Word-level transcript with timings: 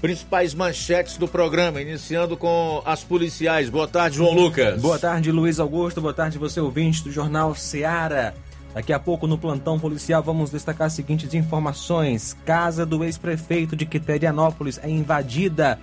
Principais 0.00 0.52
manchetes 0.52 1.16
do 1.16 1.26
programa, 1.26 1.80
iniciando 1.80 2.36
com 2.36 2.82
as 2.84 3.02
policiais. 3.02 3.70
Boa 3.70 3.88
tarde, 3.88 4.16
João 4.16 4.34
Lucas. 4.34 4.80
Boa 4.82 4.98
tarde, 4.98 5.32
Luiz 5.32 5.58
Augusto. 5.58 6.00
Boa 6.00 6.12
tarde, 6.12 6.36
você 6.36 6.60
ouvinte 6.60 7.02
do 7.02 7.10
Jornal 7.10 7.54
Seara. 7.54 8.34
Daqui 8.74 8.92
a 8.92 8.98
pouco, 8.98 9.28
no 9.28 9.38
plantão 9.38 9.78
policial, 9.78 10.20
vamos 10.20 10.50
destacar 10.50 10.88
as 10.88 10.92
seguintes 10.92 11.32
informações: 11.32 12.36
Casa 12.44 12.84
do 12.84 13.04
ex-prefeito 13.04 13.76
de 13.76 13.86
Quiterianópolis 13.86 14.80
é 14.82 14.90
invadida. 14.90 15.78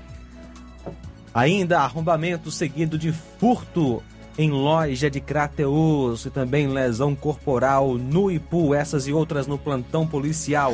Ainda 1.33 1.79
arrombamento 1.79 2.51
seguido 2.51 2.97
de 2.97 3.13
furto 3.13 4.03
em 4.37 4.51
loja 4.51 5.09
de 5.09 5.21
Crateus 5.21 6.25
e 6.25 6.29
também 6.29 6.67
lesão 6.67 7.15
corporal 7.15 7.93
no 7.93 8.29
Ipu. 8.29 8.75
Essas 8.75 9.07
e 9.07 9.13
outras 9.13 9.47
no 9.47 9.57
plantão 9.57 10.05
policial. 10.05 10.73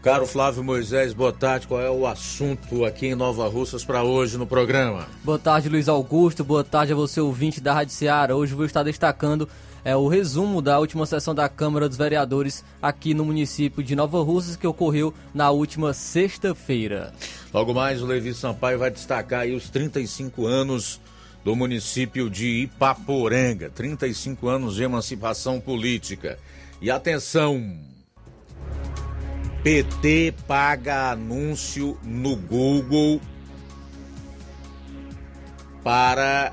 Caro 0.00 0.26
Flávio 0.26 0.64
Moisés, 0.64 1.12
boa 1.12 1.32
tarde. 1.32 1.66
Qual 1.66 1.80
é 1.80 1.90
o 1.90 2.06
assunto 2.06 2.86
aqui 2.86 3.08
em 3.08 3.14
Nova 3.14 3.46
Russas 3.48 3.84
para 3.84 4.02
hoje 4.02 4.38
no 4.38 4.46
programa? 4.46 5.06
Boa 5.22 5.38
tarde, 5.38 5.68
Luiz 5.68 5.88
Augusto. 5.88 6.42
Boa 6.42 6.64
tarde 6.64 6.94
a 6.94 6.96
você, 6.96 7.20
ouvinte 7.20 7.60
da 7.60 7.74
Rádio 7.74 7.92
Seara. 7.92 8.34
Hoje 8.34 8.54
vou 8.54 8.64
estar 8.64 8.82
destacando 8.82 9.46
é 9.88 9.96
o 9.96 10.06
resumo 10.06 10.60
da 10.60 10.78
última 10.78 11.06
sessão 11.06 11.34
da 11.34 11.48
Câmara 11.48 11.88
dos 11.88 11.96
Vereadores 11.96 12.62
aqui 12.82 13.14
no 13.14 13.24
município 13.24 13.82
de 13.82 13.96
Nova 13.96 14.22
Russas, 14.22 14.54
que 14.54 14.66
ocorreu 14.66 15.14
na 15.32 15.50
última 15.50 15.94
sexta-feira. 15.94 17.10
Logo 17.54 17.72
mais, 17.72 18.02
o 18.02 18.06
Levi 18.06 18.34
Sampaio 18.34 18.78
vai 18.78 18.90
destacar 18.90 19.40
aí 19.40 19.54
os 19.54 19.70
35 19.70 20.44
anos 20.44 21.00
do 21.42 21.56
município 21.56 22.28
de 22.28 22.64
Ipaporanga 22.64 23.70
35 23.70 24.46
anos 24.46 24.74
de 24.74 24.82
emancipação 24.82 25.58
política. 25.58 26.38
E 26.82 26.90
atenção! 26.90 27.78
PT 29.62 30.34
paga 30.46 31.12
anúncio 31.12 31.98
no 32.04 32.36
Google 32.36 33.22
para 35.82 36.50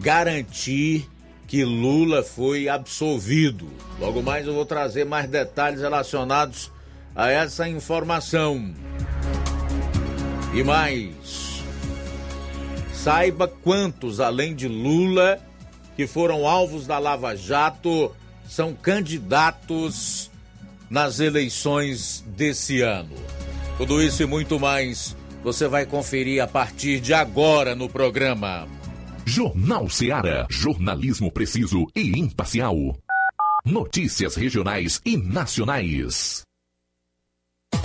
garantir 0.00 1.11
que 1.52 1.66
Lula 1.66 2.22
foi 2.22 2.66
absolvido. 2.66 3.68
Logo 4.00 4.22
mais 4.22 4.46
eu 4.46 4.54
vou 4.54 4.64
trazer 4.64 5.04
mais 5.04 5.28
detalhes 5.28 5.82
relacionados 5.82 6.72
a 7.14 7.30
essa 7.30 7.68
informação. 7.68 8.72
E 10.54 10.62
mais, 10.62 11.62
saiba 12.94 13.46
quantos, 13.46 14.18
além 14.18 14.54
de 14.54 14.66
Lula, 14.66 15.38
que 15.94 16.06
foram 16.06 16.48
alvos 16.48 16.86
da 16.86 16.98
Lava 16.98 17.36
Jato, 17.36 18.10
são 18.48 18.72
candidatos 18.72 20.30
nas 20.88 21.20
eleições 21.20 22.24
desse 22.28 22.80
ano. 22.80 23.14
Tudo 23.76 24.02
isso 24.02 24.22
e 24.22 24.26
muito 24.26 24.58
mais 24.58 25.14
você 25.44 25.68
vai 25.68 25.84
conferir 25.84 26.42
a 26.42 26.46
partir 26.46 26.98
de 26.98 27.12
agora 27.12 27.74
no 27.74 27.90
programa. 27.90 28.66
Jornal 29.24 29.88
Seara. 29.88 30.46
Jornalismo 30.50 31.30
preciso 31.30 31.86
e 31.94 32.18
imparcial. 32.18 32.76
Notícias 33.64 34.34
regionais 34.34 35.00
e 35.04 35.16
nacionais. 35.16 36.42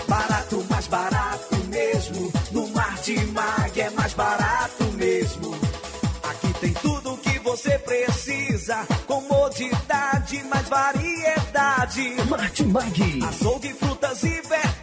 Barato, 0.07 0.65
mais 0.69 0.87
barato 0.87 1.55
mesmo. 1.69 2.31
No 2.51 2.67
Mar 2.69 2.95
de 3.01 3.17
Mag 3.27 3.79
é 3.79 3.89
mais 3.91 4.13
barato 4.13 4.83
mesmo. 4.93 5.55
Aqui 6.23 6.53
tem 6.59 6.73
tudo 6.73 7.13
o 7.13 7.17
que 7.17 7.39
você 7.39 7.77
precisa. 7.79 8.85
Comodidade, 9.05 10.43
mais 10.45 10.67
variedade. 10.67 12.15
Martimag. 12.29 13.23
Açougue, 13.23 13.73
frutas 13.73 14.23
e 14.23 14.41
verduras. 14.41 14.76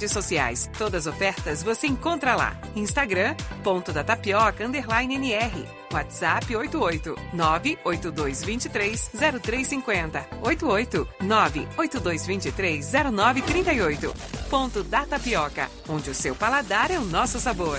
sociais. 0.00 0.70
Todas 0.78 1.06
as 1.06 1.14
ofertas 1.14 1.62
você 1.62 1.86
encontra 1.86 2.34
lá. 2.34 2.56
Instagram, 2.74 3.34
ponto 3.62 3.92
da 3.92 4.02
tapioca, 4.02 4.64
underline 4.64 5.14
NR. 5.16 5.82
WhatsApp 5.92 6.56
88 6.56 7.14
98223 7.34 9.10
0350. 9.42 10.26
88 10.40 11.08
98223 11.20 12.92
0938. 13.12 14.14
Ponto 14.48 14.82
da 14.82 15.06
Tapioca, 15.06 15.70
onde 15.88 16.10
o 16.10 16.14
seu 16.14 16.34
paladar 16.34 16.90
é 16.90 16.98
o 16.98 17.04
nosso 17.04 17.38
sabor. 17.38 17.78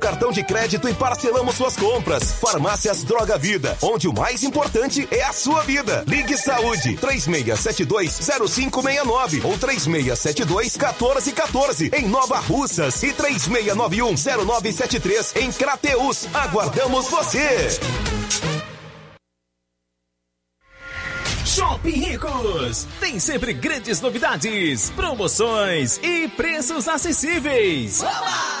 cartão 0.01 0.31
de 0.31 0.43
crédito 0.43 0.89
e 0.89 0.93
parcelamos 0.93 1.55
suas 1.55 1.77
compras. 1.77 2.33
Farmácias 2.33 3.03
Droga 3.03 3.37
Vida, 3.37 3.77
onde 3.81 4.07
o 4.07 4.13
mais 4.13 4.41
importante 4.43 5.07
é 5.11 5.23
a 5.23 5.31
sua 5.31 5.61
vida. 5.61 6.03
Ligue 6.07 6.35
Saúde 6.35 6.97
36720569 6.97 9.45
ou 9.45 9.55
36721414 9.59 11.93
em 11.93 12.07
Nova 12.07 12.39
Russas 12.39 13.03
e 13.03 13.13
36910973 13.13 15.39
em 15.39 15.51
Crateus. 15.51 16.25
Aguardamos 16.33 17.07
você. 17.07 17.69
Shopping 21.45 21.91
Ricos 21.91 22.87
tem 22.99 23.19
sempre 23.19 23.53
grandes 23.53 24.01
novidades, 24.01 24.89
promoções 24.91 25.99
e 26.01 26.27
preços 26.29 26.87
acessíveis. 26.87 28.01
Oba! 28.01 28.60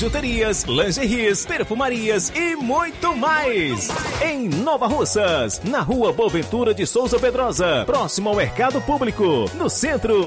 bijuterias, 0.00 0.64
lingeries, 0.64 1.44
perfumarias 1.44 2.32
e 2.34 2.56
muito 2.56 3.14
mais. 3.14 3.90
Em 4.22 4.48
Nova 4.48 4.86
Russas, 4.86 5.60
na 5.62 5.80
rua 5.80 6.10
Boaventura 6.10 6.72
de 6.72 6.86
Souza 6.86 7.18
Pedrosa, 7.18 7.84
próximo 7.84 8.30
ao 8.30 8.34
Mercado 8.34 8.80
Público, 8.80 9.44
no 9.56 9.68
centro. 9.68 10.26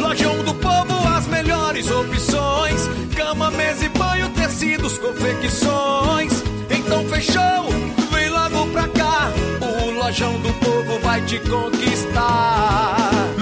Lojão 0.00 0.42
do 0.42 0.52
Povo, 0.54 1.08
as 1.16 1.28
melhores 1.28 1.88
opções: 1.88 2.88
cama, 3.16 3.52
mesa 3.52 3.84
e 3.84 3.88
banho, 3.90 4.28
tecidos, 4.30 4.98
confecções. 4.98 6.42
Então 6.70 7.04
fechou, 7.06 7.70
vem 8.10 8.30
logo 8.30 8.66
pra 8.72 8.88
cá. 8.88 9.30
O 9.60 9.90
Lojão 9.92 10.32
do 10.40 10.52
Povo 10.54 10.98
vai 10.98 11.24
te 11.24 11.38
conquistar. 11.38 12.99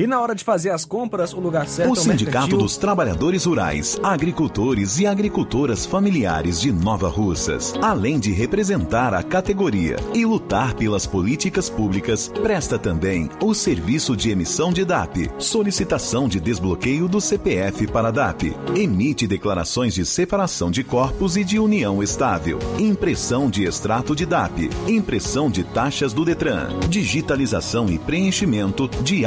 E 0.00 0.06
na 0.06 0.20
hora 0.20 0.32
de 0.32 0.44
fazer 0.44 0.70
as 0.70 0.84
compras, 0.84 1.32
o 1.32 1.40
lugar 1.40 1.66
certo 1.66 1.90
O 1.90 1.96
é 1.96 1.98
o 1.98 2.00
Sindicato 2.00 2.30
Mercantil. 2.30 2.58
dos 2.58 2.76
Trabalhadores 2.76 3.44
Rurais, 3.46 3.98
Agricultores 4.00 5.00
e 5.00 5.08
Agricultoras 5.08 5.84
Familiares 5.84 6.60
de 6.60 6.70
Nova 6.70 7.08
Russas, 7.08 7.74
além 7.82 8.20
de 8.20 8.30
representar 8.30 9.12
a 9.12 9.24
categoria 9.24 9.96
e 10.14 10.24
lutar 10.24 10.74
pelas 10.74 11.04
políticas 11.04 11.68
públicas, 11.68 12.28
presta 12.28 12.78
também 12.78 13.28
o 13.42 13.52
serviço 13.52 14.16
de 14.16 14.30
emissão 14.30 14.72
de 14.72 14.84
DAP, 14.84 15.32
solicitação 15.36 16.28
de 16.28 16.38
desbloqueio 16.38 17.08
do 17.08 17.20
CPF 17.20 17.88
para 17.88 18.12
DAP, 18.12 18.56
emite 18.76 19.26
declarações 19.26 19.94
de 19.94 20.06
separação 20.06 20.70
de 20.70 20.84
corpos 20.84 21.36
e 21.36 21.42
de 21.42 21.58
união 21.58 22.00
estável, 22.00 22.60
impressão 22.78 23.50
de 23.50 23.64
extrato 23.64 24.14
de 24.14 24.24
DAP, 24.24 24.70
impressão 24.86 25.50
de 25.50 25.64
taxas 25.64 26.12
do 26.12 26.24
Detran, 26.24 26.68
digitalização 26.88 27.88
e 27.90 27.98
preenchimento 27.98 28.86
de 29.02 29.26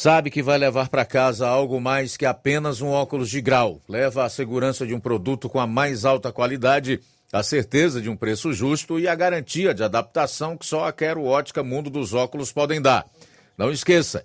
sabe 0.00 0.30
que 0.30 0.44
vai 0.44 0.56
levar 0.56 0.88
para 0.88 1.04
casa 1.04 1.48
algo 1.48 1.80
mais 1.80 2.16
que 2.16 2.24
apenas 2.24 2.80
um 2.80 2.86
óculos 2.86 3.28
de 3.28 3.40
grau. 3.40 3.82
Leva 3.88 4.24
a 4.24 4.28
segurança 4.28 4.86
de 4.86 4.94
um 4.94 5.00
produto 5.00 5.48
com 5.48 5.58
a 5.58 5.66
mais 5.66 6.04
alta 6.04 6.30
qualidade 6.30 7.00
a 7.32 7.42
certeza 7.42 8.00
de 8.00 8.08
um 8.08 8.14
preço 8.16 8.52
justo 8.52 9.00
e 9.00 9.08
a 9.08 9.14
garantia 9.16 9.74
de 9.74 9.82
adaptação 9.82 10.56
que 10.56 10.64
só 10.64 10.86
a 10.86 10.92
Quero 10.92 11.24
Ótica 11.24 11.64
Mundo 11.64 11.90
dos 11.90 12.14
Óculos 12.14 12.52
podem 12.52 12.80
dar. 12.80 13.06
Não 13.56 13.72
esqueça, 13.72 14.24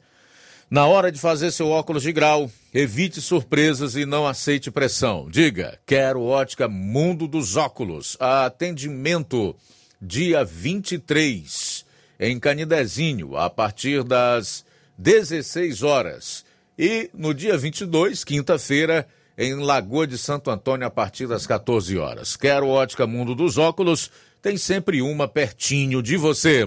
na 0.70 0.86
hora 0.86 1.12
de 1.12 1.20
fazer 1.20 1.50
seu 1.50 1.70
óculos 1.70 2.03
de 2.03 2.12
grau, 2.12 2.51
evite 2.72 3.20
surpresas 3.20 3.96
e 3.96 4.06
não 4.06 4.27
aceite 4.27 4.70
pressão. 4.70 5.27
Diga, 5.27 5.80
Quero 5.88 6.22
Ótica 6.22 6.68
Mundo 6.68 7.27
dos 7.27 7.58
Óculos. 7.58 8.15
Atendimento 8.20 9.56
dia 10.00 10.46
23 10.46 11.84
em 12.20 12.39
Canidezinho, 12.39 13.36
a 13.36 13.50
partir 13.50 14.03
das 14.03 14.63
16 15.03 15.83
horas. 15.83 16.45
E 16.79 17.10
no 17.13 17.33
dia 17.33 17.57
22, 17.57 18.24
quinta-feira, 18.24 19.05
em 19.38 19.53
Lagoa 19.55 20.07
de 20.07 20.17
Santo 20.17 20.50
Antônio 20.50 20.88
a 20.88 20.89
partir 20.89 21.27
das 21.27 21.45
14 21.45 21.98
horas. 21.98 22.38
Quero 22.38 22.69
Ótica 22.69 23.05
Mundo 23.05 23.36
dos 23.36 23.57
Óculos, 23.57 24.10
tem 24.41 24.55
sempre 24.55 25.01
uma 25.01 25.27
pertinho 25.27 26.01
de 26.01 26.15
você. 26.15 26.65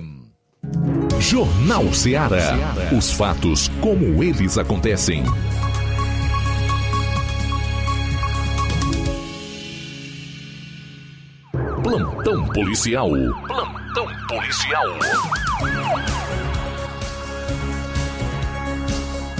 Jornal 1.18 1.90
Ceará. 1.94 2.52
Os 2.96 3.10
fatos 3.10 3.68
como 3.80 4.22
eles 4.22 4.58
acontecem. 4.58 5.24
Plantão 11.82 12.46
policial. 12.48 13.10
Plantão 13.46 14.08
policial. 14.28 14.86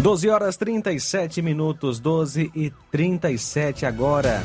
12 0.07 0.29
horas 0.29 0.57
37 0.57 1.43
minutos, 1.43 1.99
12 1.99 2.53
e 2.55 2.73
37 2.93 3.85
agora. 3.85 4.41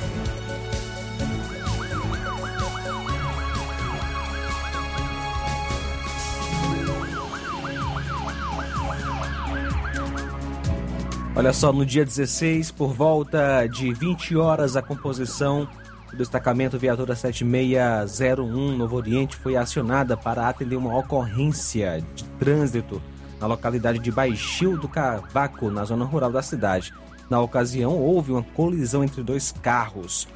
Olha 11.36 11.54
só, 11.54 11.72
no 11.72 11.86
dia 11.86 12.04
16, 12.04 12.72
por 12.72 12.92
volta 12.96 13.68
de 13.68 13.94
20 13.94 14.36
horas, 14.38 14.76
a 14.76 14.82
composição 14.82 15.70
do 16.10 16.18
destacamento 16.18 16.80
Viatura 16.80 17.16
7601 17.16 18.76
Novo 18.76 18.96
Oriente 18.96 19.36
foi 19.36 19.56
acionada 19.56 20.18
para 20.18 20.50
atender 20.50 20.76
uma 20.76 20.98
ocorrência 20.98 22.04
de 22.16 22.24
trânsito 22.40 23.00
na 23.42 23.48
localidade 23.48 23.98
de 23.98 24.12
Baixio 24.12 24.78
do 24.78 24.88
Cavaco, 24.88 25.72
na 25.72 25.84
zona 25.84 26.06
rural 26.06 26.32
da 26.32 26.44
cidade. 26.44 26.94
Na 27.28 27.42
ocasião, 27.42 27.98
houve 27.98 28.32
uma 28.32 28.44
colisão 28.44 29.04
entre 29.04 29.24
dois 29.24 29.52
carros. 29.52 30.28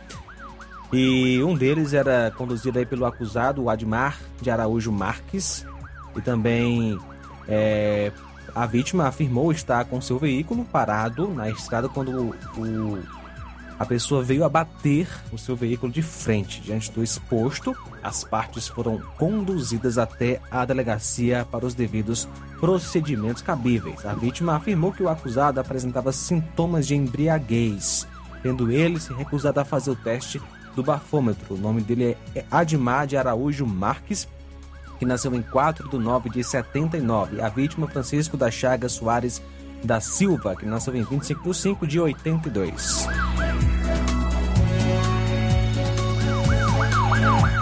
E 0.91 1.41
um 1.43 1.55
deles 1.55 1.93
era 1.93 2.33
conduzido 2.35 2.79
aí 2.79 2.85
pelo 2.85 3.05
acusado, 3.05 3.69
Admar 3.69 4.19
de 4.41 4.49
Araújo 4.49 4.91
Marques. 4.91 5.65
E 6.15 6.21
também 6.21 6.97
é, 7.47 8.11
a 8.53 8.65
vítima 8.65 9.07
afirmou 9.07 9.51
estar 9.51 9.85
com 9.85 10.01
seu 10.01 10.17
veículo 10.17 10.65
parado 10.65 11.27
na 11.27 11.49
estrada 11.49 11.89
quando 11.89 12.33
o, 12.57 12.61
o 12.61 13.03
a 13.77 13.85
pessoa 13.85 14.23
veio 14.23 14.43
abater 14.43 15.07
o 15.31 15.37
seu 15.37 15.55
veículo 15.55 15.91
de 15.91 16.01
frente. 16.01 16.61
Diante 16.61 16.91
do 16.91 17.03
exposto, 17.03 17.75
as 18.01 18.23
partes 18.23 18.67
foram 18.67 19.01
conduzidas 19.17 19.97
até 19.97 20.39
a 20.49 20.63
delegacia 20.65 21.45
para 21.51 21.65
os 21.65 21.73
devidos 21.73 22.27
procedimentos 22.59 23.41
cabíveis. 23.41 24.05
A 24.05 24.13
vítima 24.13 24.55
afirmou 24.55 24.93
que 24.93 25.03
o 25.03 25.09
acusado 25.09 25.59
apresentava 25.59 26.11
sintomas 26.11 26.87
de 26.87 26.95
embriaguez, 26.95 28.07
tendo 28.41 28.71
ele 28.71 28.99
se 28.99 29.13
recusado 29.13 29.59
a 29.59 29.65
fazer 29.65 29.91
o 29.91 29.95
teste 29.95 30.41
do 30.75 30.83
bafômetro. 30.83 31.55
O 31.55 31.57
nome 31.57 31.81
dele 31.81 32.17
é 32.33 32.45
Admar 32.49 33.07
de 33.07 33.17
Araújo 33.17 33.65
Marques, 33.65 34.27
que 34.99 35.05
nasceu 35.05 35.33
em 35.35 35.41
4 35.41 35.89
de 35.89 35.97
9 35.97 36.29
de 36.29 36.43
79. 36.43 37.41
A 37.41 37.49
vítima, 37.49 37.87
Francisco 37.87 38.37
da 38.37 38.49
Chaga 38.49 38.87
Soares 38.87 39.41
da 39.83 39.99
Silva, 39.99 40.55
que 40.55 40.65
nasceu 40.65 40.95
em 40.95 41.03
25 41.03 41.49
de 41.49 41.57
5 41.57 41.87
de 41.87 41.99
82. 41.99 43.07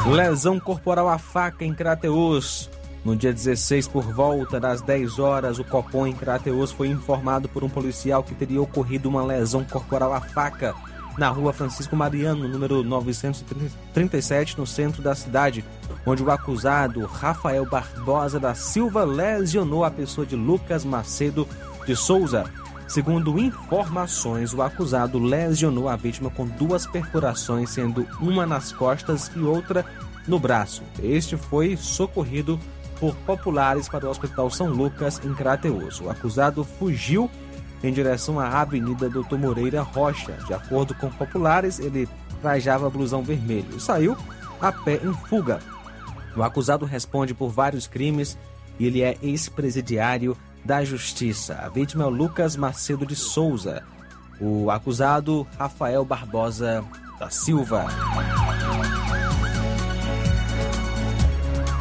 Lesão 0.05 0.59
corporal 0.59 1.07
à 1.07 1.17
faca 1.17 1.63
em 1.63 1.73
Crateus. 1.73 2.69
No 3.05 3.15
dia 3.15 3.33
16, 3.33 3.87
por 3.87 4.03
volta 4.03 4.59
das 4.59 4.81
10 4.81 5.17
horas, 5.17 5.59
o 5.59 5.63
Copom 5.63 6.05
em 6.05 6.13
Crateus 6.13 6.73
foi 6.73 6.89
informado 6.89 7.47
por 7.47 7.63
um 7.63 7.69
policial 7.69 8.21
que 8.21 8.35
teria 8.35 8.61
ocorrido 8.61 9.07
uma 9.07 9.23
lesão 9.23 9.63
corporal 9.63 10.13
à 10.13 10.19
faca 10.19 10.75
na 11.17 11.29
rua 11.29 11.53
Francisco 11.53 11.95
Mariano, 11.95 12.49
número 12.49 12.83
937, 12.83 14.57
no 14.57 14.67
centro 14.67 15.01
da 15.01 15.15
cidade, 15.15 15.63
onde 16.05 16.21
o 16.21 16.31
acusado 16.31 17.05
Rafael 17.05 17.65
Barbosa 17.65 18.39
da 18.39 18.53
Silva 18.53 19.05
lesionou 19.05 19.85
a 19.85 19.91
pessoa 19.91 20.27
de 20.27 20.35
Lucas 20.35 20.83
Macedo 20.83 21.47
de 21.85 21.95
Souza. 21.95 22.45
Segundo 22.87 23.39
informações, 23.39 24.53
o 24.53 24.61
acusado 24.61 25.17
lesionou 25.17 25.89
a 25.89 25.95
vítima 25.95 26.29
com 26.29 26.45
duas 26.45 26.85
perfurações, 26.85 27.69
sendo 27.69 28.07
uma 28.19 28.45
nas 28.45 28.71
costas 28.71 29.31
e 29.35 29.39
outra 29.39 29.85
no 30.27 30.39
braço. 30.39 30.83
Este 31.01 31.35
foi 31.37 31.75
socorrido 31.75 32.59
por 32.99 33.15
populares 33.17 33.89
para 33.89 34.05
o 34.05 34.09
Hospital 34.09 34.49
São 34.49 34.67
Lucas, 34.67 35.19
em 35.23 35.33
Crateus. 35.33 35.99
O 35.99 36.09
acusado 36.09 36.63
fugiu 36.63 37.29
em 37.83 37.91
direção 37.91 38.39
à 38.39 38.61
Avenida 38.61 39.09
Doutor 39.09 39.37
Moreira 39.37 39.81
Rocha. 39.81 40.33
De 40.45 40.53
acordo 40.53 40.93
com 40.95 41.09
populares, 41.09 41.79
ele 41.79 42.07
trajava 42.41 42.89
blusão 42.89 43.23
vermelho 43.23 43.75
e 43.75 43.79
saiu 43.79 44.15
a 44.61 44.71
pé 44.71 44.99
em 45.03 45.13
fuga. 45.13 45.59
O 46.35 46.43
acusado 46.43 46.85
responde 46.85 47.33
por 47.33 47.49
vários 47.49 47.87
crimes 47.87 48.37
e 48.79 48.85
ele 48.85 49.01
é 49.01 49.17
ex-presidiário 49.21 50.37
da 50.65 50.83
Justiça. 50.83 51.55
A 51.55 51.69
vítima 51.69 52.03
é 52.03 52.07
o 52.07 52.09
Lucas 52.09 52.55
Macedo 52.55 53.05
de 53.05 53.15
Souza. 53.15 53.83
O 54.39 54.69
acusado, 54.71 55.47
Rafael 55.57 56.03
Barbosa 56.03 56.83
da 57.19 57.29
Silva. 57.29 57.87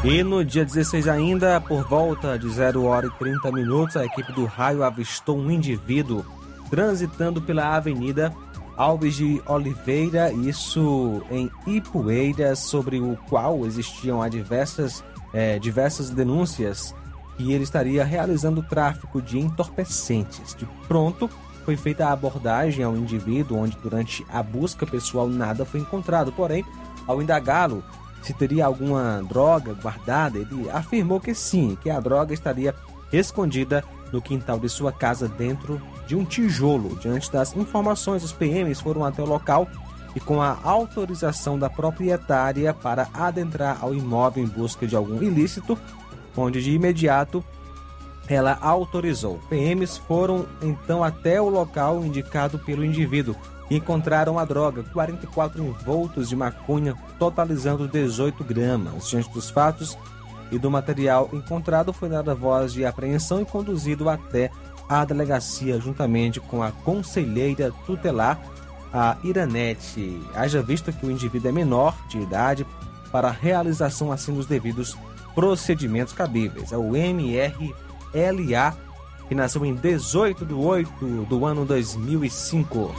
E 0.04 0.22
no 0.22 0.44
dia 0.44 0.64
16 0.64 1.06
ainda, 1.06 1.60
por 1.60 1.84
volta 1.84 2.36
de 2.38 2.48
0 2.48 2.84
hora 2.84 3.06
e 3.06 3.10
30 3.10 3.52
minutos, 3.52 3.96
a 3.96 4.04
equipe 4.04 4.32
do 4.32 4.44
raio 4.44 4.82
avistou 4.82 5.38
um 5.38 5.50
indivíduo 5.50 6.24
transitando 6.68 7.40
pela 7.40 7.76
Avenida 7.76 8.32
Alves 8.76 9.14
de 9.16 9.40
Oliveira, 9.46 10.32
isso 10.32 11.22
em 11.30 11.50
Ipueiras, 11.66 12.58
sobre 12.58 12.98
o 12.98 13.16
qual 13.28 13.64
existiam 13.66 14.26
diversas, 14.28 15.04
é, 15.32 15.58
diversas 15.58 16.10
denúncias 16.10 16.94
que 17.42 17.52
ele 17.52 17.64
estaria 17.64 18.04
realizando 18.04 18.62
tráfico 18.62 19.20
de 19.20 19.38
entorpecentes. 19.38 20.54
De 20.54 20.64
pronto, 20.86 21.28
foi 21.64 21.76
feita 21.76 22.06
a 22.06 22.12
abordagem 22.12 22.84
ao 22.84 22.96
indivíduo, 22.96 23.58
onde 23.58 23.76
durante 23.82 24.24
a 24.28 24.42
busca 24.42 24.86
pessoal 24.86 25.28
nada 25.28 25.64
foi 25.64 25.80
encontrado. 25.80 26.32
Porém, 26.32 26.64
ao 27.06 27.20
indagá-lo 27.20 27.82
se 28.22 28.32
teria 28.32 28.64
alguma 28.64 29.20
droga 29.28 29.74
guardada, 29.74 30.38
ele 30.38 30.70
afirmou 30.70 31.18
que 31.18 31.34
sim, 31.34 31.76
que 31.82 31.90
a 31.90 31.98
droga 31.98 32.32
estaria 32.32 32.72
escondida 33.12 33.84
no 34.12 34.22
quintal 34.22 34.60
de 34.60 34.68
sua 34.68 34.92
casa 34.92 35.26
dentro 35.26 35.82
de 36.06 36.14
um 36.14 36.24
tijolo. 36.24 36.96
Diante 37.00 37.32
das 37.32 37.56
informações, 37.56 38.22
os 38.22 38.32
PMs 38.32 38.80
foram 38.80 39.04
até 39.04 39.20
o 39.20 39.26
local 39.26 39.66
e 40.14 40.20
com 40.20 40.40
a 40.40 40.58
autorização 40.62 41.58
da 41.58 41.68
proprietária 41.68 42.72
para 42.72 43.08
adentrar 43.12 43.78
ao 43.80 43.92
imóvel 43.92 44.44
em 44.44 44.46
busca 44.46 44.86
de 44.86 44.94
algum 44.94 45.20
ilícito, 45.20 45.76
onde 46.36 46.62
de 46.62 46.72
imediato 46.72 47.44
ela 48.28 48.58
autorizou. 48.60 49.40
PMs 49.48 49.98
foram 49.98 50.46
então 50.62 51.02
até 51.02 51.40
o 51.40 51.48
local 51.48 52.04
indicado 52.04 52.58
pelo 52.58 52.84
indivíduo 52.84 53.36
e 53.70 53.76
encontraram 53.76 54.38
a 54.38 54.44
droga, 54.44 54.84
44 54.92 55.62
envoltos 55.62 56.28
de 56.28 56.36
maconha, 56.36 56.94
totalizando 57.18 57.88
18 57.88 58.44
gramas. 58.44 59.08
Diante 59.08 59.30
dos 59.30 59.50
fatos 59.50 59.96
e 60.50 60.58
do 60.58 60.70
material 60.70 61.30
encontrado, 61.32 61.92
foi 61.92 62.08
dada 62.08 62.34
voz 62.34 62.72
de 62.72 62.84
apreensão 62.84 63.40
e 63.40 63.44
conduzido 63.44 64.08
até 64.08 64.50
a 64.88 65.04
delegacia, 65.04 65.80
juntamente 65.80 66.38
com 66.38 66.62
a 66.62 66.70
conselheira 66.70 67.72
tutelar, 67.86 68.38
a 68.92 69.16
Iranete. 69.24 70.20
Haja 70.34 70.62
visto 70.62 70.92
que 70.92 71.06
o 71.06 71.10
indivíduo 71.10 71.48
é 71.48 71.52
menor 71.52 71.96
de 72.08 72.18
idade 72.18 72.66
para 73.10 73.28
a 73.28 73.32
realização 73.32 74.12
assim 74.12 74.34
dos 74.34 74.46
devidos 74.46 74.96
procedimentos 75.34 76.12
cabíveis. 76.12 76.72
É 76.72 76.76
o 76.76 76.96
MR 76.96 77.74
LA, 78.14 78.76
que 79.28 79.34
nasceu 79.34 79.64
em 79.64 79.74
18 79.74 80.44
de 80.44 80.54
8 80.54 81.26
do 81.28 81.46
ano 81.46 81.64
2005. 81.64 82.94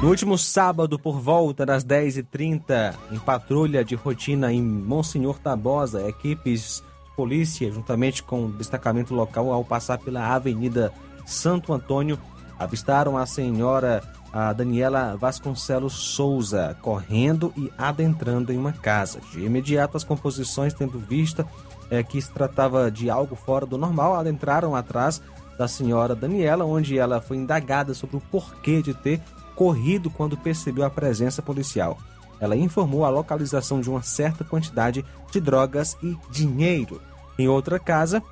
No 0.00 0.08
último 0.08 0.38
sábado, 0.38 0.96
por 0.96 1.18
volta 1.20 1.66
das 1.66 1.84
10h30, 1.84 2.94
em 3.10 3.18
patrulha 3.18 3.84
de 3.84 3.96
rotina 3.96 4.52
em 4.52 4.62
Monsenhor 4.62 5.40
Tabosa, 5.40 6.08
equipes 6.08 6.84
de 7.04 7.16
polícia, 7.16 7.70
juntamente 7.72 8.22
com 8.22 8.46
o 8.46 8.52
destacamento 8.52 9.12
local, 9.12 9.52
ao 9.52 9.64
passar 9.64 9.98
pela 9.98 10.24
Avenida 10.32 10.92
Santo 11.26 11.72
Antônio, 11.72 12.16
avistaram 12.56 13.16
a 13.16 13.26
senhora 13.26 14.00
a 14.32 14.52
Daniela 14.52 15.16
Vasconcelos 15.16 15.94
Souza 15.94 16.76
correndo 16.82 17.52
e 17.56 17.72
adentrando 17.78 18.52
em 18.52 18.58
uma 18.58 18.72
casa. 18.72 19.20
De 19.32 19.44
imediato, 19.44 19.96
as 19.96 20.04
composições, 20.04 20.74
tendo 20.74 20.98
vista 20.98 21.46
é, 21.90 22.02
que 22.02 22.20
se 22.20 22.30
tratava 22.30 22.90
de 22.90 23.08
algo 23.08 23.34
fora 23.34 23.64
do 23.64 23.78
normal, 23.78 24.14
adentraram 24.14 24.76
atrás 24.76 25.22
da 25.56 25.66
senhora 25.66 26.14
Daniela, 26.14 26.64
onde 26.64 26.98
ela 26.98 27.20
foi 27.20 27.36
indagada 27.36 27.94
sobre 27.94 28.16
o 28.16 28.20
porquê 28.20 28.82
de 28.82 28.94
ter 28.94 29.20
corrido 29.56 30.08
quando 30.10 30.36
percebeu 30.36 30.84
a 30.84 30.90
presença 30.90 31.42
policial. 31.42 31.98
Ela 32.40 32.54
informou 32.54 33.04
a 33.04 33.10
localização 33.10 33.80
de 33.80 33.90
uma 33.90 34.02
certa 34.02 34.44
quantidade 34.44 35.04
de 35.32 35.40
drogas 35.40 35.96
e 36.02 36.16
dinheiro. 36.30 37.00
Em 37.36 37.48
outra 37.48 37.80
casa, 37.80 38.22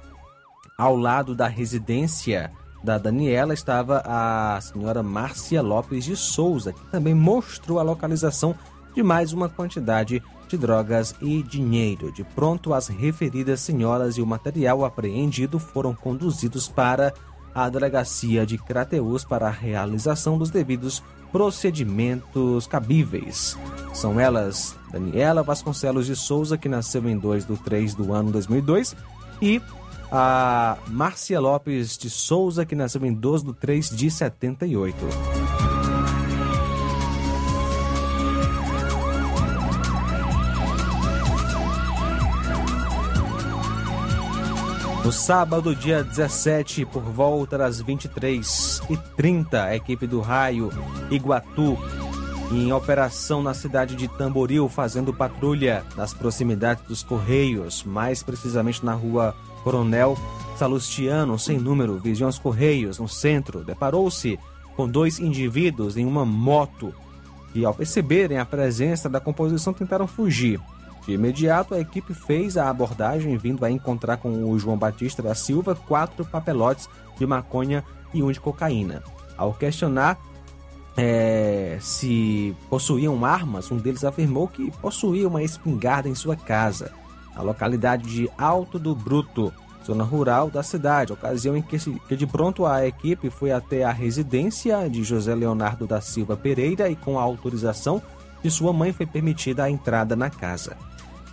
ao 0.79 0.97
lado 0.97 1.35
da 1.35 1.49
residência 1.49 2.53
da 2.87 2.99
Daniela, 2.99 3.53
estava 3.53 4.01
a 4.07 4.61
senhora 4.61 5.03
Márcia 5.03 5.61
Lopes 5.61 6.05
de 6.05 6.15
Souza, 6.15 6.73
que 6.73 6.87
também 6.87 7.15
mostrou 7.15 7.81
a 7.81 7.83
localização 7.83 8.55
de 8.95 9.03
mais 9.03 9.33
uma 9.33 9.49
quantidade 9.49 10.23
de 10.49 10.57
drogas 10.57 11.13
e 11.21 11.43
dinheiro. 11.43 12.13
De 12.13 12.23
pronto, 12.23 12.73
as 12.73 12.87
referidas 12.87 13.61
senhoras 13.61 14.17
e 14.17 14.23
o 14.23 14.27
material 14.27 14.85
apreendido 14.85 15.59
foram 15.59 15.93
conduzidos 15.97 16.69
para 16.69 17.13
a 17.53 17.69
delegacia 17.69 18.47
de 18.47 18.57
Crateus 18.57 19.25
para 19.25 19.49
a 19.49 19.51
realização 19.51 20.39
dos 20.39 20.51
devidos 20.51 21.03
procedimentos 21.33 22.69
cabíveis. 22.69 23.59
São 23.93 24.21
elas 24.21 24.77
Daniela 24.93 25.43
Vasconcelos 25.43 26.07
de 26.07 26.15
Souza, 26.15 26.57
que 26.57 26.69
nasceu 26.69 27.09
em 27.09 27.19
2 27.19 27.47
de 27.47 27.57
3 27.57 27.97
do 27.97 28.13
ano 28.13 28.31
2002, 28.31 28.95
e 29.43 29.61
a 30.11 30.77
Márcia 30.89 31.41
Lopes 31.41 31.97
de 31.99 32.09
Souza, 32.11 32.65
que 32.65 32.75
nasceu 32.75 33.05
em 33.05 33.13
12 33.13 33.47
de 33.47 33.53
3 33.55 33.91
de 33.91 34.11
78. 34.11 34.97
No 45.07 45.13
sábado, 45.13 45.73
dia 45.73 46.03
17, 46.03 46.85
por 46.85 47.01
volta 47.01 47.57
das 47.57 47.81
23h30, 47.81 49.55
a 49.55 49.77
equipe 49.77 50.05
do 50.05 50.21
Raio 50.21 50.69
Iguatu, 51.13 51.79
em 52.51 52.73
operação 52.73 53.41
na 53.41 53.55
cidade 53.55 53.95
de 53.95 54.09
Tamboril, 54.09 54.69
fazendo 54.69 55.15
patrulha 55.15 55.85
nas 55.97 56.13
proximidades 56.13 56.83
dos 56.89 57.05
Correios, 57.05 57.85
mais 57.85 58.25
precisamente 58.25 58.85
na 58.85 58.95
rua 58.95 59.33
Coronel 59.67 60.17
Salustiano, 60.57 61.37
sem 61.37 61.59
número, 61.59 61.99
Vigiões 61.99 62.39
Correios, 62.39 63.01
no 63.01 63.09
centro, 63.09 63.65
deparou-se 63.65 64.39
com 64.77 64.89
dois 64.89 65.19
indivíduos 65.19 65.97
em 65.97 66.07
uma 66.07 66.25
moto 66.25 66.95
que, 67.53 67.65
ao 67.65 67.75
perceberem 67.75 68.39
a 68.39 68.45
presença 68.45 69.09
da 69.09 69.19
composição, 69.19 69.73
tentaram 69.73 70.07
fugir. 70.07 70.61
De 71.05 71.15
imediato, 71.15 71.75
a 71.75 71.81
equipe 71.81 72.15
fez 72.15 72.57
a 72.57 72.71
abordagem, 72.71 73.37
vindo 73.37 73.65
a 73.65 73.71
encontrar 73.71 74.19
com 74.19 74.49
o 74.49 74.57
João 74.57 74.79
Batista 74.79 75.21
da 75.21 75.35
Silva 75.35 75.75
quatro 75.75 76.25
papelotes 76.25 76.89
de 77.19 77.27
maconha 77.27 77.83
e 78.15 78.23
um 78.23 78.31
de 78.31 78.39
cocaína. 78.39 79.03
Ao 79.37 79.53
questionar 79.53 80.17
é, 80.97 81.77
se 81.81 82.55
possuíam 82.71 83.25
armas, 83.25 83.69
um 83.73 83.79
deles 83.79 84.05
afirmou 84.05 84.47
que 84.47 84.71
possuía 84.81 85.27
uma 85.27 85.43
espingarda 85.43 86.09
em 86.09 86.15
sua 86.15 86.37
casa, 86.37 86.93
na 87.37 87.43
localidade 87.43 88.09
de 88.09 88.31
Alto 88.39 88.79
do 88.79 88.95
Bruto, 88.95 89.53
zona 89.85 90.03
rural 90.03 90.51
da 90.51 90.63
cidade, 90.63 91.13
ocasião 91.13 91.57
em 91.57 91.63
que, 91.63 91.79
que 91.79 92.17
de 92.17 92.27
pronto 92.27 92.67
a 92.67 92.87
equipe 92.87 93.31
foi 93.31 93.53
até 93.53 93.85
a 93.85 93.93
residência 93.93 94.89
de 94.89 95.05
José 95.05 95.35
Leonardo 95.35 95.87
da 95.87 96.01
Silva 96.01 96.37
Pereira 96.37 96.89
e 96.89 96.97
com 96.97 97.19
a 97.19 97.23
autorização 97.23 98.03
de 98.43 98.51
sua 98.51 98.73
mãe 98.73 98.93
foi 98.93 99.07
permitida 99.07 99.65
a 99.65 99.71
entrada 99.71 100.17
na 100.17 100.31
casa. 100.31 100.77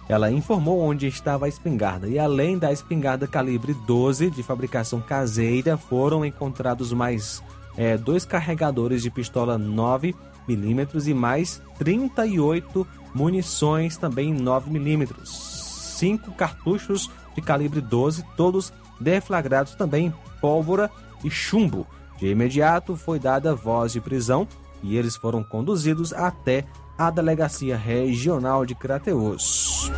Ela 0.08 0.30
informou 0.30 0.82
onde 0.82 1.08
estava 1.08 1.46
a 1.46 1.50
espingarda 1.50 2.08
e, 2.08 2.20
além 2.20 2.58
da 2.58 2.72
espingarda 2.72 3.26
calibre 3.26 3.74
12 3.74 4.30
de 4.30 4.44
fabricação 4.44 5.00
caseira, 5.00 5.78
foram 5.78 6.26
encontrados 6.26 6.92
mais 6.92 7.42
é, 7.78 7.98
dois 7.98 8.26
carregadores 8.26 9.02
de 9.02 9.10
pistola 9.10 9.58
9 9.58 10.14
milímetros 10.48 11.08
e 11.08 11.14
mais 11.14 11.62
38 11.80 12.86
munições 13.14 13.96
também 13.96 14.34
9 14.34 14.70
milímetros, 14.72 15.63
cinco 15.94 16.32
cartuchos 16.34 17.10
de 17.36 17.42
calibre 17.42 17.82
12, 17.82 18.24
todos 18.36 18.74
deflagrados 19.00 19.76
também 19.76 20.14
pólvora 20.42 20.90
e 21.24 21.30
chumbo. 21.30 21.88
De 22.18 22.28
imediato 22.28 22.96
foi 22.96 23.20
dada 23.20 23.56
voz 23.56 23.94
de 23.94 24.02
prisão 24.02 24.48
e 24.82 24.98
eles 24.98 25.16
foram 25.16 25.44
conduzidos 25.44 26.14
até 26.14 26.66
à 26.98 27.10
Delegacia 27.10 27.76
Regional 27.76 28.66
de 28.66 28.76
Crateus. 28.76 29.92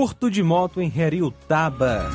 Furto 0.00 0.30
de 0.30 0.42
moto 0.42 0.80
em 0.80 0.90
Heriutaba. 0.96 2.08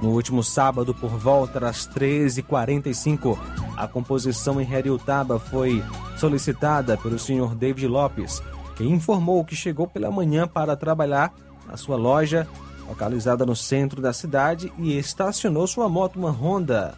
No 0.00 0.12
último 0.12 0.42
sábado, 0.42 0.94
por 0.94 1.10
volta 1.10 1.60
das 1.60 1.86
13h45, 1.86 3.38
a 3.76 3.86
composição 3.86 4.58
em 4.58 4.72
Heriutaba 4.72 5.38
foi 5.38 5.84
solicitada 6.16 6.96
pelo 6.96 7.18
senhor 7.18 7.54
David 7.54 7.86
Lopes, 7.86 8.42
que 8.74 8.84
informou 8.84 9.44
que 9.44 9.54
chegou 9.54 9.86
pela 9.86 10.10
manhã 10.10 10.48
para 10.48 10.74
trabalhar 10.74 11.34
na 11.68 11.76
sua 11.76 11.96
loja, 11.96 12.48
localizada 12.88 13.44
no 13.44 13.54
centro 13.54 14.00
da 14.00 14.14
cidade, 14.14 14.72
e 14.78 14.96
estacionou 14.96 15.66
sua 15.66 15.90
moto, 15.90 16.18
uma 16.18 16.30
Honda 16.30 16.94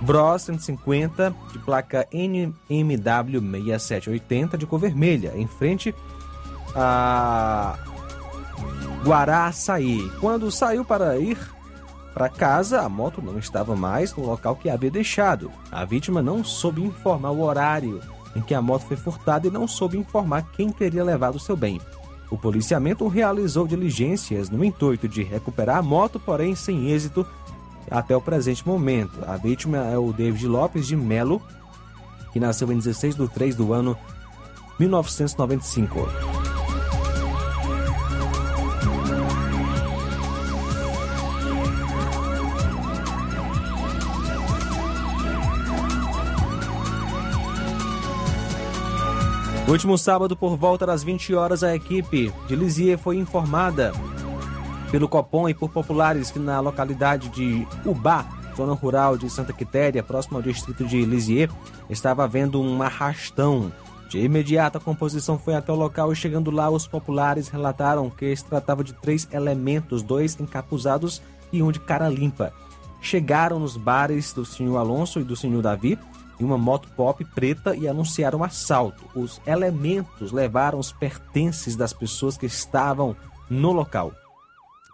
Bros 0.00 0.40
150, 0.40 1.34
de 1.52 1.58
placa 1.58 2.08
NMW 2.10 3.42
6780, 3.42 4.56
de 4.56 4.64
cor 4.64 4.78
vermelha, 4.78 5.34
em 5.36 5.46
frente 5.46 5.94
a 6.74 7.78
Guaraçaí. 9.04 10.10
Quando 10.20 10.50
saiu 10.50 10.84
para 10.84 11.18
ir 11.18 11.38
para 12.14 12.28
casa, 12.28 12.80
a 12.80 12.88
moto 12.88 13.22
não 13.22 13.38
estava 13.38 13.76
mais 13.76 14.14
no 14.14 14.26
local 14.26 14.56
que 14.56 14.68
havia 14.68 14.90
deixado. 14.90 15.50
A 15.70 15.84
vítima 15.84 16.20
não 16.20 16.42
soube 16.42 16.82
informar 16.82 17.30
o 17.30 17.42
horário 17.42 18.00
em 18.34 18.40
que 18.40 18.54
a 18.54 18.62
moto 18.62 18.82
foi 18.82 18.96
furtada 18.96 19.46
e 19.46 19.50
não 19.50 19.66
soube 19.66 19.96
informar 19.96 20.50
quem 20.52 20.70
teria 20.70 21.04
levado 21.04 21.38
seu 21.38 21.56
bem. 21.56 21.80
O 22.30 22.36
policiamento 22.36 23.06
realizou 23.08 23.66
diligências 23.66 24.50
no 24.50 24.64
intuito 24.64 25.08
de 25.08 25.22
recuperar 25.22 25.78
a 25.78 25.82
moto, 25.82 26.20
porém 26.20 26.54
sem 26.54 26.90
êxito 26.90 27.26
até 27.90 28.14
o 28.14 28.20
presente 28.20 28.66
momento. 28.66 29.18
A 29.26 29.36
vítima 29.36 29.78
é 29.78 29.96
o 29.96 30.12
David 30.12 30.46
Lopes 30.46 30.86
de 30.86 30.96
Melo, 30.96 31.40
que 32.32 32.40
nasceu 32.40 32.70
em 32.70 32.76
16 32.76 33.14
de 33.14 33.28
3 33.28 33.54
do 33.54 33.72
ano 33.72 33.96
1995. 34.78 36.57
No 49.68 49.72
último 49.72 49.98
sábado, 49.98 50.34
por 50.34 50.56
volta 50.56 50.86
das 50.86 51.04
20 51.04 51.34
horas, 51.34 51.62
a 51.62 51.76
equipe 51.76 52.32
de 52.46 52.56
Lisieux 52.56 52.98
foi 52.98 53.18
informada 53.18 53.92
pelo 54.90 55.06
Copom 55.06 55.46
e 55.46 55.52
por 55.52 55.68
populares 55.68 56.30
que 56.30 56.38
na 56.38 56.58
localidade 56.58 57.28
de 57.28 57.68
Ubá, 57.84 58.24
zona 58.56 58.72
rural 58.72 59.18
de 59.18 59.28
Santa 59.28 59.52
Quitéria, 59.52 60.02
próximo 60.02 60.38
ao 60.38 60.42
distrito 60.42 60.86
de 60.86 61.04
Lisieux, 61.04 61.52
estava 61.90 62.24
havendo 62.24 62.58
um 62.58 62.82
arrastão. 62.82 63.70
De 64.08 64.18
imediato, 64.18 64.78
a 64.78 64.80
composição 64.80 65.38
foi 65.38 65.54
até 65.54 65.70
o 65.70 65.76
local 65.76 66.10
e, 66.10 66.16
chegando 66.16 66.50
lá, 66.50 66.70
os 66.70 66.86
populares 66.86 67.48
relataram 67.48 68.08
que 68.08 68.34
se 68.34 68.46
tratava 68.46 68.82
de 68.82 68.94
três 68.94 69.28
elementos, 69.30 70.02
dois 70.02 70.40
encapuzados 70.40 71.20
e 71.52 71.62
um 71.62 71.70
de 71.70 71.78
cara 71.78 72.08
limpa. 72.08 72.54
Chegaram 73.02 73.58
nos 73.58 73.76
bares 73.76 74.32
do 74.32 74.46
senhor 74.46 74.78
Alonso 74.78 75.20
e 75.20 75.24
do 75.24 75.36
senhor 75.36 75.60
Davi, 75.60 75.98
em 76.38 76.44
uma 76.44 76.58
moto 76.58 76.88
pop 76.96 77.24
preta 77.24 77.74
e 77.74 77.88
anunciaram 77.88 78.44
assalto. 78.44 79.04
Os 79.14 79.40
elementos 79.46 80.32
levaram 80.32 80.78
os 80.78 80.92
pertences 80.92 81.76
das 81.76 81.92
pessoas 81.92 82.36
que 82.36 82.46
estavam 82.46 83.16
no 83.50 83.72
local. 83.72 84.12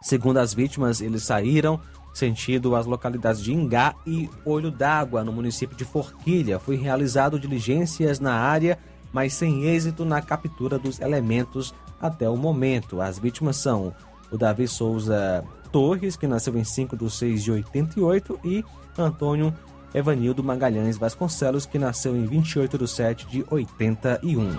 Segundo 0.03 0.39
as 0.39 0.53
vítimas, 0.53 1.01
eles 1.01 1.23
saíram 1.23 1.81
sentido 2.13 2.77
as 2.77 2.87
localidades 2.87 3.43
de 3.43 3.53
Ingá 3.53 3.95
e 4.07 4.31
Olho 4.45 4.71
d'Água, 4.71 5.25
no 5.25 5.33
município 5.33 5.77
de 5.77 5.85
Forquilha. 5.85 6.59
Foi 6.59 6.77
realizado 6.77 7.41
diligências 7.41 8.21
na 8.21 8.35
área, 8.35 8.79
mas 9.13 9.35
sem 9.35 9.65
êxito 9.65 10.05
na 10.05 10.23
captura 10.23 10.79
dos 10.79 11.01
elementos 11.01 11.75
até 12.01 12.29
o 12.29 12.37
momento. 12.37 13.01
As 13.01 13.19
vítimas 13.19 13.57
são 13.57 13.93
o 14.31 14.39
Davi 14.39 14.69
Souza 14.69 15.45
Torres, 15.73 16.17
que 16.17 16.27
nasceu 16.27 16.57
em 16.57 16.65
5 16.65 16.97
de 16.97 17.11
6 17.11 17.43
de 17.43 17.51
88, 17.51 18.41
e 18.45 18.65
Antônio 18.97 19.53
Evanildo 19.95 20.43
Magalhães 20.43 20.99
Vasconcelos, 20.99 21.65
que 21.65 21.79
nasceu 21.79 22.17
em 22.17 22.27
28 22.27 22.77
de 22.77 22.89
7 22.89 23.27
de 23.29 23.45
81. 23.49 24.59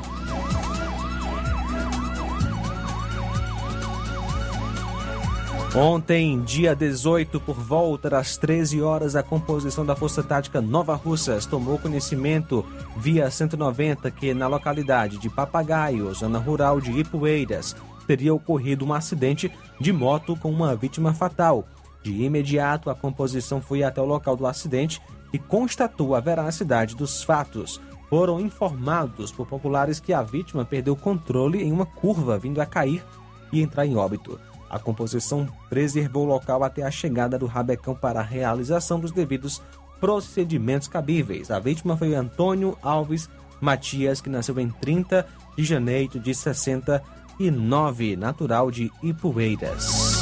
Ontem, 5.77 6.41
dia 6.41 6.73
18, 6.73 7.37
por 7.41 7.57
volta 7.57 8.09
das 8.09 8.37
13 8.37 8.81
horas, 8.81 9.13
a 9.13 9.21
composição 9.21 9.85
da 9.85 9.93
Força 9.93 10.23
Tática 10.23 10.61
Nova 10.61 10.95
Russas 10.95 11.45
tomou 11.45 11.77
conhecimento 11.77 12.65
via 12.95 13.29
190 13.29 14.09
que 14.09 14.33
na 14.33 14.47
localidade 14.47 15.17
de 15.17 15.29
Papagaio, 15.29 16.13
zona 16.13 16.39
rural 16.39 16.79
de 16.79 16.91
Ipueiras, 16.97 17.75
teria 18.07 18.33
ocorrido 18.33 18.85
um 18.85 18.93
acidente 18.93 19.51
de 19.77 19.91
moto 19.91 20.37
com 20.37 20.49
uma 20.49 20.73
vítima 20.77 21.13
fatal. 21.13 21.67
De 22.01 22.23
imediato, 22.23 22.89
a 22.89 22.95
composição 22.95 23.59
foi 23.59 23.83
até 23.83 23.99
o 23.99 24.05
local 24.05 24.37
do 24.37 24.47
acidente 24.47 25.01
e 25.35 25.39
constatou 25.39 26.15
a 26.15 26.21
veracidade 26.21 26.95
dos 26.95 27.21
fatos. 27.21 27.81
Foram 28.09 28.39
informados 28.39 29.33
por 29.33 29.45
populares 29.45 29.99
que 29.99 30.13
a 30.13 30.21
vítima 30.21 30.63
perdeu 30.63 30.93
o 30.93 30.97
controle 30.97 31.61
em 31.61 31.73
uma 31.73 31.85
curva 31.85 32.37
vindo 32.37 32.61
a 32.61 32.65
cair 32.65 33.03
e 33.51 33.61
entrar 33.61 33.85
em 33.85 33.97
óbito. 33.97 34.39
A 34.69 34.79
composição 34.79 35.45
preservou 35.69 36.23
o 36.23 36.29
local 36.29 36.63
até 36.63 36.83
a 36.83 36.91
chegada 36.91 37.37
do 37.37 37.47
rabecão 37.47 37.93
para 37.93 38.21
a 38.21 38.23
realização 38.23 38.97
dos 38.97 39.11
devidos 39.11 39.61
procedimentos 39.99 40.87
cabíveis. 40.87 41.51
A 41.51 41.59
vítima 41.59 41.97
foi 41.97 42.15
Antônio 42.15 42.77
Alves 42.81 43.29
Matias, 43.59 44.21
que 44.21 44.29
nasceu 44.29 44.57
em 44.57 44.69
30 44.69 45.27
de 45.57 45.65
janeiro 45.65 46.17
de 46.17 46.33
69, 46.33 48.15
natural 48.15 48.71
de 48.71 48.89
Ipueiras. 49.03 50.14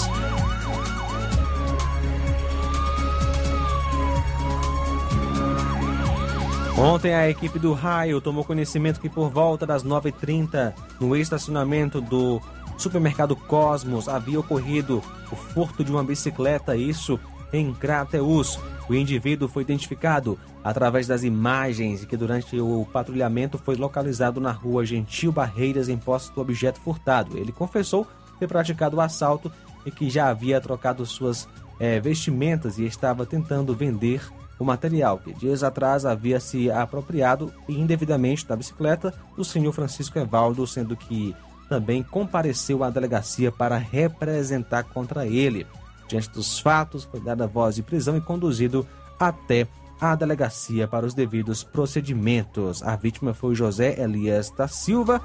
Ontem 6.77 7.13
a 7.13 7.29
equipe 7.29 7.59
do 7.59 7.71
Raio 7.71 8.19
tomou 8.19 8.43
conhecimento 8.43 8.99
que 8.99 9.07
por 9.07 9.29
volta 9.29 9.65
das 9.65 9.83
9h30, 9.83 10.73
no 10.99 11.15
estacionamento 11.15 12.01
do 12.01 12.41
supermercado 12.79 13.35
Cosmos 13.35 14.09
havia 14.09 14.39
ocorrido 14.39 15.01
o 15.31 15.35
furto 15.35 15.83
de 15.83 15.91
uma 15.91 16.03
bicicleta, 16.03 16.75
isso 16.75 17.19
em 17.53 17.71
Crateus. 17.73 18.59
O 18.89 18.95
indivíduo 18.95 19.47
foi 19.47 19.61
identificado 19.61 20.37
através 20.63 21.05
das 21.05 21.23
imagens 21.23 22.05
que 22.05 22.17
durante 22.17 22.59
o 22.59 22.85
patrulhamento 22.91 23.59
foi 23.59 23.75
localizado 23.75 24.41
na 24.41 24.51
rua 24.51 24.83
Gentil 24.83 25.31
Barreiras 25.31 25.87
em 25.87 25.97
posse 25.97 26.33
do 26.33 26.41
objeto 26.41 26.81
furtado. 26.81 27.37
Ele 27.37 27.51
confessou 27.51 28.07
ter 28.39 28.47
praticado 28.47 28.97
o 28.97 29.01
assalto 29.01 29.51
e 29.85 29.91
que 29.91 30.09
já 30.09 30.27
havia 30.27 30.59
trocado 30.59 31.05
suas 31.05 31.47
é, 31.79 31.99
vestimentas 31.99 32.79
e 32.79 32.85
estava 32.85 33.25
tentando 33.27 33.75
vender 33.75 34.21
o 34.59 34.65
material 34.65 35.17
que 35.17 35.33
dias 35.33 35.63
atrás 35.63 36.05
havia 36.05 36.39
se 36.39 36.69
apropriado 36.71 37.51
indevidamente 37.67 38.45
da 38.45 38.55
bicicleta 38.55 39.13
do 39.35 39.43
senhor 39.43 39.71
Francisco 39.71 40.17
Evaldo, 40.19 40.65
sendo 40.67 40.95
que 40.95 41.35
também 41.67 42.03
compareceu 42.03 42.83
à 42.83 42.89
delegacia 42.89 43.51
para 43.51 43.77
representar 43.77 44.83
contra 44.83 45.25
ele. 45.25 45.65
Diante 46.07 46.29
dos 46.29 46.59
fatos, 46.59 47.03
foi 47.03 47.19
dada 47.19 47.47
voz 47.47 47.75
de 47.75 47.83
prisão 47.83 48.15
e 48.15 48.21
conduzido 48.21 48.85
até 49.19 49.67
a 49.99 50.15
delegacia 50.15 50.87
para 50.87 51.05
os 51.05 51.13
devidos 51.13 51.63
procedimentos. 51.63 52.83
A 52.83 52.95
vítima 52.95 53.33
foi 53.33 53.55
José 53.55 53.99
Elias 53.99 54.49
da 54.51 54.67
Silva 54.67 55.21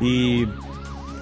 e 0.00 0.48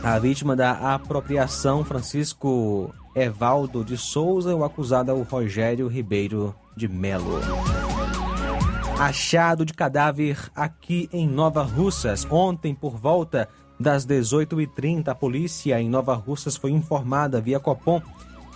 a 0.02 0.18
vítima 0.18 0.56
da 0.56 0.94
apropriação, 0.94 1.84
Francisco 1.84 2.94
Evaldo 3.14 3.84
de 3.84 3.98
Souza, 3.98 4.54
o 4.54 4.64
acusado 4.64 5.10
é 5.10 5.14
o 5.14 5.22
Rogério 5.22 5.88
Ribeiro 5.88 6.54
de 6.80 6.88
Melo. 6.88 7.40
Achado 8.98 9.66
de 9.66 9.74
cadáver 9.74 10.50
aqui 10.56 11.10
em 11.12 11.28
Nova 11.28 11.62
Russas. 11.62 12.26
Ontem, 12.30 12.74
por 12.74 12.96
volta 12.96 13.48
das 13.78 14.06
18h30, 14.06 15.08
a 15.08 15.14
polícia 15.14 15.78
em 15.78 15.90
Nova 15.90 16.14
Russas 16.14 16.56
foi 16.56 16.70
informada 16.70 17.38
via 17.38 17.60
Copom 17.60 18.00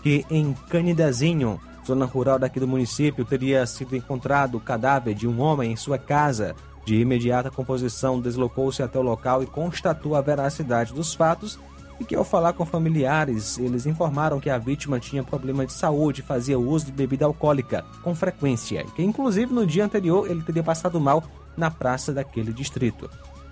que 0.02 0.24
em 0.30 0.54
Canidezinho, 0.70 1.60
zona 1.86 2.06
rural 2.06 2.38
daqui 2.38 2.58
do 2.58 2.68
município, 2.68 3.26
teria 3.26 3.66
sido 3.66 3.94
encontrado 3.94 4.56
o 4.56 4.60
cadáver 4.60 5.14
de 5.14 5.28
um 5.28 5.40
homem 5.40 5.72
em 5.72 5.76
sua 5.76 5.98
casa. 5.98 6.54
De 6.86 6.96
imediata 6.96 7.50
composição, 7.50 8.20
deslocou-se 8.20 8.82
até 8.82 8.98
o 8.98 9.02
local 9.02 9.42
e 9.42 9.46
constatou 9.46 10.14
a 10.14 10.20
veracidade 10.20 10.92
dos 10.92 11.14
fatos 11.14 11.58
e 12.00 12.04
que 12.04 12.14
ao 12.14 12.24
falar 12.24 12.52
com 12.52 12.66
familiares, 12.66 13.58
eles 13.58 13.86
informaram 13.86 14.40
que 14.40 14.50
a 14.50 14.58
vítima 14.58 14.98
tinha 14.98 15.22
problema 15.22 15.64
de 15.64 15.72
saúde 15.72 16.20
e 16.20 16.24
fazia 16.24 16.58
uso 16.58 16.86
de 16.86 16.92
bebida 16.92 17.24
alcoólica 17.24 17.84
com 18.02 18.14
frequência, 18.14 18.82
e 18.82 18.90
que 18.92 19.02
inclusive 19.02 19.52
no 19.52 19.66
dia 19.66 19.84
anterior 19.84 20.30
ele 20.30 20.42
teria 20.42 20.62
passado 20.62 21.00
mal 21.00 21.22
na 21.56 21.70
praça 21.70 22.12
daquele 22.12 22.52
distrito. 22.52 23.08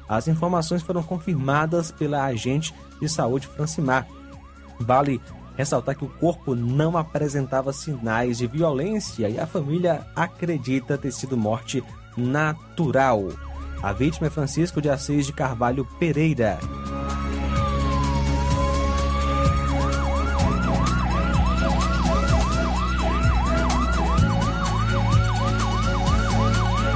As 0.09 0.29
informações 0.29 0.83
foram 0.83 1.03
confirmadas 1.03 1.91
pela 1.91 2.25
agente 2.25 2.75
de 3.01 3.09
saúde 3.09 3.47
Francimar. 3.47 4.07
Vale 4.79 5.21
ressaltar 5.57 5.97
que 5.97 6.05
o 6.05 6.09
corpo 6.09 6.55
não 6.55 6.97
apresentava 6.97 7.73
sinais 7.73 8.39
de 8.39 8.47
violência 8.47 9.29
e 9.29 9.39
a 9.39 9.47
família 9.47 10.07
acredita 10.15 10.99
ter 10.99 11.13
sido 11.13 11.37
morte 11.37 11.83
natural. 12.17 13.29
A 13.83 13.93
vítima 13.93 14.27
é 14.27 14.31
Francisco 14.31 14.81
de 14.81 14.89
Assis 14.89 15.27
de 15.27 15.33
Carvalho 15.33 15.87
Pereira. 15.99 16.59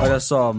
Olha 0.07 0.21
só, 0.21 0.55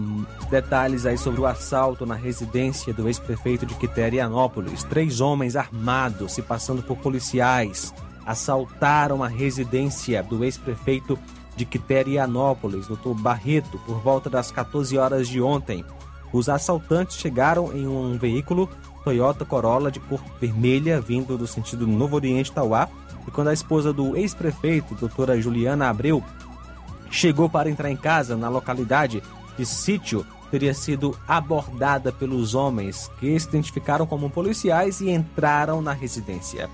detalhes 0.50 1.06
aí 1.06 1.16
sobre 1.16 1.40
o 1.40 1.46
assalto 1.46 2.04
na 2.04 2.14
residência 2.14 2.92
do 2.92 3.08
ex-prefeito 3.08 3.64
de 3.64 3.74
Quiterianópolis. 3.74 4.84
Três 4.84 5.22
homens 5.22 5.56
armados, 5.56 6.34
se 6.34 6.42
passando 6.42 6.82
por 6.82 6.98
policiais, 6.98 7.94
assaltaram 8.26 9.24
a 9.24 9.26
residência 9.26 10.22
do 10.22 10.44
ex-prefeito 10.44 11.18
de 11.56 11.64
Quiterianópolis, 11.64 12.86
Dr. 12.86 13.14
Barreto, 13.14 13.78
por 13.86 13.98
volta 14.00 14.28
das 14.28 14.50
14 14.50 14.98
horas 14.98 15.26
de 15.26 15.40
ontem. 15.40 15.82
Os 16.30 16.50
assaltantes 16.50 17.16
chegaram 17.16 17.72
em 17.74 17.88
um 17.88 18.18
veículo 18.18 18.68
Toyota 19.02 19.46
Corolla 19.46 19.90
de 19.90 19.98
cor 19.98 20.20
vermelha, 20.38 21.00
vindo 21.00 21.38
do 21.38 21.46
sentido 21.46 21.86
Novo 21.86 22.16
Oriente 22.16 22.52
Tauá, 22.52 22.86
e 23.26 23.30
quando 23.30 23.48
a 23.48 23.54
esposa 23.54 23.94
do 23.94 24.14
ex-prefeito, 24.14 24.94
doutora 24.94 25.40
Juliana 25.40 25.88
Abreu, 25.88 26.22
chegou 27.10 27.48
para 27.48 27.70
entrar 27.70 27.90
em 27.90 27.96
casa 27.96 28.36
na 28.36 28.50
localidade 28.50 29.22
de 29.58 29.66
Sítio, 29.66 30.24
teria 30.50 30.72
sido 30.72 31.18
abordada 31.26 32.12
pelos 32.12 32.54
homens 32.54 33.10
que 33.18 33.38
se 33.38 33.48
identificaram 33.48 34.06
como 34.06 34.30
policiais 34.30 35.00
e 35.00 35.10
entraram 35.10 35.82
na 35.82 35.92
residência. 35.92 36.70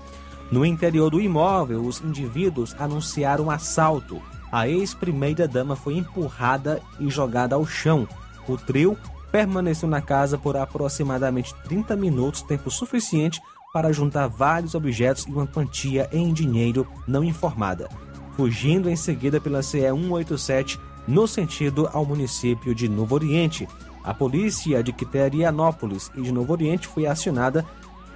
No 0.51 0.63
interior 0.63 1.09
do 1.09 1.19
imóvel, 1.19 1.83
os 1.83 1.99
indivíduos 2.01 2.75
anunciaram 2.79 3.45
um 3.45 3.51
assalto. 3.51 4.21
A 4.51 4.69
ex-primeira-dama 4.69 5.75
foi 5.75 5.97
empurrada 5.97 6.79
e 6.99 7.09
jogada 7.09 7.55
ao 7.55 7.65
chão. 7.65 8.07
O 8.47 8.55
trio 8.55 8.95
permaneceu 9.31 9.89
na 9.89 9.99
casa 9.99 10.37
por 10.37 10.55
aproximadamente 10.55 11.53
30 11.65 11.95
minutos, 11.95 12.43
tempo 12.43 12.69
suficiente 12.69 13.41
para 13.73 13.91
juntar 13.91 14.27
vários 14.27 14.75
objetos 14.75 15.25
e 15.25 15.31
uma 15.31 15.47
quantia 15.47 16.07
em 16.13 16.31
dinheiro 16.31 16.87
não 17.05 17.23
informada, 17.23 17.89
fugindo 18.37 18.89
em 18.89 18.95
seguida 18.95 19.41
pela 19.41 19.61
CE 19.63 19.81
187 19.81 20.79
no 21.07 21.27
sentido 21.27 21.89
ao 21.93 22.05
município 22.05 22.73
de 22.73 22.89
Novo 22.89 23.15
Oriente. 23.15 23.67
A 24.03 24.13
polícia 24.13 24.83
de 24.83 24.93
Quiterianópolis 24.93 26.11
e 26.15 26.21
de 26.21 26.31
Novo 26.31 26.53
Oriente 26.53 26.87
foi 26.87 27.07
acionada 27.07 27.65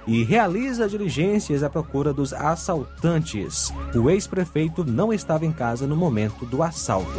e 0.06 0.24
realiza 0.24 0.88
diligências 0.88 1.62
à 1.62 1.70
procura 1.70 2.12
dos 2.12 2.32
assaltantes. 2.32 3.72
O 3.94 4.08
ex-prefeito 4.08 4.84
não 4.84 5.12
estava 5.12 5.44
em 5.44 5.52
casa 5.52 5.86
no 5.86 5.96
momento 5.96 6.46
do 6.46 6.62
assalto. 6.62 7.10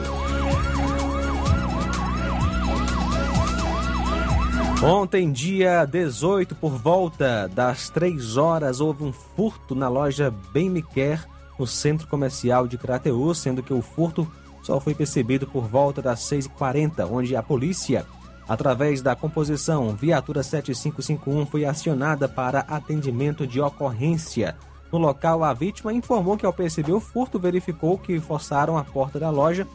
Ontem, 4.83 5.31
dia 5.31 5.85
18, 5.85 6.55
por 6.55 6.71
volta 6.71 7.47
das 7.53 7.87
3 7.89 8.35
horas, 8.35 8.81
houve 8.81 9.03
um 9.03 9.13
furto 9.13 9.75
na 9.75 9.87
loja 9.87 10.33
Bem 10.51 10.71
Me 10.71 10.81
Quer, 10.81 11.23
no 11.59 11.67
centro 11.67 12.07
comercial 12.07 12.67
de 12.67 12.79
Crateus, 12.79 13.37
sendo 13.37 13.61
que 13.61 13.71
o 13.71 13.81
furto 13.83 14.27
só 14.71 14.79
foi 14.79 14.95
percebido 14.95 15.45
por 15.45 15.67
volta 15.67 16.01
das 16.01 16.21
6h40, 16.21 17.05
onde 17.11 17.35
a 17.35 17.43
polícia, 17.43 18.05
através 18.47 19.01
da 19.01 19.13
composição 19.13 19.93
Viatura 19.93 20.41
7551, 20.41 21.45
foi 21.45 21.65
acionada 21.65 22.25
para 22.25 22.61
atendimento 22.61 23.45
de 23.45 23.59
ocorrência. 23.59 24.55
No 24.89 24.97
local, 24.97 25.43
a 25.43 25.53
vítima 25.53 25.91
informou 25.91 26.37
que 26.37 26.45
ao 26.45 26.53
perceber 26.53 26.93
o 26.93 27.01
furto, 27.01 27.37
verificou 27.37 27.97
que 27.97 28.17
forçaram 28.21 28.77
a 28.77 28.83
porta 28.85 29.19
da 29.19 29.29
loja, 29.29 29.67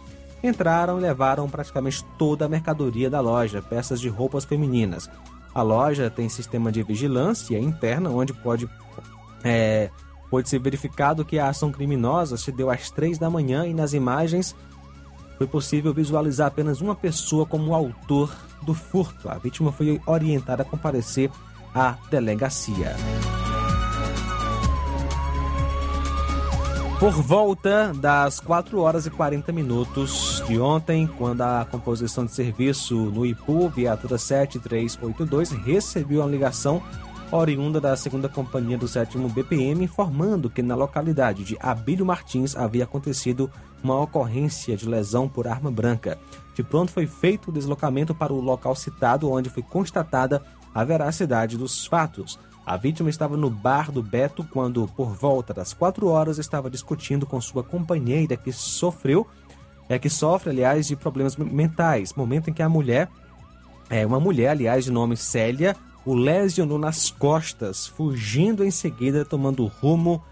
entraram 0.42 0.96
e 0.96 1.02
levaram 1.02 1.46
praticamente 1.46 2.02
toda 2.18 2.46
a 2.46 2.48
mercadoria 2.48 3.10
da 3.10 3.20
loja, 3.20 3.60
peças 3.60 4.00
de 4.00 4.08
roupas 4.08 4.46
femininas. 4.46 5.10
A 5.54 5.60
loja 5.60 6.08
tem 6.08 6.26
sistema 6.30 6.72
de 6.72 6.82
vigilância 6.82 7.58
interna, 7.58 8.08
onde 8.08 8.32
pode, 8.32 8.66
é, 9.44 9.90
pode 10.30 10.48
ser 10.48 10.58
verificado 10.58 11.22
que 11.22 11.38
a 11.38 11.50
ação 11.50 11.70
criminosa 11.70 12.38
se 12.38 12.50
deu 12.50 12.70
às 12.70 12.90
três 12.90 13.18
da 13.18 13.28
manhã 13.28 13.66
e 13.66 13.74
nas 13.74 13.92
imagens 13.92 14.56
foi 15.36 15.46
possível 15.46 15.92
visualizar 15.92 16.48
apenas 16.48 16.80
uma 16.80 16.94
pessoa 16.94 17.46
como 17.46 17.74
autor 17.74 18.34
do 18.62 18.74
furto. 18.74 19.28
A 19.28 19.34
vítima 19.34 19.70
foi 19.70 20.00
orientada 20.06 20.62
a 20.62 20.66
comparecer 20.66 21.30
à 21.74 21.96
delegacia. 22.10 22.96
Por 26.98 27.12
volta 27.12 27.92
das 27.94 28.40
4 28.40 28.80
horas 28.80 29.04
e 29.04 29.10
40 29.10 29.52
minutos 29.52 30.42
de 30.48 30.58
ontem, 30.58 31.06
quando 31.06 31.42
a 31.42 31.66
composição 31.70 32.24
de 32.24 32.32
serviço 32.32 32.94
no 32.94 33.26
IPU, 33.26 33.68
viatura 33.68 34.16
7382, 34.16 35.50
recebeu 35.50 36.20
uma 36.20 36.30
ligação 36.30 36.82
oriunda 37.30 37.80
da 37.80 37.96
segunda 37.96 38.28
companhia 38.28 38.78
do 38.78 38.86
7 38.86 39.18
BPM, 39.18 39.84
informando 39.84 40.48
que 40.48 40.62
na 40.62 40.74
localidade 40.74 41.44
de 41.44 41.56
Abílio 41.60 42.06
Martins 42.06 42.56
havia 42.56 42.84
acontecido 42.84 43.50
uma 43.82 44.00
ocorrência 44.00 44.76
de 44.76 44.88
lesão 44.88 45.28
por 45.28 45.48
arma 45.48 45.70
branca. 45.70 46.18
De 46.54 46.62
pronto 46.62 46.92
foi 46.92 47.06
feito 47.06 47.50
o 47.50 47.52
deslocamento 47.52 48.14
para 48.14 48.32
o 48.32 48.40
local 48.40 48.74
citado, 48.74 49.30
onde 49.30 49.50
foi 49.50 49.62
constatada 49.62 50.42
a 50.74 50.84
veracidade 50.84 51.56
dos 51.56 51.86
fatos. 51.86 52.38
A 52.64 52.76
vítima 52.76 53.10
estava 53.10 53.36
no 53.36 53.50
bar 53.50 53.92
do 53.92 54.02
Beto 54.02 54.44
quando, 54.44 54.88
por 54.88 55.14
volta 55.14 55.54
das 55.54 55.72
quatro 55.72 56.08
horas, 56.08 56.38
estava 56.38 56.70
discutindo 56.70 57.26
com 57.26 57.40
sua 57.40 57.62
companheira 57.62 58.36
que 58.36 58.52
sofreu, 58.52 59.26
é 59.88 59.98
que 59.98 60.10
sofre, 60.10 60.50
aliás, 60.50 60.86
de 60.86 60.96
problemas 60.96 61.36
mentais. 61.36 62.12
Momento 62.14 62.50
em 62.50 62.52
que 62.52 62.62
a 62.62 62.68
mulher, 62.68 63.08
é 63.88 64.04
uma 64.04 64.18
mulher, 64.18 64.48
aliás, 64.48 64.84
de 64.84 64.90
nome 64.90 65.16
Célia, 65.16 65.76
o 66.06 66.14
lesionou 66.14 66.78
nas 66.78 67.10
costas, 67.10 67.86
fugindo 67.86 68.64
em 68.64 68.70
seguida, 68.70 69.24
tomando 69.24 69.66
rumo 69.66 70.22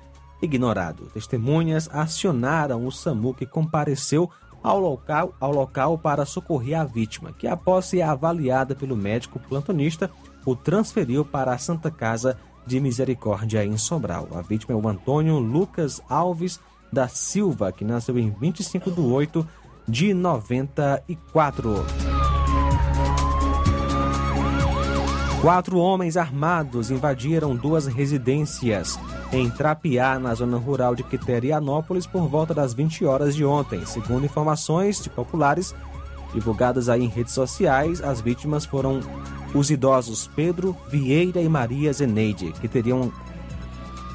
ignorado. 0.41 1.11
Testemunhas 1.13 1.91
acionaram 1.93 2.87
o 2.87 2.93
SAMU 2.93 3.35
que 3.35 3.45
compareceu 3.45 4.31
ao 4.63 4.79
local, 4.79 5.35
ao 5.41 5.53
local 5.53 5.99
para 5.99 6.25
socorrer 6.25 6.81
a 6.81 6.85
vítima, 6.85 7.33
que 7.33 7.47
após 7.47 7.87
ser 7.87 8.03
avaliada 8.03 8.75
pelo 8.75 8.97
médico 8.97 9.39
plantonista, 9.39 10.11
o 10.47 10.55
transferiu 10.55 11.25
para 11.25 11.53
a 11.53 11.59
Santa 11.59 11.91
Casa 11.91 12.39
de 12.67 12.81
Misericórdia 12.81 13.65
em 13.65 13.77
Sobral. 13.77 14.29
A 14.33 14.41
vítima 14.41 14.75
é 14.75 14.77
o 14.77 14.89
Antônio 14.89 15.39
Lucas 15.39 16.01
Alves 16.09 16.61
da 16.93 17.09
Silva, 17.09 17.73
que 17.73 17.85
nasceu 17.85 18.19
em 18.19 18.31
25 18.31 18.91
de 18.91 19.01
8 19.01 19.47
de 19.87 20.15
94. 20.15 22.14
Quatro 25.45 25.77
homens 25.77 26.17
armados 26.17 26.91
invadiram 26.91 27.55
duas 27.55 27.85
residências 27.85 28.99
em 29.31 29.51
Trapiá, 29.51 30.19
na 30.19 30.35
zona 30.35 30.57
rural 30.57 30.95
de 30.95 31.03
Quiterianópolis, 31.03 32.07
por 32.07 32.27
volta 32.29 32.55
das 32.55 32.73
20 32.73 33.05
horas 33.05 33.37
de 33.37 33.45
ontem. 33.45 33.85
Segundo 33.85 34.25
informações 34.25 35.03
de 35.03 35.11
populares 35.11 35.75
divulgadas 36.33 36.89
aí 36.89 37.05
em 37.05 37.09
redes 37.09 37.35
sociais, 37.35 38.01
as 38.01 38.23
vítimas 38.23 38.65
foram 38.65 39.01
os 39.55 39.71
idosos 39.71 40.31
Pedro 40.35 40.75
Vieira 40.89 41.43
e 41.43 41.49
Maria 41.49 41.93
Zeneide, 41.93 42.53
que 42.53 42.67
teriam 42.67 43.13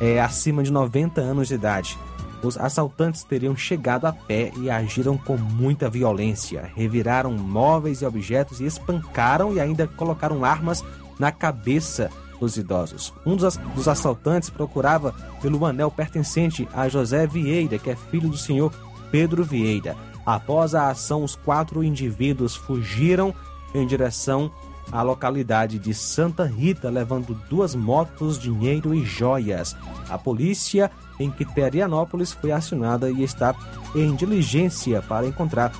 é, 0.02 0.20
acima 0.20 0.63
de 0.63 0.72
90 0.72 1.22
anos 1.22 1.50
de 1.50 1.54
idade. 1.54 1.96
Os 2.42 2.58
assaltantes 2.58 3.24
teriam 3.24 3.56
chegado 3.56 4.06
a 4.06 4.13
pé 4.13 4.52
e 4.58 4.68
agiram 4.68 5.15
com 5.15 5.38
muita 5.38 5.92
violência. 5.92 6.72
Reviraram 6.74 7.34
móveis 7.34 8.02
e 8.02 8.06
objetos 8.06 8.60
e 8.62 8.65
espancaram 8.65 9.54
e 9.54 9.60
ainda 9.60 9.86
colocaram 9.86 10.44
armas 10.44 10.84
na 11.20 11.32
cabeça 11.32 12.10
dos 12.40 12.58
idosos. 12.58 13.14
Um 13.26 13.36
dos, 13.36 13.88
assaltantes 13.88 14.50
procurava 14.50 15.14
pelo 15.42 15.66
anel 15.66 15.92
pertencente 15.92 16.68
a 16.74 16.88
José 16.88 17.28
Vieira, 17.28 17.78
que 17.78 17.90
é 17.90 17.96
filho 17.96 18.30
do 18.30 18.38
senhor 18.38 18.72
Pedro 19.12 19.44
Vieira. 19.44 19.96
Após 20.26 20.74
a 20.74 20.90
ação, 20.90 21.24
os 21.24 21.36
quatro 21.36 21.84
indivíduos 21.84 22.56
fugiram 22.56 23.34
em 23.74 23.86
direção 23.86 24.52
à 24.92 25.02
localidade 25.02 25.78
de 25.78 25.94
Santa 25.94 26.46
Rita, 26.46 26.90
levando 26.90 27.38
duas 27.50 27.76
motos, 27.76 28.40
dinheiro 28.40 28.94
e 28.94 29.04
joias. 29.04 29.76
A 30.10 30.18
polícia 30.18 30.90
em 31.20 31.30
Quiterianópolis 31.30 32.32
foi 32.32 32.52
acionada 32.52 33.10
e 33.12 33.24
está 33.24 33.54
em 33.94 34.16
diligência 34.16 35.02
para 35.02 35.28
encontrar 35.28 35.72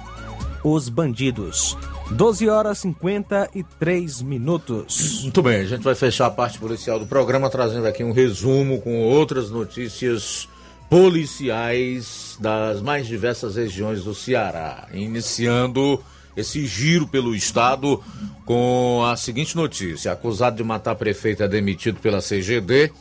os 0.64 0.90
bandidos. 0.90 1.78
12 2.12 2.50
horas 2.50 2.80
e 2.80 2.82
53 2.82 4.22
minutos. 4.24 5.22
Muito 5.22 5.44
bem, 5.44 5.62
a 5.62 5.66
gente 5.66 5.84
vai 5.84 5.94
fechar 5.94 6.26
a 6.26 6.32
parte 6.32 6.58
policial 6.58 7.00
do 7.00 7.06
programa 7.06 7.50
trazendo 7.50 7.86
aqui 7.86 8.04
um 8.04 8.12
resumo 8.12 8.82
com 8.82 9.04
outras 9.04 9.52
notícias 9.52 10.50
policiais 10.90 12.36
das 12.40 12.82
mais 12.82 13.06
diversas 13.06 13.56
regiões 13.56 14.04
do 14.04 14.16
Ceará. 14.16 14.88
Iniciando 14.92 16.04
esse 16.36 16.66
giro 16.66 17.08
pelo 17.08 17.36
estado 17.36 18.04
com 18.44 19.06
a 19.06 19.16
seguinte 19.16 19.56
notícia: 19.56 20.12
acusado 20.12 20.58
de 20.58 20.64
matar 20.64 20.96
prefeito 20.96 21.44
é 21.44 21.48
demitido 21.48 22.00
pela 22.00 22.22
CGD 22.22 22.92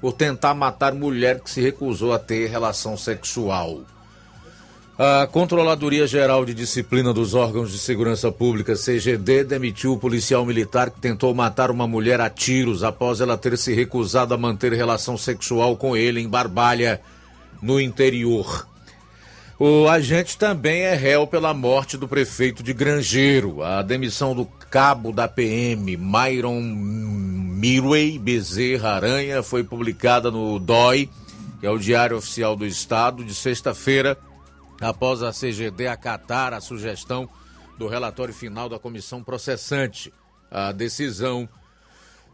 por 0.00 0.12
tentar 0.12 0.54
matar 0.54 0.94
mulher 0.94 1.40
que 1.40 1.50
se 1.50 1.60
recusou 1.60 2.12
a 2.12 2.18
ter 2.18 2.48
relação 2.48 2.96
sexual. 2.96 3.80
A 4.98 5.26
Controladoria 5.26 6.06
Geral 6.06 6.44
de 6.44 6.52
Disciplina 6.52 7.14
dos 7.14 7.32
Órgãos 7.32 7.72
de 7.72 7.78
Segurança 7.78 8.30
Pública, 8.30 8.74
CGD, 8.74 9.42
demitiu 9.42 9.94
o 9.94 9.98
policial 9.98 10.44
militar 10.44 10.90
que 10.90 11.00
tentou 11.00 11.34
matar 11.34 11.70
uma 11.70 11.86
mulher 11.88 12.20
a 12.20 12.28
tiros 12.28 12.84
após 12.84 13.22
ela 13.22 13.38
ter 13.38 13.56
se 13.56 13.72
recusado 13.72 14.34
a 14.34 14.38
manter 14.38 14.74
relação 14.74 15.16
sexual 15.16 15.78
com 15.78 15.96
ele 15.96 16.20
em 16.20 16.28
Barbalha, 16.28 17.00
no 17.62 17.80
interior. 17.80 18.68
O 19.58 19.88
agente 19.88 20.36
também 20.36 20.82
é 20.82 20.94
réu 20.94 21.26
pela 21.26 21.54
morte 21.54 21.96
do 21.96 22.06
prefeito 22.06 22.62
de 22.62 22.74
Grangeiro. 22.74 23.62
A 23.62 23.80
demissão 23.80 24.34
do 24.34 24.44
cabo 24.68 25.10
da 25.10 25.26
PM, 25.26 25.96
Myron 25.96 26.60
Mirway 26.60 28.18
Bezerra 28.18 28.96
Aranha, 28.96 29.42
foi 29.42 29.64
publicada 29.64 30.30
no 30.30 30.58
DOI, 30.58 31.08
que 31.60 31.66
é 31.66 31.70
o 31.70 31.78
Diário 31.78 32.18
Oficial 32.18 32.54
do 32.54 32.66
Estado, 32.66 33.24
de 33.24 33.34
sexta-feira, 33.34 34.18
após 34.82 35.22
a 35.22 35.32
CGD 35.32 35.86
acatar 35.86 36.52
a 36.52 36.60
sugestão 36.60 37.28
do 37.78 37.86
relatório 37.86 38.34
final 38.34 38.68
da 38.68 38.78
comissão 38.78 39.22
processante. 39.22 40.12
A 40.50 40.72
decisão 40.72 41.48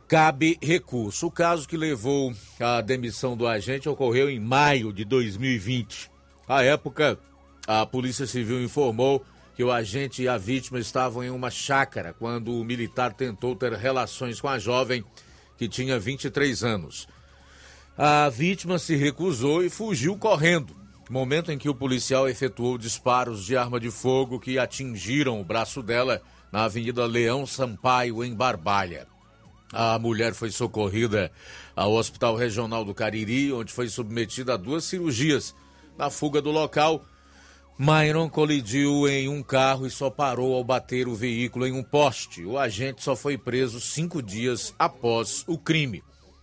cabe 0.08 0.58
recurso. 0.62 1.26
O 1.26 1.30
caso 1.30 1.68
que 1.68 1.76
levou 1.76 2.32
à 2.58 2.80
demissão 2.80 3.36
do 3.36 3.46
agente 3.46 3.88
ocorreu 3.88 4.30
em 4.30 4.40
maio 4.40 4.92
de 4.92 5.04
2020. 5.04 6.10
À 6.48 6.62
época, 6.62 7.18
a 7.66 7.84
Polícia 7.84 8.26
Civil 8.26 8.62
informou 8.62 9.24
que 9.54 9.62
o 9.62 9.70
agente 9.70 10.22
e 10.22 10.28
a 10.28 10.38
vítima 10.38 10.78
estavam 10.78 11.22
em 11.22 11.30
uma 11.30 11.50
chácara 11.50 12.14
quando 12.14 12.54
o 12.54 12.64
militar 12.64 13.12
tentou 13.12 13.54
ter 13.54 13.72
relações 13.74 14.40
com 14.40 14.48
a 14.48 14.58
jovem 14.58 15.04
que 15.56 15.68
tinha 15.68 15.98
23 15.98 16.64
anos. 16.64 17.08
A 17.96 18.28
vítima 18.28 18.78
se 18.78 18.94
recusou 18.94 19.64
e 19.64 19.68
fugiu 19.68 20.16
correndo. 20.16 20.87
Momento 21.08 21.50
em 21.50 21.56
que 21.56 21.70
o 21.70 21.74
policial 21.74 22.28
efetuou 22.28 22.76
disparos 22.76 23.44
de 23.44 23.56
arma 23.56 23.80
de 23.80 23.90
fogo 23.90 24.38
que 24.38 24.58
atingiram 24.58 25.40
o 25.40 25.44
braço 25.44 25.82
dela 25.82 26.20
na 26.52 26.64
Avenida 26.64 27.06
Leão 27.06 27.46
Sampaio, 27.46 28.22
em 28.22 28.34
Barbalha. 28.34 29.06
A 29.72 29.98
mulher 29.98 30.34
foi 30.34 30.50
socorrida 30.50 31.30
ao 31.74 31.92
Hospital 31.94 32.36
Regional 32.36 32.84
do 32.84 32.94
Cariri, 32.94 33.52
onde 33.52 33.72
foi 33.72 33.88
submetida 33.88 34.54
a 34.54 34.56
duas 34.56 34.84
cirurgias. 34.84 35.54
Na 35.96 36.10
fuga 36.10 36.42
do 36.42 36.50
local, 36.50 37.02
Myron 37.78 38.28
colidiu 38.28 39.08
em 39.08 39.28
um 39.28 39.42
carro 39.42 39.86
e 39.86 39.90
só 39.90 40.10
parou 40.10 40.54
ao 40.54 40.64
bater 40.64 41.08
o 41.08 41.14
veículo 41.14 41.66
em 41.66 41.72
um 41.72 41.82
poste. 41.82 42.44
O 42.44 42.58
agente 42.58 43.02
só 43.02 43.16
foi 43.16 43.38
preso 43.38 43.80
cinco 43.80 44.22
dias 44.22 44.74
após 44.78 45.42
o 45.46 45.56
crime. 45.56 46.02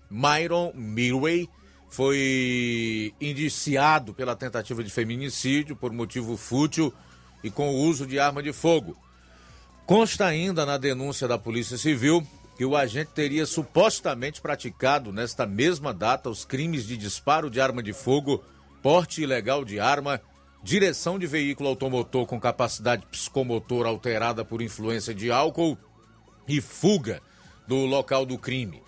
Myron 0.09 0.71
Mirway 0.73 1.49
foi 1.89 3.13
indiciado 3.19 4.13
pela 4.13 4.35
tentativa 4.35 4.83
de 4.83 4.89
feminicídio 4.89 5.75
por 5.75 5.91
motivo 5.91 6.35
fútil 6.35 6.93
e 7.43 7.49
com 7.49 7.69
o 7.69 7.81
uso 7.81 8.05
de 8.05 8.19
arma 8.19 8.41
de 8.41 8.51
fogo. 8.51 8.97
Consta 9.85 10.25
ainda 10.25 10.65
na 10.65 10.77
denúncia 10.77 11.27
da 11.27 11.37
Polícia 11.37 11.77
Civil 11.77 12.25
que 12.57 12.65
o 12.65 12.75
agente 12.75 13.11
teria 13.13 13.45
supostamente 13.45 14.41
praticado 14.41 15.11
nesta 15.11 15.45
mesma 15.45 15.93
data 15.93 16.29
os 16.29 16.45
crimes 16.45 16.85
de 16.87 16.97
disparo 16.97 17.49
de 17.49 17.59
arma 17.59 17.83
de 17.83 17.93
fogo, 17.93 18.43
porte 18.81 19.21
ilegal 19.21 19.65
de 19.65 19.79
arma, 19.79 20.21
direção 20.63 21.19
de 21.19 21.27
veículo 21.27 21.69
automotor 21.69 22.25
com 22.25 22.39
capacidade 22.39 23.05
psicomotor 23.07 23.85
alterada 23.85 24.43
por 24.43 24.61
influência 24.61 25.13
de 25.13 25.29
álcool 25.29 25.77
e 26.47 26.61
fuga 26.61 27.21
do 27.67 27.85
local 27.85 28.25
do 28.25 28.37
crime. 28.37 28.84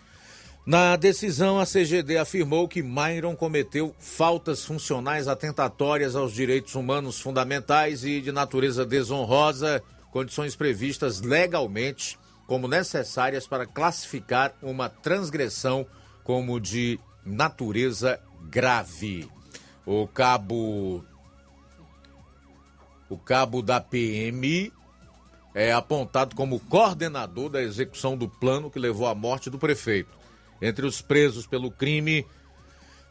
Na 0.68 0.98
decisão, 0.98 1.62
a 1.62 1.66
CGD 1.66 2.18
afirmou 2.18 2.68
que 2.68 2.84
Myron 2.84 3.38
cometeu 3.38 3.96
faltas 3.98 4.66
funcionais 4.66 5.30
atentatórias 5.30 6.14
aos 6.14 6.34
direitos 6.34 6.76
humanos 6.76 7.22
fundamentais 7.22 8.04
e 8.04 8.20
de 8.20 8.34
natureza 8.34 8.86
desonrosa, 8.86 9.82
condições 10.12 10.58
previstas 10.58 11.22
legalmente 11.22 12.20
como 12.46 12.68
necessárias 12.68 13.48
para 13.48 13.66
classificar 13.66 14.54
uma 14.62 14.90
transgressão 14.90 15.88
como 16.22 16.60
de 16.60 17.00
natureza 17.26 18.20
grave. 18.50 19.26
O 19.86 20.06
cabo 20.06 21.02
o 23.10 23.18
cabo 23.18 23.62
da 23.62 23.80
PM 23.80 24.74
é 25.56 25.72
apontado 25.72 26.36
como 26.36 26.60
coordenador 26.60 27.50
da 27.50 27.62
execução 27.62 28.18
do 28.18 28.28
plano 28.28 28.70
que 28.70 28.78
levou 28.78 29.08
à 29.08 29.16
morte 29.16 29.50
do 29.50 29.58
prefeito. 29.58 30.27
Entre 30.62 30.86
os 30.86 31.02
presos 31.02 31.46
pelo 31.46 31.72
crime 31.72 32.26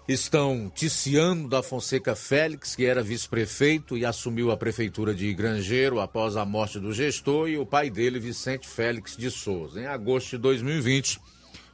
estão 0.09 0.71
Ticiano 0.73 1.49
da 1.49 1.63
Fonseca 1.63 2.15
Félix, 2.15 2.77
que 2.77 2.85
era 2.85 3.03
vice-prefeito 3.03 3.97
e 3.99 4.05
assumiu 4.05 4.51
a 4.51 4.57
prefeitura 4.57 5.15
de 5.15 5.33
Grangeiro 5.35 6.01
após 6.01 6.37
a 6.37 6.45
morte 6.45 6.79
do 6.79 6.93
gestor, 6.93 7.49
e 7.49 7.59
o 7.59 7.67
pai 7.67 7.91
dele, 7.91 8.21
Vicente 8.21 8.69
Félix 8.69 9.17
de 9.17 9.31
Souza. 9.31 9.81
Em 9.81 9.87
agosto 9.87 10.31
de 10.31 10.39
2020, 10.39 11.21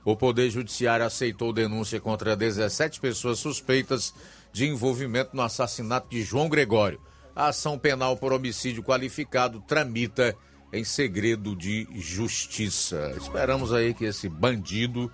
o 0.04 0.16
Poder 0.16 0.50
Judiciário 0.50 1.04
aceitou 1.04 1.52
denúncia 1.52 2.00
contra 2.00 2.34
17 2.34 3.00
pessoas 3.00 3.38
suspeitas 3.38 4.14
de 4.52 4.66
envolvimento 4.66 5.36
no 5.36 5.42
assassinato 5.42 6.08
de 6.08 6.22
João 6.22 6.48
Gregório. 6.48 7.00
A 7.36 7.48
ação 7.48 7.78
penal 7.78 8.16
por 8.16 8.32
homicídio 8.32 8.82
qualificado 8.82 9.60
tramita 9.60 10.36
em 10.72 10.84
segredo 10.84 11.54
de 11.54 11.86
justiça. 11.94 13.14
Esperamos 13.16 13.72
aí 13.72 13.92
que 13.92 14.04
esse 14.04 14.28
bandido 14.28 15.10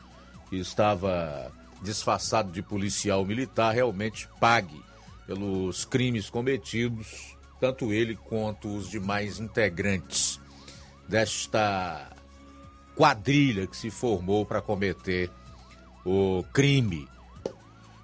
que 0.48 0.56
estava 0.56 1.52
disfarçado 1.82 2.50
de 2.50 2.62
policial 2.62 3.24
militar 3.24 3.72
realmente 3.74 4.28
pague 4.40 4.80
pelos 5.26 5.84
crimes 5.84 6.30
cometidos, 6.30 7.36
tanto 7.60 7.92
ele 7.92 8.16
quanto 8.16 8.74
os 8.74 8.88
demais 8.88 9.38
integrantes 9.38 10.40
desta 11.06 12.10
quadrilha 12.96 13.66
que 13.66 13.76
se 13.76 13.90
formou 13.90 14.44
para 14.44 14.60
cometer 14.60 15.30
o 16.04 16.44
crime 16.52 17.06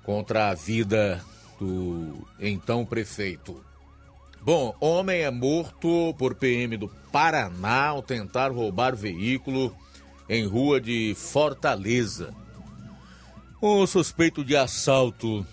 contra 0.03 0.51
a 0.51 0.55
vida 0.55 1.25
do 1.59 2.27
então 2.39 2.85
prefeito. 2.85 3.65
Bom, 4.43 4.77
homem 4.79 5.23
é 5.23 5.31
morto 5.31 6.15
por 6.19 6.35
PM 6.35 6.77
do 6.77 6.89
Paraná 7.11 7.89
ao 7.89 8.03
tentar 8.03 8.53
roubar 8.53 8.95
veículo 8.95 9.75
em 10.29 10.47
rua 10.47 10.81
de 10.81 11.15
Fortaleza. 11.17 12.35
Um 13.63 13.87
suspeito 13.87 14.45
de 14.45 14.57
assalto 14.57 15.47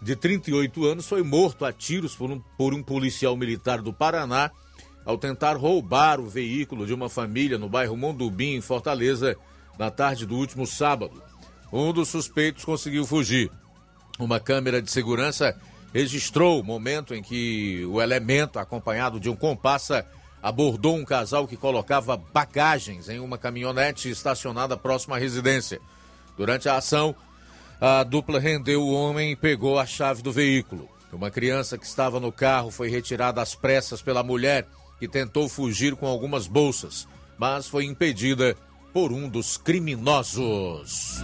de 0.00 0.16
38 0.16 0.84
anos 0.86 1.06
foi 1.06 1.22
morto 1.22 1.64
a 1.64 1.72
tiros 1.72 2.16
por 2.16 2.30
um, 2.30 2.40
por 2.56 2.72
um 2.72 2.82
policial 2.82 3.36
militar 3.36 3.82
do 3.82 3.92
Paraná 3.92 4.50
ao 5.04 5.18
tentar 5.18 5.56
roubar 5.56 6.20
o 6.20 6.28
veículo 6.28 6.86
de 6.86 6.94
uma 6.94 7.08
família 7.08 7.58
no 7.58 7.68
bairro 7.68 7.96
Mondubim, 7.96 8.54
em 8.54 8.60
Fortaleza, 8.60 9.36
na 9.78 9.90
tarde 9.90 10.26
do 10.26 10.36
último 10.36 10.66
sábado. 10.66 11.22
Um 11.72 11.92
dos 11.92 12.08
suspeitos 12.08 12.64
conseguiu 12.64 13.06
fugir. 13.06 13.50
Uma 14.18 14.38
câmera 14.38 14.82
de 14.82 14.90
segurança 14.90 15.56
registrou 15.92 16.60
o 16.60 16.64
momento 16.64 17.14
em 17.14 17.22
que 17.22 17.84
o 17.86 18.00
elemento, 18.00 18.58
acompanhado 18.58 19.18
de 19.18 19.28
um 19.28 19.36
compassa, 19.36 20.06
abordou 20.42 20.96
um 20.96 21.04
casal 21.04 21.46
que 21.46 21.56
colocava 21.56 22.16
bagagens 22.16 23.08
em 23.08 23.20
uma 23.20 23.36
caminhonete 23.36 24.10
estacionada 24.10 24.76
próxima 24.76 25.16
à 25.16 25.18
residência. 25.18 25.80
Durante 26.36 26.68
a 26.68 26.76
ação, 26.76 27.14
a 27.80 28.02
dupla 28.02 28.38
rendeu 28.38 28.82
o 28.82 28.92
homem 28.92 29.32
e 29.32 29.36
pegou 29.36 29.78
a 29.78 29.86
chave 29.86 30.22
do 30.22 30.32
veículo. 30.32 30.88
Uma 31.12 31.30
criança 31.30 31.76
que 31.76 31.84
estava 31.84 32.20
no 32.20 32.30
carro 32.30 32.70
foi 32.70 32.88
retirada 32.88 33.42
às 33.42 33.54
pressas 33.54 34.00
pela 34.00 34.22
mulher, 34.22 34.66
que 34.98 35.08
tentou 35.08 35.48
fugir 35.48 35.96
com 35.96 36.06
algumas 36.06 36.46
bolsas, 36.46 37.06
mas 37.36 37.66
foi 37.66 37.84
impedida 37.84 38.56
por 38.92 39.12
um 39.12 39.28
dos 39.28 39.56
criminosos. 39.56 41.22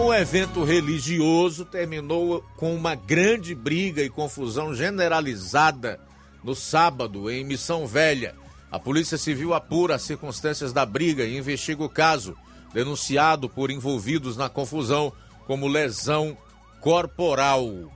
Um 0.00 0.14
evento 0.14 0.64
religioso 0.64 1.62
terminou 1.66 2.42
com 2.56 2.74
uma 2.74 2.94
grande 2.94 3.54
briga 3.54 4.02
e 4.02 4.08
confusão 4.08 4.74
generalizada 4.74 6.00
no 6.42 6.54
sábado 6.54 7.30
em 7.30 7.44
Missão 7.44 7.86
Velha. 7.86 8.34
A 8.72 8.78
Polícia 8.78 9.18
Civil 9.18 9.52
apura 9.52 9.96
as 9.96 10.02
circunstâncias 10.02 10.72
da 10.72 10.86
briga 10.86 11.24
e 11.24 11.36
investiga 11.36 11.84
o 11.84 11.88
caso, 11.88 12.34
denunciado 12.72 13.46
por 13.46 13.70
envolvidos 13.70 14.38
na 14.38 14.48
confusão 14.48 15.12
como 15.46 15.68
lesão 15.68 16.34
corporal. 16.80 17.66
Uh, 17.68 17.90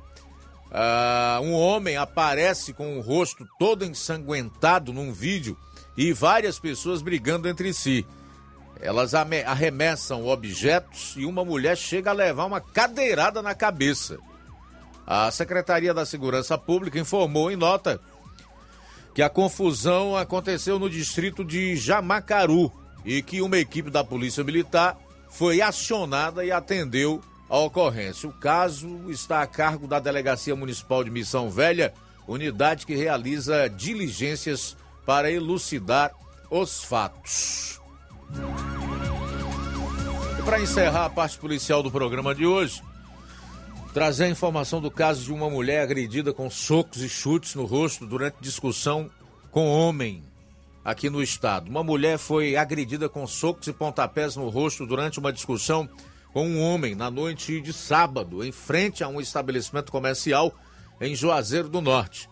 um 1.42 1.54
homem 1.54 1.96
aparece 1.96 2.74
com 2.74 2.98
o 2.98 3.00
rosto 3.00 3.48
todo 3.58 3.82
ensanguentado 3.82 4.92
num 4.92 5.10
vídeo 5.10 5.56
e 5.96 6.12
várias 6.12 6.58
pessoas 6.58 7.00
brigando 7.00 7.48
entre 7.48 7.72
si. 7.72 8.06
Elas 8.80 9.14
arremessam 9.14 10.26
objetos 10.26 11.14
e 11.16 11.24
uma 11.24 11.44
mulher 11.44 11.76
chega 11.76 12.10
a 12.10 12.14
levar 12.14 12.44
uma 12.44 12.60
cadeirada 12.60 13.40
na 13.40 13.54
cabeça. 13.54 14.18
A 15.06 15.30
Secretaria 15.30 15.92
da 15.92 16.06
Segurança 16.06 16.56
Pública 16.56 16.98
informou 16.98 17.50
em 17.50 17.56
nota 17.56 18.00
que 19.14 19.22
a 19.22 19.30
confusão 19.30 20.16
aconteceu 20.16 20.78
no 20.78 20.90
distrito 20.90 21.44
de 21.44 21.76
Jamacaru 21.76 22.72
e 23.04 23.22
que 23.22 23.40
uma 23.40 23.58
equipe 23.58 23.90
da 23.90 24.02
Polícia 24.02 24.42
Militar 24.42 24.98
foi 25.28 25.60
acionada 25.60 26.44
e 26.44 26.50
atendeu 26.50 27.22
a 27.48 27.58
ocorrência. 27.58 28.28
O 28.28 28.32
caso 28.32 29.10
está 29.10 29.42
a 29.42 29.46
cargo 29.46 29.86
da 29.86 30.00
Delegacia 30.00 30.56
Municipal 30.56 31.04
de 31.04 31.10
Missão 31.10 31.50
Velha, 31.50 31.92
unidade 32.26 32.86
que 32.86 32.94
realiza 32.94 33.68
diligências 33.68 34.76
para 35.04 35.30
elucidar 35.30 36.12
os 36.50 36.82
fatos. 36.82 37.83
E 40.38 40.42
para 40.42 40.60
encerrar 40.60 41.06
a 41.06 41.10
parte 41.10 41.38
policial 41.38 41.82
do 41.82 41.90
programa 41.90 42.34
de 42.34 42.46
hoje, 42.46 42.82
trazer 43.92 44.24
a 44.24 44.28
informação 44.28 44.80
do 44.80 44.90
caso 44.90 45.24
de 45.24 45.32
uma 45.32 45.48
mulher 45.48 45.82
agredida 45.82 46.32
com 46.32 46.50
socos 46.50 47.02
e 47.02 47.08
chutes 47.08 47.54
no 47.54 47.64
rosto 47.64 48.04
durante 48.06 48.36
discussão 48.40 49.10
com 49.50 49.68
homem 49.68 50.22
aqui 50.84 51.08
no 51.08 51.22
estado. 51.22 51.68
Uma 51.68 51.82
mulher 51.82 52.18
foi 52.18 52.56
agredida 52.56 53.08
com 53.08 53.26
socos 53.26 53.68
e 53.68 53.72
pontapés 53.72 54.36
no 54.36 54.48
rosto 54.48 54.84
durante 54.84 55.18
uma 55.18 55.32
discussão 55.32 55.88
com 56.32 56.48
um 56.48 56.60
homem 56.60 56.96
na 56.96 57.08
noite 57.08 57.60
de 57.60 57.72
sábado, 57.72 58.44
em 58.44 58.50
frente 58.50 59.04
a 59.04 59.08
um 59.08 59.20
estabelecimento 59.20 59.92
comercial 59.92 60.52
em 61.00 61.14
Juazeiro 61.14 61.68
do 61.68 61.80
Norte. 61.80 62.28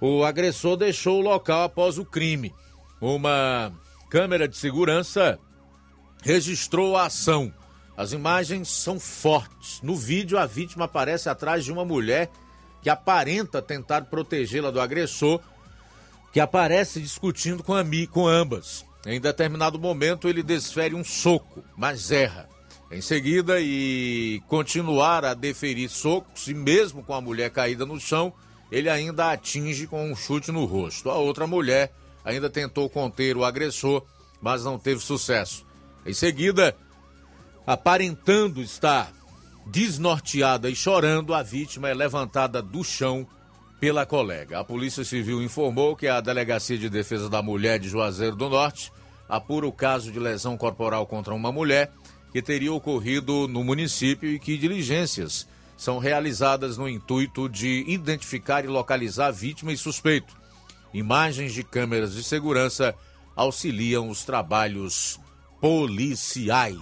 O 0.00 0.24
agressor 0.24 0.76
deixou 0.76 1.18
o 1.18 1.22
local 1.22 1.64
após 1.64 1.98
o 1.98 2.04
crime. 2.04 2.54
Uma 3.00 3.72
câmera 4.08 4.46
de 4.48 4.56
segurança 4.56 5.38
registrou 6.22 6.96
a 6.96 7.06
ação. 7.06 7.52
As 7.96 8.12
imagens 8.12 8.68
são 8.68 9.00
fortes. 9.00 9.80
No 9.82 9.96
vídeo, 9.96 10.38
a 10.38 10.46
vítima 10.46 10.84
aparece 10.84 11.28
atrás 11.28 11.64
de 11.64 11.72
uma 11.72 11.84
mulher 11.84 12.30
que 12.82 12.90
aparenta 12.90 13.62
tentar 13.62 14.02
protegê-la 14.02 14.70
do 14.70 14.80
agressor, 14.80 15.40
que 16.32 16.38
aparece 16.38 17.00
discutindo 17.00 17.62
com, 17.62 17.74
a, 17.74 17.82
com 18.10 18.28
ambas. 18.28 18.84
Em 19.06 19.20
determinado 19.20 19.78
momento, 19.78 20.28
ele 20.28 20.42
desfere 20.42 20.94
um 20.94 21.04
soco, 21.04 21.64
mas 21.76 22.10
erra. 22.10 22.48
Em 22.90 23.00
seguida, 23.00 23.60
e 23.60 24.42
continuar 24.46 25.24
a 25.24 25.34
deferir 25.34 25.88
socos, 25.88 26.46
e 26.46 26.54
mesmo 26.54 27.02
com 27.02 27.14
a 27.14 27.20
mulher 27.20 27.50
caída 27.50 27.86
no 27.86 27.98
chão, 27.98 28.32
ele 28.70 28.88
ainda 28.88 29.32
atinge 29.32 29.86
com 29.86 30.10
um 30.10 30.14
chute 30.14 30.52
no 30.52 30.64
rosto. 30.64 31.10
A 31.10 31.16
outra 31.16 31.46
mulher 31.46 31.92
ainda 32.26 32.50
tentou 32.50 32.90
conter 32.90 33.36
o 33.36 33.44
agressor, 33.44 34.02
mas 34.42 34.64
não 34.64 34.78
teve 34.78 35.00
sucesso. 35.00 35.64
Em 36.04 36.12
seguida, 36.12 36.76
aparentando 37.64 38.60
estar 38.60 39.12
desnorteada 39.66 40.68
e 40.68 40.74
chorando, 40.74 41.32
a 41.32 41.42
vítima 41.42 41.88
é 41.88 41.94
levantada 41.94 42.60
do 42.60 42.82
chão 42.82 43.26
pela 43.78 44.04
colega. 44.04 44.58
A 44.58 44.64
Polícia 44.64 45.04
Civil 45.04 45.40
informou 45.40 45.94
que 45.94 46.08
a 46.08 46.20
Delegacia 46.20 46.76
de 46.76 46.90
Defesa 46.90 47.30
da 47.30 47.40
Mulher 47.40 47.78
de 47.78 47.88
Juazeiro 47.88 48.34
do 48.34 48.48
Norte 48.48 48.92
apura 49.28 49.66
o 49.66 49.72
caso 49.72 50.10
de 50.10 50.18
lesão 50.18 50.56
corporal 50.56 51.06
contra 51.06 51.34
uma 51.34 51.52
mulher 51.52 51.92
que 52.32 52.42
teria 52.42 52.72
ocorrido 52.72 53.46
no 53.46 53.62
município 53.62 54.28
e 54.28 54.38
que 54.38 54.58
diligências 54.58 55.46
são 55.76 55.98
realizadas 55.98 56.76
no 56.76 56.88
intuito 56.88 57.48
de 57.48 57.84
identificar 57.86 58.64
e 58.64 58.68
localizar 58.68 59.28
a 59.28 59.32
vítima 59.32 59.72
e 59.72 59.76
suspeito. 59.76 60.34
Imagens 60.92 61.52
de 61.52 61.62
câmeras 61.62 62.14
de 62.14 62.22
segurança 62.22 62.94
auxiliam 63.34 64.08
os 64.08 64.24
trabalhos 64.24 65.20
policiais. 65.60 66.76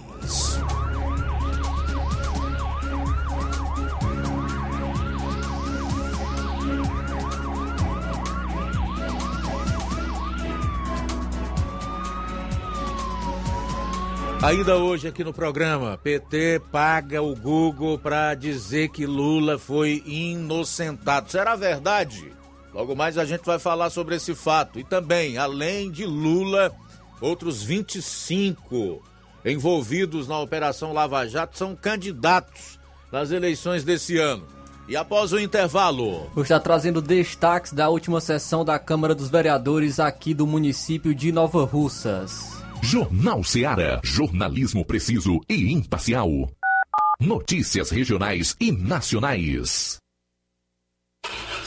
Ainda 14.45 14.77
hoje 14.77 15.07
aqui 15.07 15.23
no 15.23 15.33
programa, 15.33 15.97
PT 15.97 16.61
paga 16.71 17.19
o 17.19 17.35
Google 17.35 17.97
para 17.97 18.35
dizer 18.35 18.89
que 18.89 19.03
Lula 19.03 19.57
foi 19.57 20.03
inocentado. 20.05 21.31
Será 21.31 21.55
verdade? 21.55 22.31
Logo 22.75 22.93
mais 22.93 23.17
a 23.17 23.23
gente 23.23 23.45
vai 23.45 23.57
falar 23.57 23.89
sobre 23.89 24.15
esse 24.15 24.35
fato. 24.35 24.77
E 24.77 24.83
também, 24.83 25.37
além 25.37 25.89
de 25.89 26.05
Lula, 26.05 26.73
outros 27.21 27.63
25 27.63 29.01
envolvidos 29.45 30.27
na 30.27 30.37
Operação 30.41 30.91
Lava 30.91 31.25
Jato 31.25 31.57
são 31.57 31.73
candidatos 31.73 32.77
nas 33.09 33.31
eleições 33.31 33.85
desse 33.85 34.17
ano. 34.17 34.45
E 34.89 34.97
após 34.97 35.31
o 35.31 35.39
intervalo. 35.39 36.29
Vou 36.35 36.43
estar 36.43 36.59
trazendo 36.59 37.01
destaques 37.01 37.71
da 37.71 37.87
última 37.87 38.19
sessão 38.19 38.65
da 38.65 38.77
Câmara 38.77 39.15
dos 39.15 39.29
Vereadores 39.29 39.97
aqui 39.97 40.33
do 40.33 40.45
município 40.45 41.15
de 41.15 41.31
Nova 41.31 41.63
Russas. 41.63 42.61
Jornal 42.81 43.41
Seara. 43.41 44.01
Jornalismo 44.03 44.83
preciso 44.83 45.39
e 45.47 45.71
imparcial. 45.71 46.29
Notícias 47.21 47.89
regionais 47.89 48.53
e 48.59 48.69
nacionais. 48.69 49.97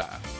Tchau! 0.00 0.39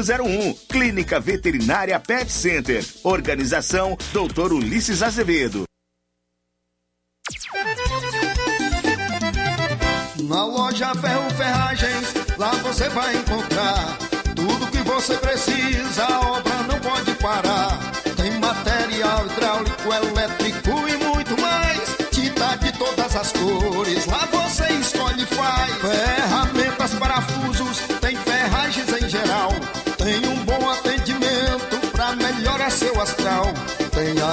981658401. 0.01 0.57
Clínica 0.67 1.19
Veterinária 1.19 1.99
Pet 1.99 2.31
Center. 2.31 2.85
Organização 3.03 3.97
Dr. 4.11 4.53
Ulisses 4.53 5.01
Azevedo. 5.01 5.63
Na 10.23 10.45
loja 10.45 10.93
Ferro 10.95 11.29
Ferragens, 11.31 12.37
lá 12.37 12.51
você 12.63 12.87
vai 12.89 13.15
encontrar 13.17 13.97
tudo 14.35 14.71
que 14.71 14.77
você 14.77 15.17
precisa, 15.17 16.05
a 16.05 16.19
obra 16.37 16.63
não 16.63 16.79
pode 16.79 17.13
parar. 17.15 17.77
Tem 18.15 18.39
material 18.39 19.25
hidráulico, 19.25 19.93
elétrico 19.93 20.20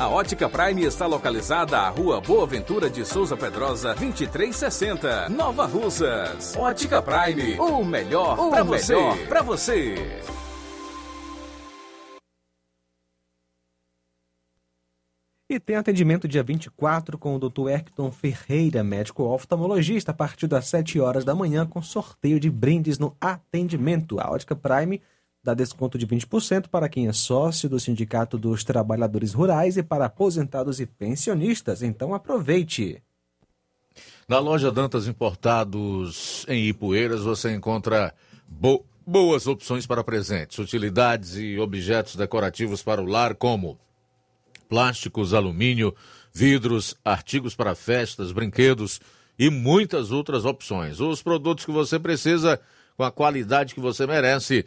A 0.00 0.08
Ótica 0.08 0.48
Prime 0.48 0.82
está 0.84 1.04
localizada 1.06 1.78
à 1.78 1.90
Rua 1.90 2.22
Boa 2.22 2.46
Ventura 2.46 2.88
de 2.88 3.04
Souza 3.04 3.36
Pedrosa, 3.36 3.94
2360, 3.94 5.28
Nova 5.28 5.66
Russas. 5.66 6.56
Ótica 6.56 7.02
Prime, 7.02 7.58
o 7.60 7.84
melhor 7.84 8.48
para 8.48 8.64
você. 8.64 8.94
Para 9.28 9.42
você. 9.42 9.94
E 15.50 15.60
tem 15.60 15.76
atendimento 15.76 16.26
dia 16.26 16.42
24 16.42 17.18
com 17.18 17.36
o 17.36 17.38
Dr. 17.38 17.68
Erkton 17.68 18.10
Ferreira, 18.10 18.82
médico 18.82 19.22
oftalmologista, 19.22 20.12
a 20.12 20.14
partir 20.14 20.46
das 20.46 20.66
7 20.66 20.98
horas 20.98 21.26
da 21.26 21.34
manhã, 21.34 21.66
com 21.66 21.82
sorteio 21.82 22.40
de 22.40 22.50
brindes 22.50 22.98
no 22.98 23.14
atendimento. 23.20 24.18
A 24.18 24.30
Ótica 24.30 24.56
Prime 24.56 25.00
dá 25.46 25.54
desconto 25.54 25.96
de 25.96 26.04
20% 26.04 26.66
para 26.66 26.88
quem 26.88 27.06
é 27.06 27.12
sócio 27.12 27.68
do 27.68 27.78
Sindicato 27.78 28.36
dos 28.36 28.64
Trabalhadores 28.64 29.32
Rurais 29.32 29.76
e 29.76 29.82
para 29.82 30.06
aposentados 30.06 30.80
e 30.80 30.86
pensionistas. 30.86 31.82
Então 31.82 32.12
aproveite! 32.12 33.00
Na 34.28 34.40
loja 34.40 34.72
Dantas 34.72 35.06
Importados 35.06 36.44
em 36.48 36.66
Ipueiras 36.66 37.20
você 37.20 37.54
encontra 37.54 38.12
bo 38.46 38.84
boas 39.06 39.46
opções 39.46 39.86
para 39.86 40.02
presentes, 40.02 40.58
utilidades 40.58 41.36
e 41.36 41.56
objetos 41.60 42.16
decorativos 42.16 42.82
para 42.82 43.00
o 43.00 43.06
lar, 43.06 43.36
como 43.36 43.78
plásticos, 44.68 45.32
alumínio, 45.32 45.94
vidros, 46.34 46.96
artigos 47.04 47.54
para 47.54 47.76
festas, 47.76 48.32
brinquedos 48.32 49.00
e 49.38 49.48
muitas 49.48 50.10
outras 50.10 50.44
opções. 50.44 50.98
Os 50.98 51.22
produtos 51.22 51.64
que 51.64 51.70
você 51.70 52.00
precisa 52.00 52.60
com 52.96 53.04
a 53.04 53.12
qualidade 53.12 53.74
que 53.74 53.80
você 53.80 54.08
merece 54.08 54.66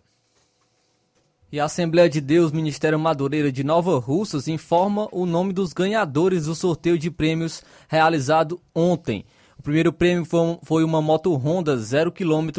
E 1.51 1.59
a 1.59 1.65
Assembleia 1.65 2.09
de 2.09 2.21
Deus 2.21 2.53
Ministério 2.53 2.97
Madureira 2.97 3.51
de 3.51 3.61
Nova 3.61 3.99
Russas 3.99 4.47
informa 4.47 5.09
o 5.11 5.25
nome 5.25 5.51
dos 5.51 5.73
ganhadores 5.73 6.45
do 6.45 6.55
sorteio 6.55 6.97
de 6.97 7.11
prêmios 7.11 7.61
realizado 7.89 8.61
ontem. 8.73 9.25
O 9.59 9.61
primeiro 9.61 9.91
prêmio 9.91 10.25
foi 10.63 10.83
uma 10.85 11.01
moto 11.01 11.35
Honda 11.35 11.75
0 11.75 12.09
km 12.09 12.49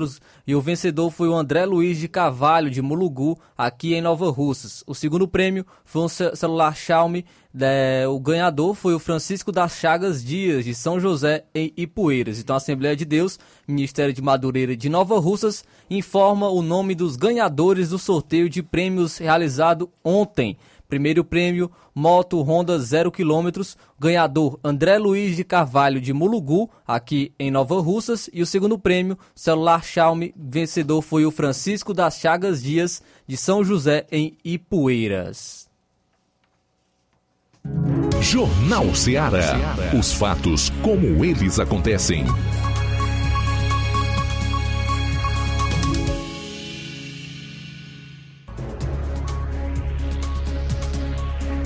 e 0.46 0.54
o 0.54 0.60
vencedor 0.60 1.10
foi 1.10 1.26
o 1.26 1.34
André 1.34 1.64
Luiz 1.64 1.98
de 1.98 2.06
Cavalho 2.06 2.70
de 2.70 2.82
Mulugu, 2.82 3.40
aqui 3.56 3.94
em 3.94 4.02
Nova 4.02 4.30
Russas. 4.30 4.84
O 4.86 4.94
segundo 4.94 5.26
prêmio 5.26 5.66
foi 5.86 6.02
um 6.02 6.08
celular 6.08 6.76
Xiaomi. 6.76 7.24
É, 7.60 8.06
o 8.08 8.18
ganhador 8.18 8.74
foi 8.74 8.94
o 8.94 8.98
Francisco 8.98 9.52
das 9.52 9.72
Chagas 9.72 10.24
Dias, 10.24 10.64
de 10.64 10.74
São 10.74 10.98
José, 10.98 11.44
em 11.54 11.72
Ipueiras. 11.76 12.38
Então, 12.38 12.54
a 12.54 12.56
Assembleia 12.56 12.96
de 12.96 13.04
Deus, 13.04 13.38
Ministério 13.68 14.14
de 14.14 14.22
Madureira 14.22 14.74
de 14.74 14.88
Nova 14.88 15.18
Russas, 15.18 15.64
informa 15.90 16.48
o 16.48 16.62
nome 16.62 16.94
dos 16.94 17.14
ganhadores 17.16 17.90
do 17.90 17.98
sorteio 17.98 18.48
de 18.48 18.62
prêmios 18.62 19.18
realizado 19.18 19.90
ontem. 20.02 20.56
Primeiro 20.88 21.24
prêmio, 21.24 21.70
moto 21.94 22.42
Honda 22.42 22.78
0 22.78 23.10
km, 23.10 23.48
ganhador 23.98 24.58
André 24.62 24.98
Luiz 24.98 25.36
de 25.36 25.44
Carvalho 25.44 26.00
de 26.00 26.12
Mulugu, 26.12 26.68
aqui 26.86 27.32
em 27.38 27.50
Nova 27.50 27.80
Russas. 27.80 28.28
E 28.32 28.42
o 28.42 28.46
segundo 28.46 28.78
prêmio, 28.78 29.18
celular 29.34 29.82
Xiaomi, 29.82 30.34
vencedor 30.36 31.00
foi 31.00 31.24
o 31.24 31.30
Francisco 31.30 31.94
das 31.94 32.18
Chagas 32.18 32.62
Dias, 32.62 33.02
de 33.26 33.36
São 33.36 33.64
José, 33.64 34.06
em 34.10 34.36
Ipueiras. 34.44 35.61
Jornal 38.20 38.94
Ceará. 38.94 39.76
Os 39.98 40.12
fatos 40.12 40.70
como 40.82 41.24
eles 41.24 41.58
acontecem. 41.58 42.24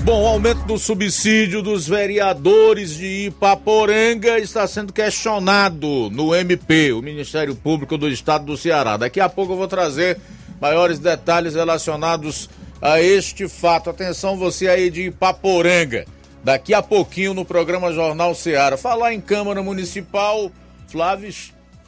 Bom, 0.03 0.23
o 0.23 0.27
aumento 0.27 0.63
do 0.65 0.77
subsídio 0.77 1.61
dos 1.61 1.87
vereadores 1.87 2.95
de 2.95 3.27
Ipaporanga 3.27 4.39
está 4.39 4.65
sendo 4.65 4.93
questionado 4.93 6.09
no 6.11 6.33
MP, 6.33 6.93
o 6.93 7.01
Ministério 7.01 7.53
Público 7.55 7.97
do 7.97 8.07
Estado 8.07 8.45
do 8.45 8.55
Ceará. 8.55 8.97
Daqui 8.97 9.19
a 9.19 9.27
pouco 9.27 9.53
eu 9.53 9.57
vou 9.57 9.67
trazer 9.67 10.17
maiores 10.61 10.97
detalhes 10.97 11.55
relacionados 11.55 12.49
a 12.49 12.66
este 12.99 13.47
fato. 13.47 13.89
Atenção, 13.89 14.37
você 14.37 14.67
aí 14.67 14.89
de 14.89 15.07
Ipaporanga. 15.07 16.05
Daqui 16.43 16.73
a 16.73 16.81
pouquinho 16.81 17.33
no 17.33 17.43
programa 17.43 17.91
Jornal 17.91 18.33
Ceará. 18.33 18.77
Falar 18.77 19.13
em 19.13 19.19
Câmara 19.19 19.61
Municipal, 19.61 20.51
Flávio 20.87 21.33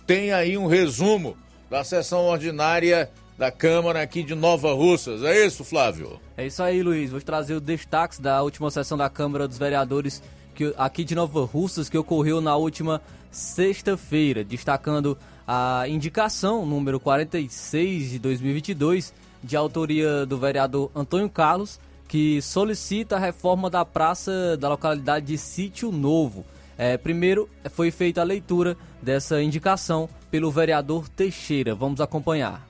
tem 0.06 0.34
aí 0.34 0.58
um 0.58 0.68
resumo 0.68 1.38
da 1.70 1.84
sessão 1.84 2.26
ordinária 2.26 3.10
da 3.38 3.52
Câmara 3.52 4.02
aqui 4.02 4.22
de 4.22 4.36
Nova 4.36 4.74
Russas. 4.74 5.24
É 5.24 5.46
isso, 5.46 5.64
Flávio? 5.64 6.20
É 6.36 6.46
isso 6.46 6.62
aí, 6.62 6.84
Luiz. 6.84 7.12
Vou 7.12 7.22
trazer 7.22 7.54
os 7.54 7.62
destaques 7.62 8.20
da 8.20 8.42
última 8.42 8.70
sessão 8.70 8.98
da 8.98 9.10
Câmara 9.10 9.48
dos 9.48 9.58
Vereadores 9.58 10.22
que, 10.56 10.74
aqui 10.78 11.06
de 11.06 11.16
Nova 11.16 11.46
Russas, 11.46 11.88
que 11.88 11.98
ocorreu 11.98 12.42
na 12.42 12.56
última 12.58 13.02
sexta-feira, 13.32 14.44
destacando 14.44 15.18
a 15.48 15.86
indicação 15.88 16.66
número 16.66 17.00
46 17.00 18.12
de 18.12 18.20
2022, 18.20 19.14
de 19.44 19.56
autoria 19.56 20.26
do 20.26 20.38
vereador 20.38 20.92
Antônio 20.96 21.30
Carlos, 21.30 21.80
que 22.08 22.42
solicita 22.42 23.16
a 23.16 23.20
reforma 23.20 23.70
da 23.70 23.86
praça 23.86 24.58
da 24.58 24.70
localidade 24.70 25.28
de 25.28 25.38
Sítio 25.38 25.92
Novo. 25.92 26.46
É, 26.78 26.98
primeiro 26.98 27.50
foi 27.72 27.92
feita 27.92 28.22
a 28.22 28.24
leitura 28.24 28.78
dessa 29.02 29.42
indicação 29.42 30.10
pelo 30.32 30.50
vereador 30.50 31.08
Teixeira. 31.10 31.76
Vamos 31.76 32.02
acompanhar 32.02 32.70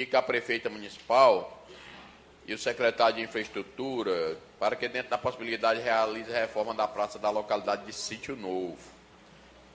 indica 0.00 0.18
a 0.18 0.22
prefeita 0.22 0.70
municipal 0.70 1.66
e 2.46 2.54
o 2.54 2.58
secretário 2.58 3.16
de 3.16 3.22
infraestrutura 3.22 4.36
para 4.58 4.74
que, 4.74 4.88
dentro 4.88 5.10
da 5.10 5.18
possibilidade, 5.18 5.80
realize 5.80 6.34
a 6.34 6.40
reforma 6.40 6.74
da 6.74 6.88
praça 6.88 7.18
da 7.18 7.30
localidade 7.30 7.84
de 7.84 7.92
Sítio 7.92 8.34
Novo. 8.34 8.78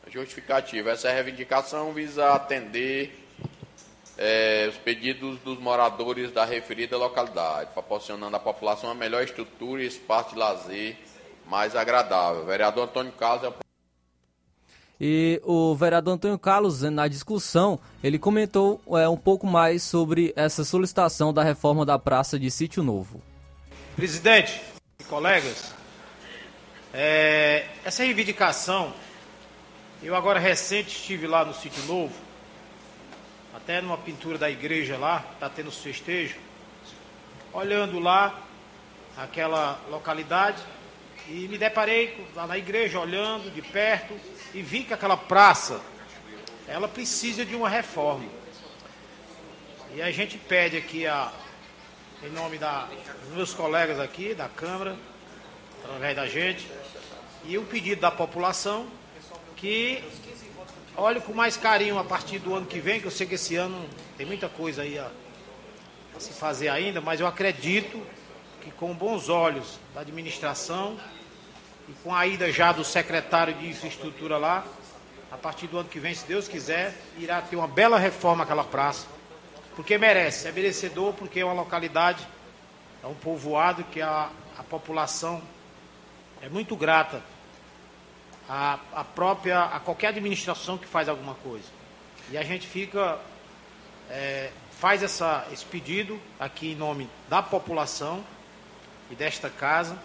Justificativa. 0.07 0.91
Essa 0.91 1.11
reivindicação 1.11 1.93
visa 1.93 2.33
atender 2.33 3.24
é, 4.17 4.67
os 4.69 4.77
pedidos 4.77 5.39
dos 5.39 5.59
moradores 5.59 6.31
da 6.31 6.45
referida 6.45 6.97
localidade, 6.97 7.71
proporcionando 7.73 8.35
à 8.35 8.39
população 8.39 8.89
uma 8.89 8.95
melhor 8.95 9.23
estrutura 9.23 9.83
e 9.83 9.87
espaço 9.87 10.31
de 10.31 10.39
lazer 10.39 10.97
mais 11.45 11.75
agradável. 11.75 12.43
O 12.43 12.45
vereador 12.45 12.85
Antônio 12.85 13.11
Carlos 13.11 13.43
é 13.43 13.49
o 13.49 13.65
e 14.99 15.41
o 15.43 15.75
vereador 15.75 16.13
Antônio 16.13 16.39
Carlos, 16.39 16.81
na 16.83 17.07
discussão, 17.07 17.77
ele 18.01 18.17
comentou 18.17 18.81
é, 18.97 19.07
um 19.09 19.17
pouco 19.17 19.45
mais 19.45 19.83
sobre 19.83 20.31
essa 20.37 20.63
solicitação 20.63 21.33
da 21.33 21.43
reforma 21.43 21.85
da 21.85 21.99
praça 21.99 22.39
de 22.39 22.49
Sítio 22.49 22.81
Novo. 22.81 23.21
Presidente 23.95 24.61
e 24.97 25.03
colegas, 25.03 25.73
é, 26.93 27.65
essa 27.83 28.03
reivindicação, 28.03 28.93
eu 30.01 30.15
agora 30.15 30.39
recente 30.39 30.95
estive 30.95 31.27
lá 31.27 31.43
no 31.43 31.53
Sítio 31.53 31.83
Novo, 31.83 32.13
até 33.65 33.81
numa 33.81 33.97
pintura 33.97 34.37
da 34.37 34.47
igreja 34.47 34.95
lá, 34.95 35.25
está 35.33 35.49
tendo 35.49 35.71
festejo, 35.71 36.35
olhando 37.51 37.97
lá 37.97 38.39
aquela 39.17 39.81
localidade 39.89 40.61
e 41.27 41.47
me 41.47 41.57
deparei 41.57 42.27
lá 42.35 42.45
na 42.45 42.59
igreja 42.59 42.99
olhando 42.99 43.51
de 43.51 43.63
perto 43.63 44.13
e 44.53 44.61
vi 44.61 44.83
que 44.83 44.93
aquela 44.93 45.17
praça 45.17 45.81
ela 46.67 46.87
precisa 46.87 47.43
de 47.43 47.55
uma 47.55 47.67
reforma. 47.67 48.29
E 49.95 50.01
a 50.03 50.11
gente 50.11 50.37
pede 50.37 50.77
aqui 50.77 51.07
a, 51.07 51.33
em 52.21 52.29
nome 52.29 52.59
da, 52.59 52.87
dos 53.23 53.33
meus 53.33 53.51
colegas 53.51 53.99
aqui 53.99 54.35
da 54.35 54.47
Câmara, 54.47 54.95
através 55.83 56.15
da 56.15 56.27
gente, 56.27 56.69
e 57.45 57.57
o 57.57 57.63
pedido 57.63 58.01
da 58.01 58.11
população 58.11 58.85
que 59.55 60.03
olhe 60.97 61.19
com 61.19 61.33
mais 61.33 61.57
carinho 61.57 61.97
a 61.99 62.03
partir 62.03 62.39
do 62.39 62.55
ano 62.55 62.65
que 62.65 62.79
vem, 62.79 62.99
que 62.99 63.07
eu 63.07 63.11
sei 63.11 63.27
que 63.27 63.35
esse 63.35 63.55
ano 63.55 63.87
tem 64.17 64.25
muita 64.25 64.47
coisa 64.47 64.81
aí 64.81 64.97
a, 64.97 65.09
a 66.15 66.19
se 66.19 66.33
fazer 66.33 66.69
ainda, 66.69 67.01
mas 67.01 67.19
eu 67.19 67.27
acredito 67.27 68.01
que 68.61 68.71
com 68.71 68.93
bons 68.93 69.29
olhos 69.29 69.79
da 69.93 70.01
administração 70.01 70.97
e 71.87 71.93
com 72.03 72.13
a 72.13 72.25
ida 72.25 72.51
já 72.51 72.71
do 72.71 72.83
secretário 72.83 73.53
de 73.53 73.67
infraestrutura 73.67 74.37
lá, 74.37 74.65
a 75.31 75.37
partir 75.37 75.67
do 75.67 75.77
ano 75.77 75.89
que 75.89 75.99
vem, 75.99 76.13
se 76.15 76.25
Deus 76.25 76.47
quiser, 76.47 76.93
irá 77.17 77.41
ter 77.41 77.55
uma 77.55 77.67
bela 77.67 77.99
reforma 77.99 78.43
aquela 78.43 78.63
praça. 78.63 79.05
Porque 79.75 79.97
merece, 79.97 80.47
é 80.47 80.51
merecedor, 80.51 81.13
porque 81.13 81.41
é 81.41 81.45
uma 81.45 81.53
localidade, 81.53 82.25
é 83.03 83.07
um 83.07 83.13
povoado 83.13 83.83
que 83.85 84.01
a, 84.01 84.29
a 84.57 84.63
população 84.63 85.41
é 86.41 86.47
muito 86.47 86.75
grata 86.75 87.21
a, 88.49 88.79
a 88.93 89.03
própria, 89.03 89.63
a 89.63 89.79
qualquer 89.79 90.07
administração 90.07 90.77
que 90.77 90.87
faz 90.87 91.09
alguma 91.09 91.35
coisa. 91.35 91.65
E 92.31 92.37
a 92.37 92.43
gente 92.43 92.67
fica, 92.67 93.19
é, 94.09 94.51
faz 94.71 95.03
essa, 95.03 95.47
esse 95.51 95.65
pedido 95.65 96.19
aqui 96.39 96.71
em 96.71 96.75
nome 96.75 97.09
da 97.29 97.41
população 97.41 98.23
e 99.11 99.15
desta 99.15 99.49
casa 99.49 99.97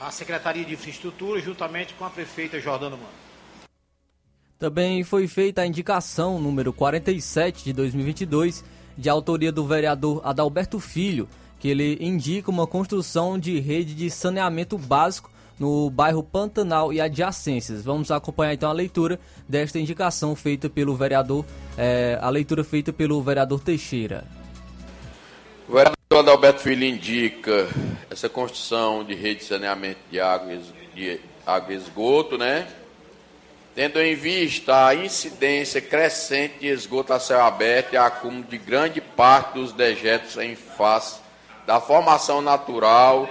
a 0.00 0.10
Secretaria 0.10 0.64
de 0.64 0.74
Infraestrutura, 0.74 1.40
juntamente 1.40 1.94
com 1.94 2.04
a 2.04 2.10
prefeita 2.10 2.60
Jordana 2.60 2.96
Mano. 2.96 3.08
Também 4.58 5.04
foi 5.04 5.26
feita 5.28 5.62
a 5.62 5.66
indicação 5.66 6.38
número 6.38 6.72
47 6.72 7.64
de 7.64 7.72
2022, 7.72 8.64
de 8.96 9.08
autoria 9.08 9.52
do 9.52 9.66
vereador 9.66 10.20
Adalberto 10.24 10.80
Filho, 10.80 11.28
que 11.58 11.68
ele 11.68 11.98
indica 12.00 12.50
uma 12.50 12.66
construção 12.66 13.38
de 13.38 13.58
rede 13.58 13.94
de 13.94 14.10
saneamento 14.10 14.78
básico 14.78 15.30
no 15.58 15.90
bairro 15.90 16.22
Pantanal 16.22 16.92
e 16.92 17.00
adjacências. 17.00 17.82
Vamos 17.82 18.10
acompanhar 18.10 18.54
então 18.54 18.68
a 18.68 18.72
leitura 18.72 19.18
desta 19.48 19.78
indicação 19.78 20.36
feita 20.36 20.68
pelo 20.68 20.94
vereador, 20.94 21.44
é, 21.76 22.18
a 22.20 22.28
leitura 22.28 22.62
feita 22.62 22.92
pelo 22.92 23.22
vereador 23.22 23.60
Teixeira. 23.60 24.24
O 25.68 25.72
vereador 25.72 25.96
Adalberto 26.10 26.60
Filho 26.60 26.84
indica 26.84 27.68
essa 28.10 28.28
construção 28.28 29.02
de 29.02 29.14
rede 29.14 29.40
de 29.40 29.46
saneamento 29.46 29.98
de 30.10 30.20
água, 30.20 30.58
de 30.94 31.20
água 31.44 31.74
e 31.74 31.76
esgoto, 31.76 32.38
né? 32.38 32.66
Tendo 33.74 34.00
em 34.00 34.14
vista 34.14 34.86
a 34.86 34.94
incidência 34.94 35.80
crescente 35.82 36.60
de 36.60 36.68
esgoto 36.68 37.12
a 37.12 37.20
céu 37.20 37.42
aberto 37.42 37.92
e 37.92 37.96
acúmulo 37.96 38.44
de 38.44 38.56
grande 38.56 39.00
parte 39.00 39.54
dos 39.54 39.72
dejetos 39.72 40.36
em 40.38 40.56
face 40.56 41.20
da 41.66 41.80
formação 41.80 42.40
natural 42.40 43.28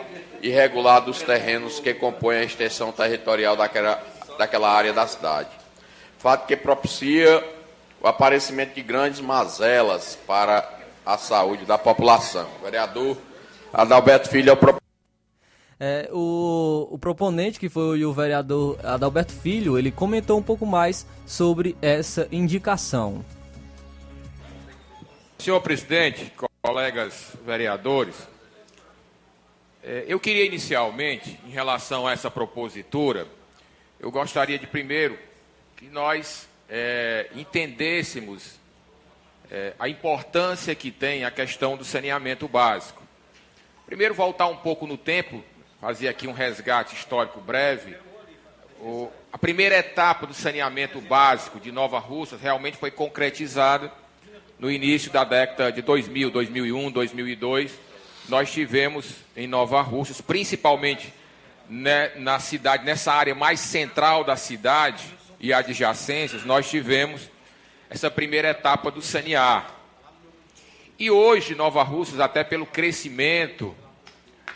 irregular 0.47 0.99
dos 1.01 1.21
terrenos 1.21 1.79
que 1.79 1.93
compõem 1.93 2.37
a 2.37 2.43
extensão 2.43 2.91
territorial 2.91 3.55
daquela, 3.55 4.01
daquela 4.37 4.71
área 4.71 4.93
da 4.93 5.07
cidade. 5.07 5.49
Fato 6.19 6.45
que 6.45 6.55
propicia 6.55 7.43
o 8.01 8.07
aparecimento 8.07 8.75
de 8.75 8.81
grandes 8.81 9.19
mazelas 9.19 10.17
para 10.27 10.67
a 11.05 11.17
saúde 11.17 11.65
da 11.65 11.77
população. 11.77 12.47
O 12.59 12.63
vereador 12.63 13.17
Adalberto 13.73 14.29
Filho 14.29 14.49
é 14.49 14.53
o 14.53 14.85
é, 15.77 16.09
o, 16.13 16.87
o, 16.89 16.97
proponente, 16.97 17.59
que 17.59 17.67
foi 17.67 18.05
o 18.05 18.13
vereador 18.13 18.79
Adalberto 18.81 19.33
Filho, 19.33 19.77
ele 19.77 19.91
comentou 19.91 20.39
um 20.39 20.41
pouco 20.41 20.65
mais 20.65 21.05
sobre 21.25 21.75
essa 21.81 22.29
indicação. 22.31 23.25
Senhor 25.37 25.59
presidente, 25.59 26.31
colegas 26.61 27.35
vereadores, 27.45 28.15
eu 30.07 30.19
queria 30.19 30.43
inicialmente, 30.43 31.39
em 31.45 31.51
relação 31.51 32.07
a 32.07 32.11
essa 32.11 32.31
propositura, 32.31 33.27
eu 33.99 34.09
gostaria 34.09 34.57
de 34.57 34.65
primeiro 34.65 35.15
que 35.77 35.85
nós 35.85 36.49
é, 36.67 37.29
entendêssemos 37.35 38.59
é, 39.51 39.73
a 39.77 39.87
importância 39.87 40.73
que 40.73 40.89
tem 40.89 41.23
a 41.23 41.29
questão 41.29 41.77
do 41.77 41.85
saneamento 41.85 42.47
básico. 42.47 43.03
Primeiro, 43.85 44.15
voltar 44.15 44.47
um 44.47 44.57
pouco 44.57 44.87
no 44.87 44.97
tempo, 44.97 45.43
fazer 45.79 46.07
aqui 46.07 46.27
um 46.27 46.33
resgate 46.33 46.95
histórico 46.95 47.39
breve. 47.39 47.95
O, 48.79 49.11
a 49.31 49.37
primeira 49.37 49.77
etapa 49.77 50.25
do 50.25 50.33
saneamento 50.33 50.99
básico 50.99 51.59
de 51.59 51.71
Nova 51.71 51.99
Russas 51.99 52.41
realmente 52.41 52.77
foi 52.77 52.89
concretizada 52.89 53.91
no 54.57 54.71
início 54.71 55.11
da 55.11 55.23
década 55.23 55.71
de 55.71 55.83
2000, 55.83 56.31
2001, 56.31 56.91
2002 56.91 57.85
nós 58.27 58.51
tivemos 58.51 59.15
em 59.35 59.47
Nova 59.47 59.81
Russas, 59.81 60.21
principalmente 60.21 61.13
né, 61.69 62.11
na 62.15 62.39
cidade, 62.39 62.83
nessa 62.85 63.13
área 63.13 63.35
mais 63.35 63.59
central 63.59 64.23
da 64.23 64.35
cidade 64.35 65.03
e 65.39 65.53
adjacências, 65.53 66.43
nós 66.43 66.69
tivemos 66.69 67.29
essa 67.89 68.09
primeira 68.09 68.49
etapa 68.49 68.89
do 68.89 69.01
sanear. 69.01 69.71
E 70.97 71.11
hoje, 71.11 71.55
Nova 71.55 71.83
Russas, 71.83 72.19
até 72.19 72.43
pelo 72.43 72.65
crescimento, 72.65 73.75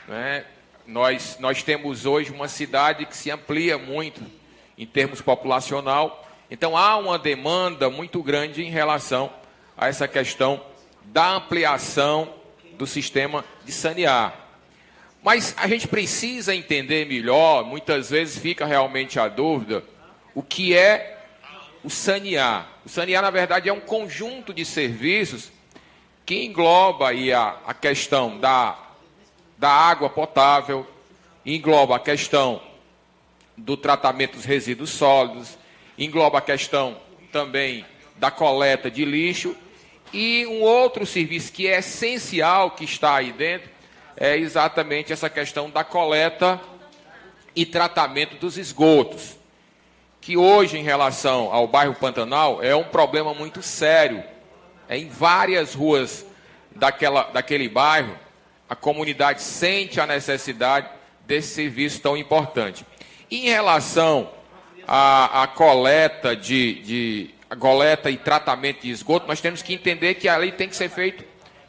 né, 0.08 0.46
nós, 0.88 1.38
nós 1.40 1.62
temos 1.62 2.06
hoje 2.06 2.32
uma 2.32 2.48
cidade 2.48 3.06
que 3.06 3.16
se 3.16 3.30
amplia 3.30 3.78
muito 3.78 4.22
em 4.78 4.86
termos 4.86 5.22
populacional. 5.22 6.28
Então 6.50 6.76
há 6.76 6.98
uma 6.98 7.20
demanda 7.20 7.90
muito 7.90 8.24
grande 8.24 8.64
em 8.64 8.70
relação 8.70 9.32
a 9.78 9.88
essa 9.88 10.08
questão 10.08 10.64
da 11.04 11.36
ampliação 11.36 12.39
do 12.80 12.88
sistema 12.88 13.44
de 13.66 13.74
sanear. 13.74 14.34
Mas 15.22 15.54
a 15.58 15.68
gente 15.68 15.86
precisa 15.86 16.56
entender 16.56 17.06
melhor, 17.06 17.66
muitas 17.66 18.10
vezes 18.10 18.40
fica 18.40 18.66
realmente 18.66 19.20
a 19.20 19.28
dúvida, 19.28 19.84
o 20.34 20.42
que 20.42 20.74
é 20.74 21.26
o 21.84 21.90
sanear. 21.90 22.70
O 22.86 22.90
sanear, 22.90 23.22
na 23.22 23.30
verdade, 23.30 23.68
é 23.68 23.74
um 23.74 23.82
conjunto 23.82 24.54
de 24.54 24.64
serviços 24.64 25.52
que 26.26 26.46
engloba 26.46 27.10
aí 27.10 27.34
a, 27.34 27.58
a 27.68 27.74
questão 27.74 28.40
da, 28.40 28.80
da 29.58 29.70
água 29.70 30.10
potável, 30.10 30.88
engloba 31.46 31.98
a 31.98 32.00
questão 32.00 32.62
do 33.58 33.76
tratamento 33.76 34.38
dos 34.38 34.46
resíduos 34.46 34.92
sólidos, 34.92 35.58
engloba 35.98 36.38
a 36.38 36.42
questão 36.42 36.96
também 37.30 37.86
da 38.16 38.32
coleta 38.32 38.90
de 38.90 39.04
lixo 39.04 39.54
e 40.14 40.46
um 40.48 40.62
outro 40.62 41.06
serviço 41.06 41.52
que 41.52 41.68
é 41.68 41.80
essencial 41.80 42.72
que 42.72 42.84
está 42.84 43.16
aí 43.16 43.32
dentro 43.32 43.70
é 44.16 44.38
exatamente 44.38 45.14
essa 45.14 45.30
questão 45.30 45.70
da 45.70 45.84
coleta 45.84 46.60
e 47.56 47.66
tratamento 47.66 48.36
dos 48.36 48.58
esgotos, 48.58 49.38
que 50.22 50.36
hoje 50.36 50.78
em 50.78 50.84
relação 50.84 51.54
ao 51.54 51.68
bairro 51.68 51.96
Pantanal 51.96 52.62
é 52.62 52.76
um 52.76 52.84
problema 52.84 53.34
muito 53.34 53.62
sério. 53.62 54.24
É 54.88 54.98
em 54.98 55.08
várias 55.08 55.74
ruas 55.74 56.26
daquela, 56.76 57.24
daquele 57.24 57.70
bairro, 57.70 58.18
a 58.70 58.76
comunidade 58.76 59.42
sente 59.42 60.00
a 60.00 60.06
necessidade 60.06 60.90
desse 61.26 61.56
serviço 61.56 62.02
tão 62.02 62.18
importante. 62.18 62.86
Em 63.32 63.50
relação 63.50 64.30
à, 64.88 65.48
coleta 65.56 66.36
de, 66.36 66.76
de 66.82 67.30
coleta 67.56 68.10
e 68.12 68.18
tratamento 68.18 68.82
de 68.82 68.92
esgoto, 68.92 69.28
nós 69.28 69.42
temos 69.42 69.62
que 69.62 69.74
entender 69.74 70.16
que 70.16 70.28
ali 70.28 70.52
tem 70.52 70.70
que 70.70 70.76
ser 70.76 70.90
feito, 70.90 71.24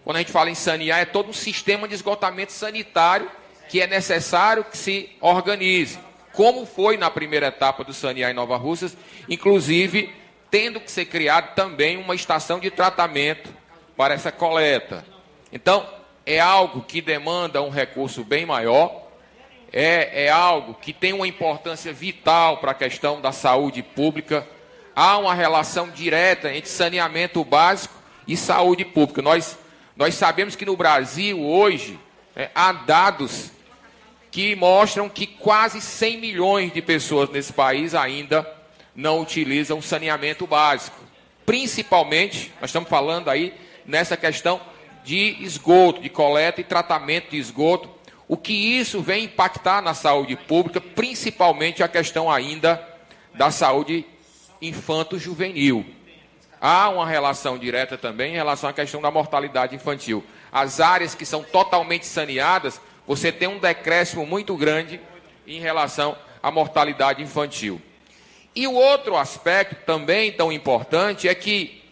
quando 0.05 0.17
a 0.17 0.21
gente 0.21 0.33
fala 0.33 0.51
em 0.51 0.55
sanear, 0.55 1.01
é 1.01 1.05
todo 1.05 1.31
um 1.31 1.33
sistema 1.33 1.87
de 1.87 1.95
esgotamento 1.95 2.53
sanitário 2.53 3.31
que 3.69 3.81
é 3.81 3.87
necessário 3.87 4.65
que 4.65 4.77
se 4.77 5.11
organize. 5.21 5.99
Como 6.33 6.67
foi 6.67 6.97
na 6.97 7.11
primeira 7.11 7.47
etapa 7.47 7.85
do 7.85 7.93
sanear 7.93 8.31
em 8.31 8.35
Nova 8.35 8.57
Russas, 8.57 8.97
inclusive 9.29 10.13
tendo 10.51 10.81
que 10.81 10.91
ser 10.91 11.05
criado 11.05 11.55
também 11.55 11.97
uma 11.97 12.15
estação 12.15 12.59
de 12.59 12.71
tratamento 12.71 13.51
para 13.97 14.15
essa 14.15 14.33
coleta. 14.33 15.05
Então, 15.53 15.87
é 16.27 16.41
algo 16.41 16.83
que 16.83 17.01
demanda 17.01 17.63
um 17.63 17.71
recurso 17.71 18.25
bem 18.25 18.45
maior, 18.45 19.09
é, 19.73 20.25
é 20.25 20.31
algo 20.31 20.75
que 20.75 20.93
tem 20.93 21.13
uma 21.13 21.29
importância 21.29 21.93
vital 21.93 22.59
para 22.59 22.73
a 22.73 22.75
questão 22.75 23.21
da 23.21 23.31
saúde 23.31 23.83
pública 23.83 24.47
há 24.95 25.19
uma 25.19 25.35
relação 25.35 25.89
direta 25.91 26.55
entre 26.55 26.71
saneamento 26.71 27.45
básico 27.45 27.95
e 28.27 28.37
saúde 28.37 28.85
pública. 28.85 29.23
Nós, 29.23 29.59
nós 29.97 30.15
sabemos 30.15 30.57
que 30.57 30.67
no 30.67 30.77
Brasil, 30.77 31.41
hoje, 31.41 31.99
é, 32.37 32.51
há 32.55 32.73
dados 32.73 33.51
que 34.31 34.55
mostram 34.55 35.09
que 35.09 35.27
quase 35.27 35.81
100 35.81 36.19
milhões 36.19 36.73
de 36.73 36.81
pessoas 36.81 37.29
nesse 37.31 37.53
país 37.53 37.95
ainda 37.95 38.47
não 38.95 39.21
utilizam 39.21 39.83
saneamento 39.83 40.47
básico. 40.47 41.01
Principalmente, 41.45 42.53
nós 42.61 42.71
estamos 42.71 42.89
falando 42.89 43.29
aí 43.29 43.55
nessa 43.85 44.17
questão 44.17 44.61
de 45.03 45.37
esgoto, 45.41 46.01
de 46.01 46.09
coleta 46.09 46.61
e 46.61 46.65
tratamento 46.65 47.31
de 47.31 47.39
esgoto, 47.39 47.91
o 48.29 48.37
que 48.37 48.53
isso 48.53 49.01
vem 49.01 49.25
impactar 49.25 49.83
na 49.83 49.95
saúde 49.95 50.37
pública, 50.37 50.81
principalmente 50.81 51.83
a 51.83 51.89
questão 51.89 52.31
ainda 52.31 52.81
da 53.35 53.51
saúde 53.51 54.07
infanto-juvenil. 54.61 55.85
Há 56.61 56.91
uma 56.91 57.09
relação 57.09 57.59
direta 57.59 57.97
também 57.97 58.33
em 58.33 58.37
relação 58.37 58.69
à 58.69 58.73
questão 58.73 59.01
da 59.01 59.11
mortalidade 59.11 59.75
infantil. 59.75 60.23
As 60.53 60.79
áreas 60.79 61.15
que 61.15 61.25
são 61.25 61.43
totalmente 61.43 62.05
saneadas, 62.05 62.81
você 63.07 63.33
tem 63.33 63.49
um 63.49 63.59
decréscimo 63.59 64.27
muito 64.27 64.55
grande 64.57 65.01
em 65.47 65.59
relação 65.59 66.17
à 66.43 66.51
mortalidade 66.51 67.23
infantil. 67.23 67.81
E 68.55 68.67
o 68.67 68.75
outro 68.75 69.17
aspecto 69.17 69.87
também 69.87 70.33
tão 70.33 70.53
importante 70.53 71.29
é 71.29 71.35
que 71.35 71.83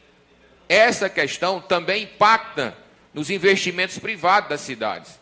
essa 0.68 1.08
questão 1.08 1.60
também 1.60 2.02
impacta 2.02 2.76
nos 3.14 3.30
investimentos 3.30 3.98
privados 3.98 4.50
das 4.50 4.60
cidades. 4.60 5.18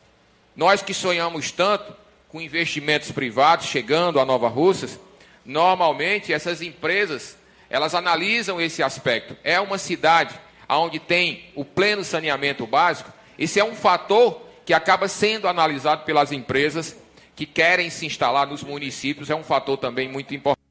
Nós 0.57 0.83
que 0.83 0.93
sonhamos 0.93 1.53
tanto 1.53 1.95
com 2.29 2.41
investimentos 2.41 3.13
privados 3.13 3.67
chegando 3.67 4.19
a 4.19 4.25
Nova 4.25 4.49
Russas, 4.49 4.99
Normalmente 5.47 6.33
essas 6.33 6.61
empresas, 6.61 7.39
elas 7.71 7.95
analisam 7.95 8.61
esse 8.61 8.83
aspecto. 8.83 9.37
É 9.45 9.61
uma 9.61 9.79
cidade 9.79 10.35
onde 10.69 10.99
tem 10.99 11.51
o 11.55 11.65
pleno 11.65 12.03
saneamento 12.03 12.67
básico, 12.67 13.13
esse 13.39 13.61
é 13.61 13.65
um 13.65 13.75
fator 13.75 14.43
que 14.65 14.75
acaba 14.75 15.07
sendo 15.07 15.47
analisado 15.47 16.05
pelas 16.05 16.33
empresas 16.33 16.97
que 17.37 17.47
querem 17.47 17.91
se 17.91 18.07
instalar 18.07 18.47
nos 18.47 18.63
municípios, 18.65 19.31
é 19.31 19.35
um 19.35 19.45
fator 19.45 19.77
também 19.77 20.11
muito 20.11 20.35
importante. 20.35 20.65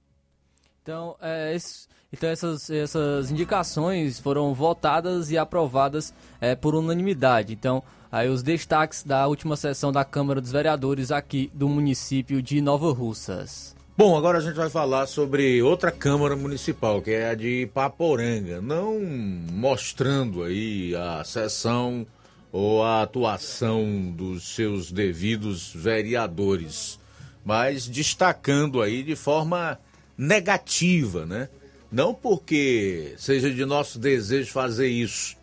Então, 0.82 1.16
é, 1.22 1.56
esse, 1.56 1.88
Então 2.12 2.30
essas, 2.30 2.70
essas 2.70 3.32
indicações 3.32 4.20
foram 4.20 4.54
votadas 4.54 5.32
e 5.32 5.38
aprovadas 5.38 6.14
é, 6.42 6.56
por 6.56 6.76
unanimidade. 6.76 7.54
Então, 7.54 7.84
aí 8.12 8.28
os 8.28 8.42
destaques 8.42 9.04
da 9.04 9.28
última 9.28 9.56
sessão 9.56 9.92
da 9.92 10.04
Câmara 10.04 10.42
dos 10.42 10.52
Vereadores 10.52 11.12
aqui 11.12 11.52
do 11.54 11.70
município 11.70 12.42
de 12.42 12.62
Nova 12.62 12.92
Russas. 12.92 13.75
Bom, 13.98 14.18
agora 14.18 14.40
a 14.40 14.42
gente 14.42 14.56
vai 14.56 14.70
falar 14.70 15.08
sobre 15.08 15.62
outra 15.62 15.90
Câmara 15.90 16.36
Municipal, 16.36 17.02
que 17.02 17.12
é 17.12 17.30
a 17.30 17.34
de 17.34 17.62
Ipaporanga. 17.62 18.60
Não 18.60 19.00
mostrando 19.00 20.44
aí 20.44 20.94
a 20.94 21.24
sessão 21.24 22.06
ou 22.52 22.84
a 22.84 23.04
atuação 23.04 24.12
dos 24.12 24.54
seus 24.54 24.92
devidos 24.92 25.72
vereadores, 25.74 27.00
mas 27.46 27.88
destacando 27.88 28.82
aí 28.82 29.02
de 29.02 29.16
forma 29.16 29.80
negativa, 30.18 31.26
né? 31.26 31.48
Não 31.90 32.14
porque 32.14 33.14
seja 33.18 33.50
de 33.50 33.64
nosso 33.64 33.98
desejo 33.98 34.52
fazer 34.52 34.90
isso, 34.90 35.38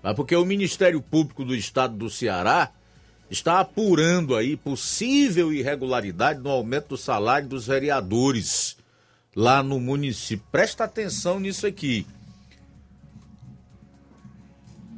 mas 0.00 0.14
porque 0.14 0.36
o 0.36 0.46
Ministério 0.46 1.02
Público 1.02 1.44
do 1.44 1.56
Estado 1.56 1.96
do 1.96 2.08
Ceará 2.08 2.70
está 3.30 3.60
apurando 3.60 4.36
aí 4.36 4.56
possível 4.56 5.52
irregularidade 5.52 6.40
no 6.40 6.50
aumento 6.50 6.88
do 6.88 6.96
salário 6.96 7.48
dos 7.48 7.66
vereadores 7.66 8.76
lá 9.34 9.62
no 9.62 9.78
município. 9.80 10.46
Presta 10.50 10.84
atenção 10.84 11.38
nisso 11.40 11.66
aqui. 11.66 12.06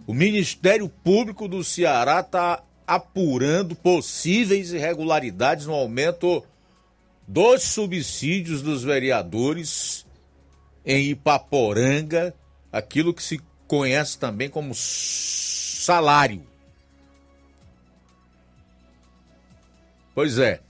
O 0.07 0.15
Ministério 0.15 0.89
Público 0.89 1.49
do 1.49 1.63
Ceará 1.63 2.21
está 2.21 2.63
apurando 2.87 3.75
possíveis 3.75 4.73
irregularidades 4.73 5.67
no 5.67 5.75
aumento 5.75 6.43
dos 7.27 7.63
subsídios 7.63 8.63
dos 8.63 8.83
vereadores 8.83 10.07
em 10.87 11.11
Ipaporanga, 11.11 12.35
aquilo 12.73 13.13
que 13.13 13.23
se 13.23 13.39
conhece 13.67 14.19
também 14.19 14.49
como 14.49 14.75
salário. 14.75 16.43
Pois 20.19 20.37
é. 20.37 20.61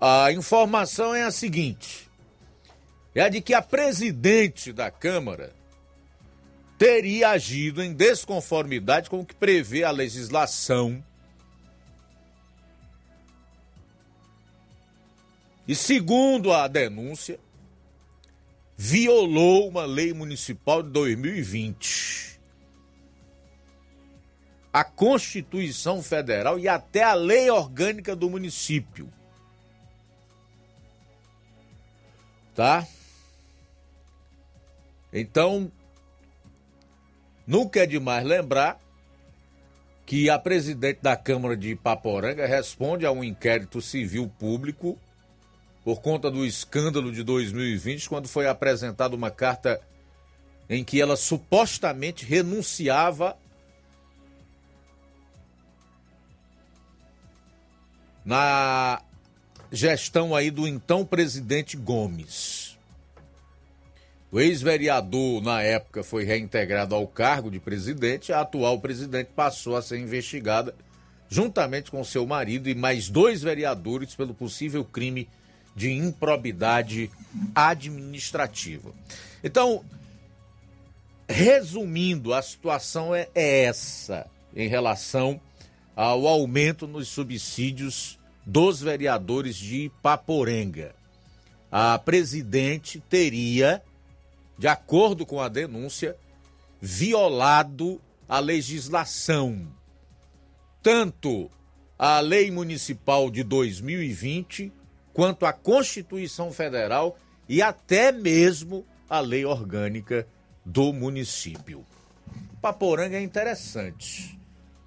A 0.00 0.30
informação 0.30 1.12
é 1.12 1.24
a 1.24 1.32
seguinte: 1.32 2.08
é 3.16 3.22
a 3.22 3.28
de 3.28 3.40
que 3.40 3.52
a 3.52 3.60
presidente 3.60 4.72
da 4.72 4.92
Câmara 4.92 5.52
teria 6.78 7.30
agido 7.30 7.82
em 7.82 7.92
desconformidade 7.92 9.10
com 9.10 9.18
o 9.18 9.26
que 9.26 9.34
prevê 9.34 9.82
a 9.82 9.90
legislação. 9.90 11.04
E 15.66 15.74
segundo 15.74 16.52
a 16.52 16.68
denúncia, 16.68 17.40
violou 18.76 19.68
uma 19.68 19.84
lei 19.84 20.12
municipal 20.12 20.80
de 20.80 20.90
2020. 20.90 22.31
A 24.72 24.82
Constituição 24.82 26.02
Federal 26.02 26.58
e 26.58 26.66
até 26.66 27.02
a 27.02 27.14
lei 27.14 27.50
orgânica 27.50 28.16
do 28.16 28.30
município. 28.30 29.12
Tá? 32.54 32.86
Então, 35.12 35.70
nunca 37.46 37.80
é 37.80 37.86
demais 37.86 38.24
lembrar 38.24 38.80
que 40.06 40.28
a 40.28 40.38
presidente 40.38 41.00
da 41.02 41.16
Câmara 41.16 41.56
de 41.56 41.70
Ipaporanga 41.70 42.46
responde 42.46 43.06
a 43.06 43.12
um 43.12 43.22
inquérito 43.22 43.80
civil 43.80 44.30
público 44.38 44.98
por 45.84 46.00
conta 46.00 46.30
do 46.30 46.46
escândalo 46.46 47.10
de 47.10 47.22
2020, 47.22 48.08
quando 48.08 48.28
foi 48.28 48.46
apresentada 48.46 49.16
uma 49.16 49.30
carta 49.30 49.80
em 50.68 50.84
que 50.84 51.00
ela 51.00 51.16
supostamente 51.16 52.24
renunciava 52.24 53.36
na 58.24 59.02
gestão 59.70 60.34
aí 60.34 60.50
do 60.50 60.66
então 60.66 61.04
presidente 61.04 61.76
Gomes. 61.76 62.78
O 64.30 64.40
ex-vereador, 64.40 65.42
na 65.42 65.62
época, 65.62 66.02
foi 66.02 66.24
reintegrado 66.24 66.94
ao 66.94 67.06
cargo 67.06 67.50
de 67.50 67.60
presidente, 67.60 68.32
a 68.32 68.40
atual 68.40 68.80
presidente 68.80 69.30
passou 69.36 69.76
a 69.76 69.82
ser 69.82 69.98
investigada 69.98 70.74
juntamente 71.28 71.90
com 71.90 72.04
seu 72.04 72.26
marido 72.26 72.68
e 72.68 72.74
mais 72.74 73.08
dois 73.08 73.42
vereadores 73.42 74.14
pelo 74.14 74.34
possível 74.34 74.84
crime 74.84 75.28
de 75.74 75.90
improbidade 75.90 77.10
administrativa. 77.54 78.92
Então, 79.42 79.82
resumindo, 81.28 82.34
a 82.34 82.42
situação 82.42 83.14
é, 83.14 83.28
é 83.34 83.64
essa 83.64 84.26
em 84.54 84.68
relação 84.68 85.40
ao 85.94 86.26
aumento 86.26 86.86
nos 86.86 87.08
subsídios 87.08 88.18
dos 88.44 88.80
vereadores 88.80 89.56
de 89.56 89.84
Ipaporanga. 89.84 90.94
A 91.70 91.98
presidente 91.98 93.00
teria, 93.00 93.82
de 94.58 94.66
acordo 94.66 95.24
com 95.24 95.40
a 95.40 95.48
denúncia, 95.48 96.16
violado 96.80 98.00
a 98.28 98.38
legislação, 98.38 99.68
tanto 100.82 101.50
a 101.98 102.18
lei 102.20 102.50
municipal 102.50 103.30
de 103.30 103.42
2020 103.42 104.72
quanto 105.12 105.46
à 105.46 105.52
Constituição 105.52 106.52
Federal 106.52 107.16
e 107.48 107.62
até 107.62 108.10
mesmo 108.10 108.84
a 109.08 109.20
lei 109.20 109.44
orgânica 109.44 110.26
do 110.64 110.92
município. 110.92 111.86
Paporanga 112.60 113.16
é 113.16 113.22
interessante, 113.22 114.38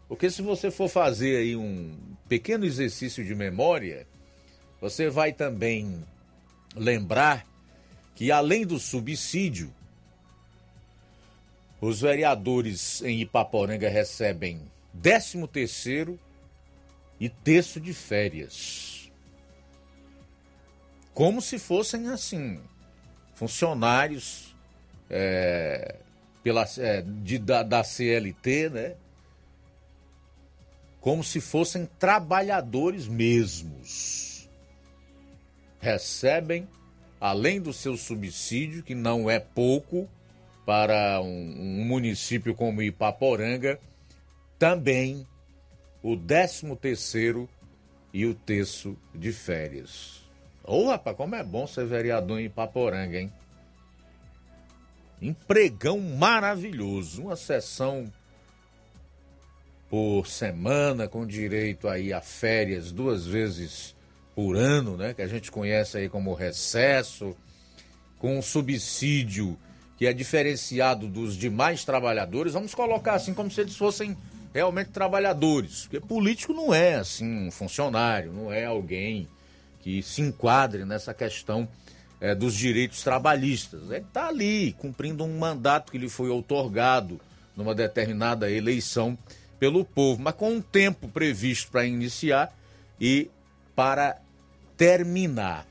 porque 0.08 0.30
se 0.30 0.42
você 0.42 0.70
for 0.70 0.88
fazer 0.88 1.38
aí 1.38 1.56
um 1.56 1.98
pequeno 2.28 2.66
exercício 2.66 3.24
de 3.24 3.34
memória, 3.34 4.08
você 4.80 5.10
vai 5.10 5.34
também 5.34 6.04
lembrar 6.76 7.46
que 8.14 8.32
além 8.32 8.66
do 8.66 8.80
subsídio, 8.80 9.74
os 11.82 12.02
vereadores 12.02 13.02
em 13.02 13.22
Ipaporanga 13.22 13.90
recebem 13.90 14.62
13 15.02 15.48
terceiro 15.48 16.20
e 17.20 17.30
terço 17.30 17.80
de 17.80 17.94
férias 17.94 18.96
como 21.16 21.42
se 21.42 21.58
fossem 21.58 22.10
assim 22.10 22.60
funcionários 23.34 24.54
é, 25.10 25.96
pela, 26.44 26.68
é, 26.78 27.02
de, 27.02 27.40
da, 27.40 27.64
da 27.64 27.84
CLT, 27.84 28.70
né? 28.70 28.96
Como 31.06 31.24
se 31.24 31.40
fossem 31.40 31.88
trabalhadores 32.00 33.08
mesmos. 33.08 34.50
Recebem, 35.80 36.68
além 37.22 37.62
do 37.62 37.72
seu 37.72 37.96
subsídio, 37.96 38.82
que 38.82 38.96
não 38.96 39.30
é 39.30 39.38
pouco 39.40 40.10
para 40.66 41.22
um, 41.22 41.28
um 41.28 41.86
município 41.86 42.56
como 42.56 42.82
Ipaporanga, 42.82 43.80
também 44.58 45.28
o 46.02 46.18
13 46.18 46.76
terceiro 46.78 47.48
e 48.12 48.26
o 48.26 48.34
terço 48.34 48.98
de 49.14 49.32
férias. 49.32 50.24
Ô, 50.64 50.88
rapaz, 50.88 51.16
como 51.16 51.36
é 51.36 51.44
bom 51.44 51.68
ser 51.68 51.86
vereador 51.86 52.40
em 52.40 52.46
Ipaporanga, 52.46 53.20
hein? 53.20 53.32
Empregão 55.22 56.00
maravilhoso. 56.00 57.26
Uma 57.26 57.36
sessão 57.36 58.12
por 59.90 60.28
semana, 60.28 61.08
com 61.08 61.26
direito 61.26 61.88
aí 61.88 62.12
a 62.12 62.22
férias 62.22 62.92
duas 62.92 63.26
vezes 63.26 63.96
por 64.36 64.56
ano, 64.56 64.98
né? 64.98 65.14
Que 65.14 65.22
a 65.22 65.28
gente 65.28 65.52
conhece 65.52 65.98
aí 65.98 66.10
como 66.10 66.34
recesso, 66.34 67.36
com 68.20 68.38
um 68.38 68.42
subsídio 68.42 69.58
que 69.98 70.06
é 70.06 70.14
diferenciado 70.14 71.08
dos 71.08 71.38
demais 71.38 71.86
trabalhadores. 71.86 72.54
Vamos 72.54 72.76
colocar 72.76 73.14
assim 73.14 73.34
como 73.34 73.50
se 73.50 73.62
eles 73.62 73.78
fossem 73.78 74.18
realmente 74.54 74.90
trabalhadores. 74.90 75.84
Porque 75.84 76.00
político 76.00 76.54
não 76.54 76.74
é 76.74 76.96
assim 76.96 77.48
um 77.48 77.52
funcionário, 77.52 78.34
não 78.34 78.52
é 78.52 78.66
alguém 78.66 79.28
que 79.82 80.02
se 80.02 80.22
enquadre 80.22 80.84
nessa 80.84 81.14
questão 81.14 81.68
é, 82.20 82.34
dos 82.34 82.56
direitos 82.56 83.04
trabalhistas. 83.04 83.84
Ele 83.92 83.98
está 83.98 84.28
ali 84.28 84.74
cumprindo 84.74 85.24
um 85.24 85.38
mandato 85.38 85.92
que 85.92 85.98
lhe 85.98 86.10
foi 86.10 86.30
otorgado 86.30 87.20
numa 87.56 87.76
determinada 87.76 88.50
eleição 88.50 89.18
pelo 89.60 89.86
povo, 89.86 90.22
mas 90.22 90.36
com 90.36 90.54
um 90.54 90.62
tempo 90.62 91.08
previsto 91.08 91.72
para 91.72 91.86
iniciar 91.86 92.56
e 93.00 93.30
para 93.76 94.20
terminar. 94.78 95.66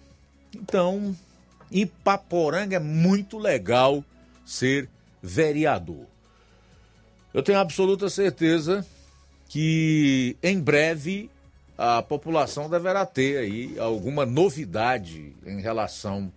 Então, 0.54 1.16
Ipaporanga 1.70 2.76
é 2.76 2.80
muito 2.80 3.38
legal 3.38 4.04
ser 4.44 4.88
vereador. 5.22 6.06
Eu 7.32 7.42
tenho 7.42 7.58
absoluta 7.58 8.08
certeza 8.08 8.86
que 9.48 10.36
em 10.42 10.60
breve 10.60 11.30
a 11.76 12.02
população 12.02 12.70
deverá 12.70 13.04
ter 13.04 13.38
aí 13.38 13.78
alguma 13.78 14.24
novidade 14.24 15.34
em 15.44 15.60
relação 15.60 16.32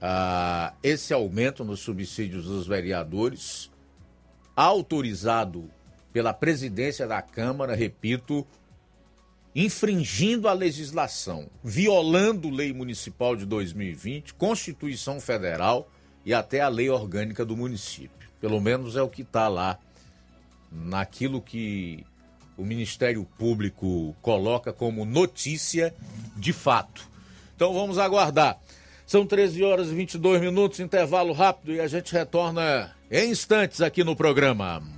ah, 0.00 0.72
esse 0.82 1.12
aumento 1.12 1.64
nos 1.64 1.80
subsídios 1.80 2.46
dos 2.46 2.66
vereadores, 2.66 3.70
autorizado 4.56 5.70
pela 6.12 6.32
presidência 6.32 7.06
da 7.06 7.20
Câmara, 7.22 7.74
repito, 7.74 8.46
infringindo 9.54 10.48
a 10.48 10.52
legislação, 10.52 11.48
violando 11.62 12.50
lei 12.50 12.72
municipal 12.72 13.34
de 13.34 13.44
2020, 13.44 14.34
Constituição 14.34 15.20
Federal 15.20 15.90
e 16.24 16.32
até 16.32 16.60
a 16.60 16.68
lei 16.68 16.88
orgânica 16.88 17.44
do 17.44 17.56
município. 17.56 18.28
Pelo 18.40 18.60
menos 18.60 18.96
é 18.96 19.02
o 19.02 19.08
que 19.08 19.22
está 19.22 19.48
lá 19.48 19.78
naquilo 20.70 21.40
que 21.40 22.04
o 22.56 22.64
Ministério 22.64 23.24
Público 23.38 24.14
coloca 24.20 24.72
como 24.72 25.04
notícia 25.04 25.94
de 26.36 26.52
fato. 26.52 27.08
Então 27.56 27.72
vamos 27.72 27.98
aguardar. 27.98 28.58
São 29.06 29.26
13 29.26 29.64
horas 29.64 29.88
e 29.88 29.94
22 29.94 30.40
minutos, 30.40 30.80
intervalo 30.80 31.32
rápido 31.32 31.72
e 31.72 31.80
a 31.80 31.88
gente 31.88 32.12
retorna 32.12 32.94
em 33.10 33.30
instantes 33.30 33.80
aqui 33.80 34.04
no 34.04 34.14
programa. 34.14 34.97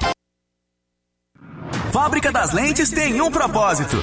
Fábrica 1.93 2.33
das 2.33 2.53
Lentes 2.53 2.91
tem 2.91 3.20
um 3.20 3.31
propósito 3.31 4.03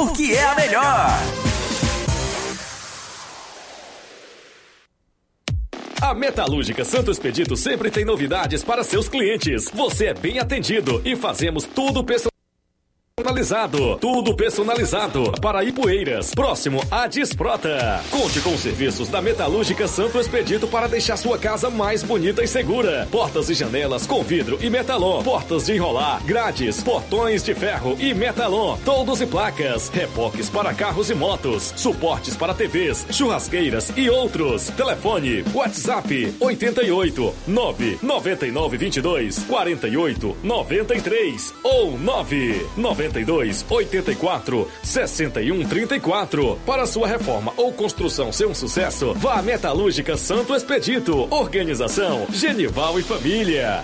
porque 0.05 0.33
é 0.33 0.43
a 0.43 0.55
melhor. 0.55 1.19
A 6.01 6.15
Metalúrgica 6.15 6.83
Santo 6.83 7.11
Expedito 7.11 7.55
sempre 7.55 7.91
tem 7.91 8.03
novidades 8.03 8.63
para 8.63 8.83
seus 8.83 9.07
clientes. 9.07 9.69
Você 9.71 10.07
é 10.07 10.13
bem 10.15 10.39
atendido 10.39 10.99
e 11.05 11.15
fazemos 11.15 11.65
tudo 11.65 12.03
personalizado 12.03 12.30
personalizado. 13.21 13.97
Tudo 13.97 14.35
personalizado. 14.35 15.31
Para 15.39 15.63
Ipueiras, 15.63 16.33
próximo 16.33 16.81
a 16.89 17.05
Desprota. 17.05 18.01
Conte 18.09 18.39
com 18.41 18.53
os 18.53 18.61
serviços 18.61 19.09
da 19.09 19.21
Metalúrgica 19.21 19.87
Santo 19.87 20.19
Expedito 20.19 20.67
para 20.67 20.87
deixar 20.87 21.17
sua 21.17 21.37
casa 21.37 21.69
mais 21.69 22.01
bonita 22.01 22.43
e 22.43 22.47
segura. 22.47 23.07
Portas 23.11 23.49
e 23.49 23.53
janelas 23.53 24.07
com 24.07 24.23
vidro 24.23 24.57
e 24.59 24.69
metalon. 24.69 25.21
Portas 25.21 25.65
de 25.65 25.75
enrolar, 25.75 26.23
grades, 26.25 26.81
portões 26.81 27.43
de 27.43 27.53
ferro 27.53 27.95
e 27.99 28.11
metalon. 28.13 28.77
Todos 28.83 29.21
e 29.21 29.27
placas. 29.27 29.89
Repoques 29.89 30.49
para 30.49 30.73
carros 30.73 31.09
e 31.11 31.13
motos. 31.13 31.73
Suportes 31.75 32.35
para 32.35 32.55
TVs, 32.55 33.05
churrasqueiras 33.11 33.93
e 33.95 34.09
outros. 34.09 34.69
Telefone, 34.71 35.43
WhatsApp 35.53 36.33
88 36.39 37.33
9 37.47 37.99
99 38.01 38.77
22 38.77 39.39
48 39.43 40.37
93 40.43 41.53
ou 41.63 41.97
9 41.99 42.65
90 42.77 43.10
92 43.11 43.65
84 43.69 44.67
61 44.83 45.67
34. 45.67 46.59
Para 46.65 46.85
sua 46.85 47.07
reforma 47.07 47.53
ou 47.57 47.71
construção 47.73 48.31
ser 48.31 48.47
um 48.47 48.55
sucesso, 48.55 49.13
vá 49.15 49.35
à 49.35 49.41
Metalúrgica 49.41 50.17
Santo 50.17 50.55
Expedito. 50.55 51.27
Organização 51.33 52.25
Genival 52.31 52.99
e 52.99 53.03
Família. 53.03 53.83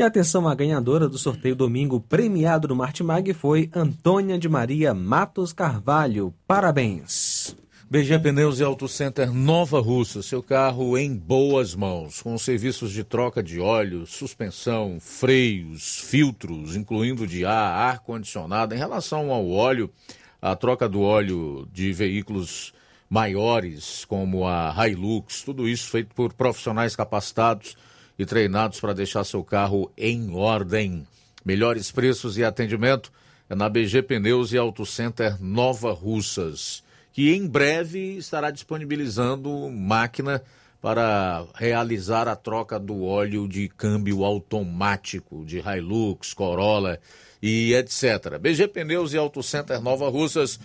E 0.00 0.02
atenção, 0.02 0.48
a 0.48 0.54
ganhadora 0.54 1.06
do 1.06 1.18
sorteio 1.18 1.54
domingo 1.54 2.00
premiado 2.00 2.66
no 2.66 2.74
Martimag 2.74 3.34
foi 3.34 3.68
Antônia 3.74 4.38
de 4.38 4.48
Maria 4.48 4.94
Matos 4.94 5.52
Carvalho. 5.52 6.32
Parabéns! 6.46 7.54
BG 7.90 8.18
Pneus 8.18 8.60
e 8.60 8.64
Auto 8.64 8.88
Center 8.88 9.30
Nova 9.30 9.78
Russa, 9.78 10.22
seu 10.22 10.42
carro 10.42 10.96
em 10.96 11.14
boas 11.14 11.74
mãos, 11.74 12.22
com 12.22 12.38
serviços 12.38 12.92
de 12.92 13.04
troca 13.04 13.42
de 13.42 13.60
óleo, 13.60 14.06
suspensão, 14.06 14.96
freios, 14.98 15.98
filtros, 15.98 16.76
incluindo 16.76 17.26
de 17.26 17.44
ar, 17.44 17.90
ar-condicionado. 17.90 18.74
Em 18.74 18.78
relação 18.78 19.30
ao 19.30 19.50
óleo, 19.50 19.90
a 20.40 20.56
troca 20.56 20.88
do 20.88 21.02
óleo 21.02 21.68
de 21.74 21.92
veículos 21.92 22.72
maiores, 23.10 24.06
como 24.06 24.46
a 24.46 24.74
Hilux, 24.88 25.42
tudo 25.42 25.68
isso 25.68 25.90
feito 25.90 26.14
por 26.14 26.32
profissionais 26.32 26.96
capacitados 26.96 27.76
e 28.20 28.26
treinados 28.26 28.78
para 28.78 28.92
deixar 28.92 29.24
seu 29.24 29.42
carro 29.42 29.90
em 29.96 30.30
ordem. 30.34 31.06
Melhores 31.42 31.90
preços 31.90 32.36
e 32.36 32.44
atendimento 32.44 33.10
é 33.48 33.54
na 33.54 33.66
BG 33.66 34.02
Pneus 34.02 34.52
e 34.52 34.58
Auto 34.58 34.84
Center 34.84 35.42
Nova 35.42 35.90
Russas, 35.90 36.84
que 37.14 37.34
em 37.34 37.46
breve 37.46 38.18
estará 38.18 38.50
disponibilizando 38.50 39.70
máquina 39.70 40.42
para 40.82 41.46
realizar 41.54 42.28
a 42.28 42.36
troca 42.36 42.78
do 42.78 43.04
óleo 43.04 43.48
de 43.48 43.70
câmbio 43.70 44.22
automático 44.22 45.42
de 45.46 45.58
Hilux, 45.58 46.34
Corolla 46.34 47.00
e 47.42 47.72
etc. 47.72 48.38
BG 48.38 48.68
Pneus 48.68 49.14
e 49.14 49.16
Auto 49.16 49.42
Center 49.42 49.80
Nova 49.80 50.10
Russas, 50.10 50.60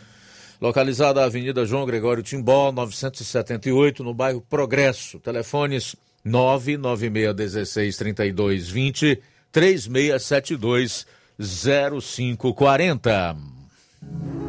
localizada 0.60 1.22
na 1.22 1.28
Avenida 1.28 1.66
João 1.66 1.86
Gregório 1.86 2.22
Timbó, 2.22 2.70
978, 2.74 4.04
no 4.04 4.14
bairro 4.14 4.42
Progresso. 4.42 5.22
Telefones 5.22 5.96
996163220 6.26 9.20
3672 9.52 11.06
0540. 11.38 13.36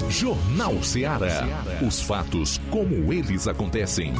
Jornal 0.08 0.80
Ceará. 0.82 1.44
Os 1.86 2.00
fatos 2.00 2.58
como 2.70 3.12
eles 3.12 3.46
acontecem. 3.48 4.14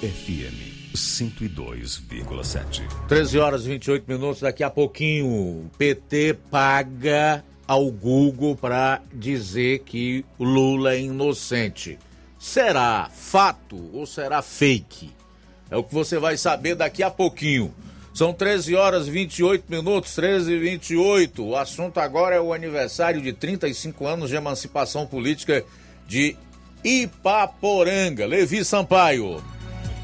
FM 0.00 0.94
102,7. 0.94 2.82
13 3.08 3.38
horas 3.38 3.64
e 3.64 3.68
28 3.68 4.04
minutos. 4.08 4.42
Daqui 4.42 4.62
a 4.62 4.70
pouquinho, 4.70 5.68
PT 5.76 6.38
paga 6.50 7.44
ao 7.66 7.90
Google 7.90 8.54
para 8.56 9.02
dizer 9.12 9.80
que 9.80 10.24
Lula 10.38 10.94
é 10.94 11.00
inocente. 11.00 11.98
Será 12.48 13.10
fato 13.14 13.90
ou 13.92 14.06
será 14.06 14.40
fake? 14.40 15.10
É 15.70 15.76
o 15.76 15.84
que 15.84 15.92
você 15.92 16.18
vai 16.18 16.38
saber 16.38 16.74
daqui 16.74 17.02
a 17.02 17.10
pouquinho. 17.10 17.74
São 18.14 18.32
13 18.32 18.74
horas 18.74 19.06
e 19.06 19.10
28 19.10 19.64
minutos, 19.68 20.14
13 20.14 20.52
e 20.52 20.58
28. 20.58 21.44
O 21.44 21.54
assunto 21.54 21.98
agora 21.98 22.36
é 22.36 22.40
o 22.40 22.54
aniversário 22.54 23.20
de 23.20 23.34
35 23.34 24.06
anos 24.06 24.30
de 24.30 24.36
emancipação 24.36 25.06
política 25.06 25.62
de 26.06 26.38
Ipaporanga. 26.82 28.24
Levi 28.24 28.64
Sampaio. 28.64 29.44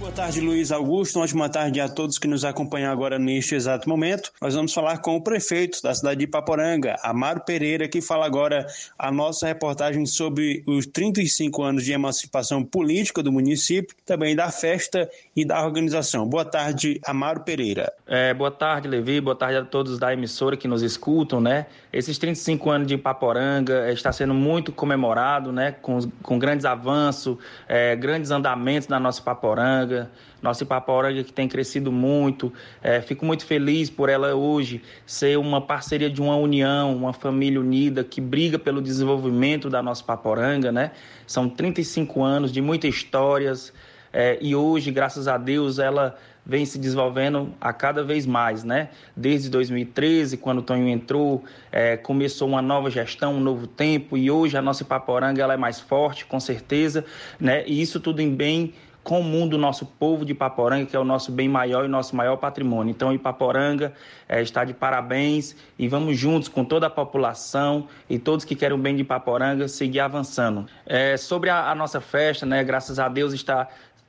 Boa 0.05 0.13
tarde, 0.13 0.39
Luiz 0.39 0.71
Augusto. 0.71 1.17
Uma 1.17 1.25
ótima 1.25 1.49
tarde 1.49 1.81
a 1.81 1.89
todos 1.89 2.19
que 2.19 2.29
nos 2.29 2.45
acompanham 2.45 2.93
agora 2.93 3.19
neste 3.19 3.55
exato 3.55 3.89
momento. 3.89 4.31
Nós 4.39 4.55
vamos 4.55 4.75
falar 4.75 4.99
com 4.99 5.17
o 5.17 5.21
prefeito 5.23 5.83
da 5.83 5.95
cidade 5.95 6.19
de 6.19 6.25
Ipaporanga, 6.25 6.95
Amaro 7.03 7.41
Pereira, 7.41 7.89
que 7.89 8.03
fala 8.03 8.27
agora 8.27 8.67
a 8.99 9.11
nossa 9.11 9.47
reportagem 9.47 10.05
sobre 10.05 10.63
os 10.67 10.87
35 10.87 11.63
anos 11.63 11.85
de 11.85 11.93
emancipação 11.95 12.63
política 12.63 13.23
do 13.23 13.33
município, 13.33 13.97
também 14.05 14.37
da 14.37 14.51
festa 14.51 15.11
e 15.35 15.43
da 15.43 15.65
organização. 15.65 16.29
Boa 16.29 16.45
tarde, 16.45 17.01
Amaro 17.07 17.41
Pereira. 17.41 17.91
É, 18.07 18.35
boa 18.35 18.51
tarde, 18.51 18.87
Levi. 18.87 19.23
Boa 19.23 19.35
tarde 19.35 19.57
a 19.57 19.65
todos 19.65 19.99
da 19.99 20.13
emissora 20.13 20.55
que 20.55 20.69
nos 20.69 20.83
escutam, 20.83 21.41
né? 21.41 21.65
Esses 21.95 22.19
35 22.19 22.71
anos 22.71 22.89
de 22.89 22.95
Ipaporanga 22.95 23.89
está 23.93 24.11
sendo 24.11 24.35
muito 24.35 24.73
comemorado, 24.73 25.53
né? 25.53 25.71
Com, 25.71 26.01
com 26.25 26.41
grandes 26.41 26.67
avanços, 26.67 27.39
é, 27.69 27.95
grandes 27.95 28.33
andamentos 28.33 28.89
na 28.89 28.99
nossa 28.99 29.21
Ipaporanga. 29.21 30.11
Nossa 30.43 30.65
Ipaporanga 30.65 31.23
que 31.23 31.33
tem 31.33 31.47
crescido 31.47 31.93
muito. 31.93 32.53
É, 32.83 33.01
fico 33.01 33.25
muito 33.25 33.47
feliz 33.47 33.91
por 33.91 34.09
ela 34.09 34.35
hoje 34.35 34.83
ser 35.07 35.39
uma 35.39 35.61
parceria 35.61 36.11
de 36.11 36.21
uma 36.21 36.35
união, 36.35 36.97
uma 36.97 37.13
família 37.13 37.61
unida 37.61 38.03
que 38.03 38.21
briga 38.21 38.59
pelo 38.59 38.83
desenvolvimento 38.83 39.71
da 39.71 39.81
nossa 39.81 40.03
Ipaporanga, 40.03 40.73
né? 40.73 40.91
São 41.29 41.49
35 41.49 42.25
anos 42.25 42.51
de 42.51 42.61
muitas 42.61 42.93
histórias 42.93 43.73
é, 44.17 44.39
e 44.41 44.55
hoje, 44.55 44.93
graças 44.93 45.27
a 45.27 45.37
Deus, 45.37 45.81
ela 45.81 46.17
vem 46.47 46.65
se 46.67 46.79
desenvolvendo 46.79 47.55
a 47.61 47.73
cada 47.73 48.03
vez 48.03 48.27
mais, 48.27 48.65
né? 48.65 48.91
Desde 49.17 49.49
2013, 49.49 50.37
quando 50.37 50.59
o 50.59 50.63
Tonho 50.63 50.89
entrou, 50.89 51.45
é, 51.73 51.97
começou 51.97 52.49
uma 52.49 52.61
nova 52.61 52.91
gestão, 52.91 53.35
um 53.35 53.41
novo 53.41 53.67
tempo, 53.67 54.17
e 54.17 54.31
hoje 54.31 54.57
a 54.57 54.63
nossa 54.63 54.83
Ipaporanga 54.83 55.43
ela 55.43 55.55
é 55.55 55.57
mais 55.57 55.81
forte, 55.81 56.27
com 56.27 56.39
certeza, 56.39 57.05
né? 57.41 57.65
E 57.67 57.81
isso 57.81 57.99
tudo 57.99 58.21
em 58.21 58.35
bem 58.35 58.75
comum 59.05 59.47
do 59.47 59.59
nosso 59.59 59.85
povo 59.85 60.25
de 60.25 60.33
Ipaporanga, 60.33 60.87
que 60.87 60.97
é 60.97 60.99
o 60.99 61.05
nosso 61.05 61.31
bem 61.31 61.47
maior 61.47 61.85
e 61.85 61.89
nosso 61.89 62.17
maior 62.17 62.37
patrimônio. 62.37 62.91
Então, 62.91 63.13
Ipaporanga 63.13 63.93
é, 64.27 64.41
está 64.41 64.65
de 64.65 64.73
parabéns 64.73 65.55
e 65.79 65.87
vamos 65.87 66.19
juntos 66.19 66.49
com 66.49 66.65
toda 66.65 66.87
a 66.87 66.91
população 66.91 67.87
e 68.09 68.19
todos 68.19 68.47
que 68.47 68.57
querem 68.57 68.77
o 68.77 68.81
bem 68.81 68.97
de 68.97 69.03
Ipaporanga 69.03 69.69
seguir 69.69 70.01
avançando. 70.01 70.67
É, 70.87 71.19
sobre 71.19 71.51
a, 71.51 71.71
a 71.71 71.75
nossa 71.75 72.01
festa, 72.01 72.47
né, 72.47 72.65
graças 72.65 72.99
a 72.99 73.07
Deus 73.07 73.35
está 73.35 73.69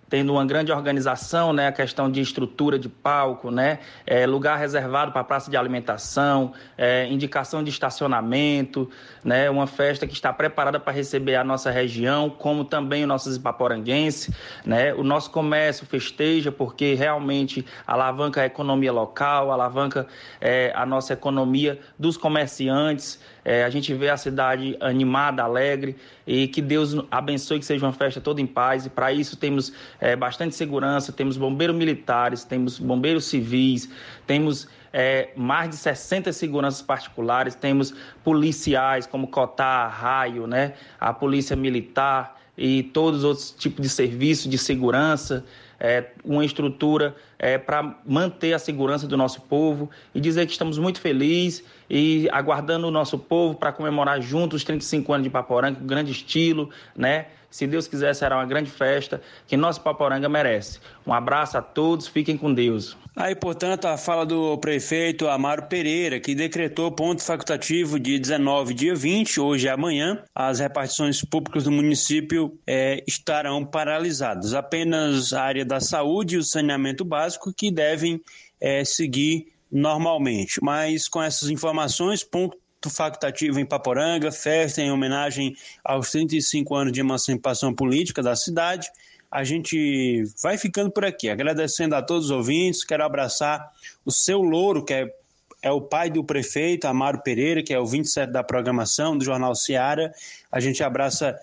tendo 0.09 0.33
uma 0.33 0.45
grande 0.45 0.71
organização, 0.71 1.51
né, 1.51 1.67
a 1.67 1.71
questão 1.71 2.09
de 2.11 2.21
estrutura 2.21 2.77
de 2.77 2.87
palco, 2.87 3.49
né, 3.49 3.79
é, 4.05 4.25
lugar 4.25 4.57
reservado 4.57 5.11
para 5.11 5.23
praça 5.23 5.49
de 5.49 5.57
alimentação, 5.57 6.53
é, 6.77 7.07
indicação 7.07 7.63
de 7.63 7.69
estacionamento, 7.69 8.89
né, 9.23 9.49
uma 9.49 9.67
festa 9.67 10.05
que 10.05 10.13
está 10.13 10.31
preparada 10.31 10.79
para 10.79 10.93
receber 10.93 11.35
a 11.35 11.43
nossa 11.43 11.71
região, 11.71 12.29
como 12.29 12.63
também 12.63 13.03
os 13.03 13.07
nossos 13.07 13.35
ipaporanguenses, 13.35 14.33
né, 14.65 14.93
o 14.93 15.03
nosso 15.03 15.31
comércio 15.31 15.85
festeja 15.85 16.51
porque 16.51 16.93
realmente 16.93 17.65
alavanca 17.85 18.41
a 18.41 18.45
economia 18.45 18.91
local, 18.91 19.51
alavanca 19.51 20.07
é, 20.39 20.71
a 20.75 20.85
nossa 20.85 21.13
economia 21.13 21.79
dos 21.97 22.17
comerciantes, 22.17 23.19
é, 23.45 23.63
a 23.63 23.69
gente 23.69 23.93
vê 23.93 24.09
a 24.09 24.17
cidade 24.17 24.75
animada, 24.81 25.43
alegre 25.43 25.95
e 26.25 26.47
que 26.47 26.63
Deus 26.63 26.97
abençoe 27.11 27.59
que 27.59 27.65
seja 27.65 27.85
uma 27.85 27.93
festa 27.93 28.19
toda 28.19 28.41
em 28.41 28.47
paz. 28.47 28.87
E 28.87 28.89
para 28.89 29.13
isso 29.13 29.37
temos 29.37 29.71
é, 30.01 30.15
bastante 30.15 30.55
segurança, 30.55 31.13
temos 31.13 31.37
bombeiros 31.37 31.75
militares, 31.75 32.43
temos 32.43 32.79
bombeiros 32.79 33.25
civis, 33.25 33.87
temos 34.25 34.67
é, 34.91 35.29
mais 35.35 35.69
de 35.69 35.75
60 35.77 36.33
seguranças 36.33 36.81
particulares, 36.81 37.53
temos 37.53 37.93
policiais 38.23 39.05
como 39.05 39.27
Cotar, 39.27 39.91
Raio, 39.91 40.47
né, 40.47 40.73
a 40.99 41.13
Polícia 41.13 41.55
Militar 41.55 42.41
e 42.57 42.81
todos 42.81 43.19
os 43.19 43.25
outros 43.25 43.51
tipos 43.51 43.83
de 43.83 43.89
serviço 43.89 44.49
de 44.49 44.57
segurança. 44.57 45.45
É, 45.77 46.05
uma 46.23 46.45
estrutura 46.45 47.13
é, 47.37 47.57
para 47.57 47.99
manter 48.05 48.53
a 48.53 48.59
segurança 48.59 49.05
do 49.05 49.17
nosso 49.17 49.41
povo 49.41 49.89
e 50.15 50.21
dizer 50.21 50.45
que 50.45 50.53
estamos 50.53 50.79
muito 50.79 51.01
felizes 51.01 51.65
e 51.89 52.27
aguardando 52.31 52.87
o 52.87 52.91
nosso 52.91 53.17
povo 53.17 53.55
para 53.55 53.71
comemorar 53.71 54.21
juntos 54.21 54.61
os 54.61 54.63
35 54.63 55.13
anos 55.13 55.23
de 55.23 55.29
Paporanga, 55.29 55.79
com 55.79 55.85
grande 55.85 56.11
estilo, 56.11 56.69
né? 56.95 57.27
Se 57.55 57.65
Deus 57.65 57.87
quiser, 57.87 58.13
será 58.13 58.35
uma 58.35 58.45
grande 58.45 58.69
festa 58.69 59.21
que 59.47 59.55
nosso 59.55 59.79
Paporanga 59.79 60.27
merece. 60.27 60.79
Um 61.07 61.13
abraço 61.13 61.57
a 61.57 61.61
todos, 61.61 62.05
fiquem 62.05 62.35
com 62.35 62.53
Deus. 62.53 62.97
Aí, 63.15 63.33
portanto, 63.33 63.85
a 63.85 63.95
fala 63.95 64.25
do 64.25 64.57
prefeito 64.57 65.29
Amaro 65.29 65.63
Pereira, 65.67 66.19
que 66.19 66.35
decretou 66.35 66.91
ponto 66.91 67.23
facultativo 67.23 67.97
de 67.97 68.19
19, 68.19 68.73
dia 68.73 68.93
20, 68.93 69.39
hoje 69.39 69.67
e 69.67 69.69
amanhã, 69.69 70.21
as 70.35 70.59
repartições 70.59 71.23
públicas 71.23 71.63
do 71.63 71.71
município 71.71 72.59
é, 72.67 73.01
estarão 73.07 73.65
paralisadas. 73.65 74.53
Apenas 74.53 75.31
a 75.31 75.41
área 75.41 75.63
da 75.63 75.79
saúde 75.79 76.35
e 76.35 76.37
o 76.37 76.43
saneamento 76.43 77.05
básico 77.05 77.53
que 77.55 77.71
devem 77.71 78.19
é, 78.59 78.83
seguir 78.83 79.54
normalmente. 79.71 80.59
Mas 80.61 81.07
com 81.07 81.21
essas 81.21 81.49
informações, 81.49 82.23
ponto 82.23 82.57
facultativo 82.89 83.59
em 83.59 83.65
Paporanga, 83.65 84.31
festa 84.31 84.81
em 84.81 84.91
homenagem 84.91 85.55
aos 85.83 86.11
35 86.11 86.75
anos 86.75 86.93
de 86.93 86.99
emancipação 86.99 87.73
política 87.73 88.21
da 88.21 88.35
cidade, 88.35 88.87
a 89.31 89.43
gente 89.43 90.23
vai 90.41 90.57
ficando 90.57 90.91
por 90.91 91.03
aqui. 91.03 91.29
Agradecendo 91.29 91.95
a 91.95 92.01
todos 92.01 92.25
os 92.25 92.31
ouvintes, 92.31 92.83
quero 92.83 93.03
abraçar 93.03 93.71
o 94.05 94.11
seu 94.11 94.41
louro, 94.41 94.83
que 94.85 94.93
é, 94.93 95.13
é 95.61 95.71
o 95.71 95.81
pai 95.81 96.09
do 96.09 96.23
prefeito, 96.23 96.85
Amaro 96.85 97.21
Pereira, 97.21 97.63
que 97.63 97.73
é 97.73 97.79
o 97.79 97.85
27 97.85 98.31
da 98.31 98.43
programação 98.43 99.17
do 99.17 99.25
Jornal 99.25 99.55
Seara. 99.55 100.13
A 100.51 100.59
gente 100.59 100.83
abraça 100.83 101.37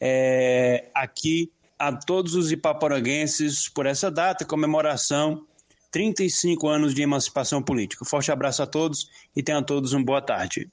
é, 0.00 0.88
aqui 0.94 1.50
a 1.78 1.92
todos 1.92 2.34
os 2.34 2.50
ipaporanguenses 2.50 3.68
por 3.68 3.86
essa 3.86 4.10
data, 4.10 4.44
comemoração 4.44 5.44
35 5.90 6.68
anos 6.68 6.94
de 6.94 7.02
emancipação 7.02 7.62
política. 7.62 8.04
Forte 8.04 8.30
abraço 8.30 8.62
a 8.62 8.66
todos 8.66 9.08
e 9.34 9.42
tenham 9.42 9.62
todos 9.62 9.92
uma 9.92 10.04
boa 10.04 10.22
tarde. 10.22 10.68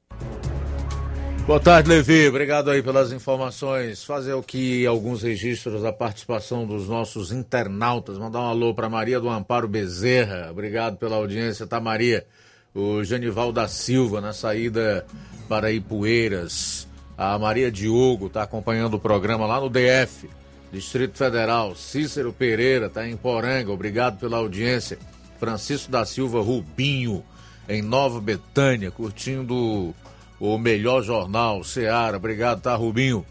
Boa 1.45 1.59
tarde, 1.59 1.89
Levi. 1.89 2.29
Obrigado 2.29 2.71
aí 2.71 2.81
pelas 2.81 3.11
informações. 3.11 4.01
Fazer 4.01 4.31
o 4.33 4.41
que 4.41 4.85
alguns 4.85 5.23
registros 5.23 5.81
da 5.81 5.91
participação 5.91 6.65
dos 6.65 6.87
nossos 6.87 7.33
internautas. 7.33 8.17
Mandar 8.17 8.39
um 8.39 8.47
alô 8.47 8.73
para 8.73 8.87
Maria 8.87 9.19
do 9.19 9.29
Amparo 9.29 9.67
Bezerra. 9.67 10.49
Obrigado 10.49 10.95
pela 10.95 11.17
audiência, 11.17 11.67
tá, 11.67 11.81
Maria? 11.81 12.25
O 12.73 13.03
Genival 13.03 13.51
da 13.51 13.67
Silva 13.67 14.21
na 14.21 14.31
saída 14.31 15.05
para 15.49 15.69
Ipueiras. 15.69 16.87
A 17.17 17.37
Maria 17.37 17.69
Diogo 17.69 18.27
está 18.27 18.43
acompanhando 18.43 18.95
o 18.95 18.99
programa 18.99 19.45
lá 19.45 19.59
no 19.59 19.69
DF, 19.69 20.29
Distrito 20.73 21.19
Federal. 21.19 21.75
Cícero 21.75 22.33
Pereira 22.33 22.87
está 22.87 23.07
em 23.07 23.15
Poranga. 23.15 23.71
Obrigado 23.71 24.19
pela 24.19 24.37
audiência. 24.37 24.97
Francisco 25.39 25.91
da 25.91 26.03
Silva 26.03 26.41
Rubinho, 26.41 27.23
em 27.69 27.79
Nova 27.79 28.19
Betânia, 28.19 28.89
curtindo 28.89 29.93
o 30.39 30.57
melhor 30.57 31.03
jornal, 31.03 31.63
Seara. 31.63 32.17
Obrigado, 32.17 32.61
tá, 32.61 32.73
Rubinho? 32.73 33.23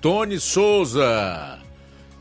Tony 0.00 0.40
Souza. 0.40 1.58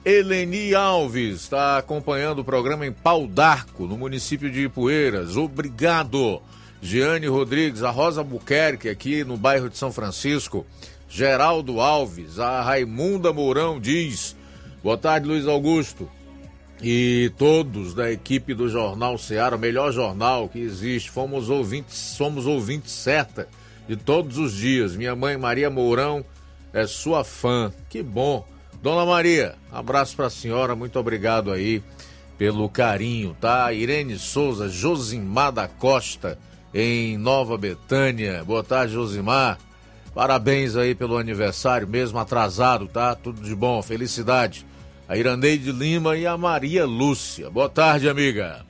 Eleni 0.04 0.76
Alves 0.76 1.42
está 1.42 1.78
acompanhando 1.78 2.40
o 2.40 2.46
programa 2.46 2.86
em 2.86 2.92
Pau 2.92 3.26
d'Arco, 3.26 3.86
no 3.86 3.98
município 3.98 4.52
de 4.52 4.66
Ipueiras. 4.66 5.38
Obrigado. 5.38 6.42
Giane 6.82 7.28
Rodrigues, 7.28 7.82
a 7.82 7.92
Rosa 7.92 8.24
Buquerque, 8.24 8.90
aqui 8.90 9.24
no 9.24 9.38
bairro 9.38 9.70
de 9.70 9.78
São 9.78 9.92
Francisco. 9.92 10.66
Geraldo 11.08 11.80
Alves, 11.80 12.40
a 12.40 12.62
Raimunda 12.62 13.32
Mourão 13.32 13.80
diz. 13.80 14.36
Boa 14.86 15.00
tarde, 15.00 15.28
Luiz 15.28 15.48
Augusto. 15.48 16.08
E 16.80 17.32
todos 17.40 17.96
da 17.96 18.12
equipe 18.12 18.54
do 18.54 18.70
Jornal 18.70 19.18
Seara, 19.18 19.56
o 19.56 19.60
melhor 19.60 19.92
jornal 19.92 20.48
que 20.48 20.60
existe. 20.60 21.10
Fomos 21.10 21.50
ouvintes, 21.50 21.98
somos 21.98 22.46
ouvintes 22.46 22.92
certa 22.92 23.48
de 23.88 23.96
todos 23.96 24.38
os 24.38 24.54
dias. 24.54 24.96
Minha 24.96 25.16
mãe 25.16 25.38
Maria 25.38 25.72
Mourão 25.72 26.24
é 26.72 26.86
sua 26.86 27.24
fã. 27.24 27.74
Que 27.90 28.04
bom. 28.04 28.48
Dona 28.80 29.04
Maria, 29.08 29.56
abraço 29.72 30.16
para 30.16 30.28
a 30.28 30.30
senhora, 30.30 30.76
muito 30.76 31.00
obrigado 31.00 31.52
aí 31.52 31.82
pelo 32.38 32.70
carinho, 32.70 33.36
tá? 33.42 33.74
Irene 33.74 34.20
Souza, 34.20 34.70
Josimar 34.70 35.52
da 35.52 35.68
Costa, 35.68 36.38
em 36.72 37.18
Nova 37.18 37.58
Betânia. 37.58 38.44
Boa 38.44 38.64
tarde, 38.64 38.94
Josimar. 38.94 39.58
Parabéns 40.14 40.76
aí 40.76 40.94
pelo 40.94 41.18
aniversário, 41.18 41.88
mesmo 41.88 42.20
atrasado, 42.20 42.88
tá? 42.88 43.16
Tudo 43.16 43.42
de 43.42 43.56
bom, 43.56 43.82
felicidade. 43.82 44.64
A 45.08 45.16
Iraneide 45.16 45.72
Lima 45.72 46.18
e 46.18 46.26
a 46.26 46.36
Maria 46.36 46.84
Lúcia. 46.84 47.48
Boa 47.48 47.70
tarde, 47.70 48.10
amiga. 48.10 48.66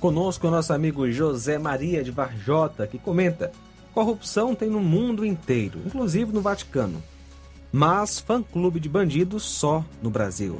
Conosco 0.00 0.48
o 0.48 0.50
nosso 0.50 0.72
amigo 0.72 1.10
José 1.12 1.58
Maria 1.58 2.02
de 2.02 2.10
Varjota, 2.10 2.86
que 2.86 2.98
comenta: 2.98 3.52
Corrupção 3.92 4.54
tem 4.54 4.70
no 4.70 4.80
mundo 4.80 5.24
inteiro, 5.24 5.80
inclusive 5.84 6.32
no 6.32 6.40
Vaticano. 6.40 7.02
Mas 7.70 8.18
fã-clube 8.18 8.80
de 8.80 8.88
bandidos 8.88 9.42
só 9.42 9.84
no 10.02 10.08
Brasil. 10.08 10.58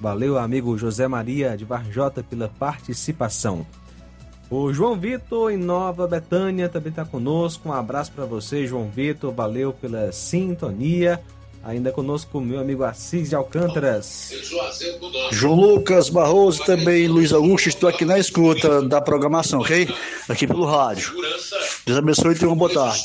Valeu, 0.00 0.38
amigo 0.38 0.78
José 0.78 1.08
Maria 1.08 1.56
de 1.56 1.64
Varjota, 1.64 2.22
pela 2.22 2.48
participação. 2.48 3.66
O 4.48 4.72
João 4.72 4.96
Vitor 4.96 5.50
em 5.50 5.56
Nova 5.56 6.06
Betânia 6.06 6.68
também 6.68 6.90
está 6.90 7.04
conosco. 7.04 7.68
Um 7.68 7.72
abraço 7.72 8.12
para 8.12 8.26
você, 8.26 8.64
João 8.64 8.88
Vitor. 8.88 9.32
Valeu 9.32 9.72
pela 9.72 10.12
sintonia. 10.12 11.20
Ainda 11.64 11.92
conosco 11.92 12.40
meu 12.40 12.58
amigo 12.58 12.82
Assis 12.82 13.28
de 13.28 13.36
Alcântaras. 13.36 14.32
João 15.30 15.54
Lucas 15.54 16.08
Barroso 16.08 16.64
também 16.64 17.06
Luiz 17.06 17.32
Augusto, 17.32 17.68
estou 17.68 17.88
aqui 17.88 18.04
na 18.04 18.18
escuta 18.18 18.82
da 18.82 19.00
programação, 19.00 19.60
ok? 19.60 19.88
Aqui 20.28 20.46
pelo 20.46 20.64
rádio. 20.64 21.14
Deus 21.86 21.98
abençoe 21.98 22.34
e 22.34 22.38
tenha 22.38 22.48
uma 22.48 22.56
boa 22.56 22.72
tarde. 22.72 23.04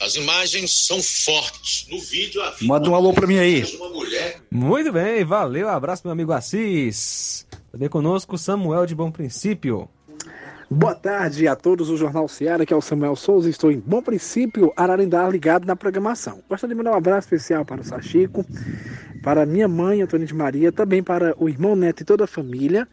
As 0.00 0.16
imagens 0.16 0.86
são 0.86 1.00
fortes. 1.02 1.86
No 1.90 2.00
vídeo 2.00 2.42
a 2.42 2.54
Manda 2.62 2.88
um 2.88 2.94
alô 2.94 3.12
para 3.12 3.26
mim 3.26 3.38
aí. 3.38 3.64
Muito 4.50 4.90
bem, 4.90 5.24
valeu. 5.24 5.68
Abraço, 5.68 6.02
meu 6.04 6.12
amigo 6.12 6.32
Assis. 6.32 7.46
Também 7.70 7.88
conosco 7.88 8.38
Samuel 8.38 8.86
de 8.86 8.94
Bom 8.94 9.10
Princípio. 9.10 9.88
Boa 10.72 10.94
tarde 10.94 11.48
a 11.48 11.56
todos 11.56 11.88
do 11.88 11.96
Jornal 11.96 12.28
Seara, 12.28 12.64
que 12.64 12.72
é 12.72 12.76
o 12.76 12.80
Samuel 12.80 13.16
Souza. 13.16 13.50
Estou 13.50 13.72
em 13.72 13.80
Bom 13.80 14.00
Princípio, 14.00 14.72
Ararindá, 14.76 15.28
ligado 15.28 15.66
na 15.66 15.74
programação. 15.74 16.44
Gostaria 16.48 16.76
de 16.76 16.78
mandar 16.78 16.92
um 16.92 16.96
abraço 16.96 17.26
especial 17.26 17.64
para 17.64 17.80
o 17.80 17.84
Sachico, 17.84 18.46
para 19.20 19.44
minha 19.44 19.66
mãe, 19.66 20.00
Antônia 20.00 20.28
de 20.28 20.32
Maria, 20.32 20.70
também 20.70 21.02
para 21.02 21.34
o 21.36 21.48
irmão 21.48 21.74
Neto 21.74 22.02
e 22.02 22.04
toda 22.04 22.22
a 22.22 22.26
família, 22.28 22.86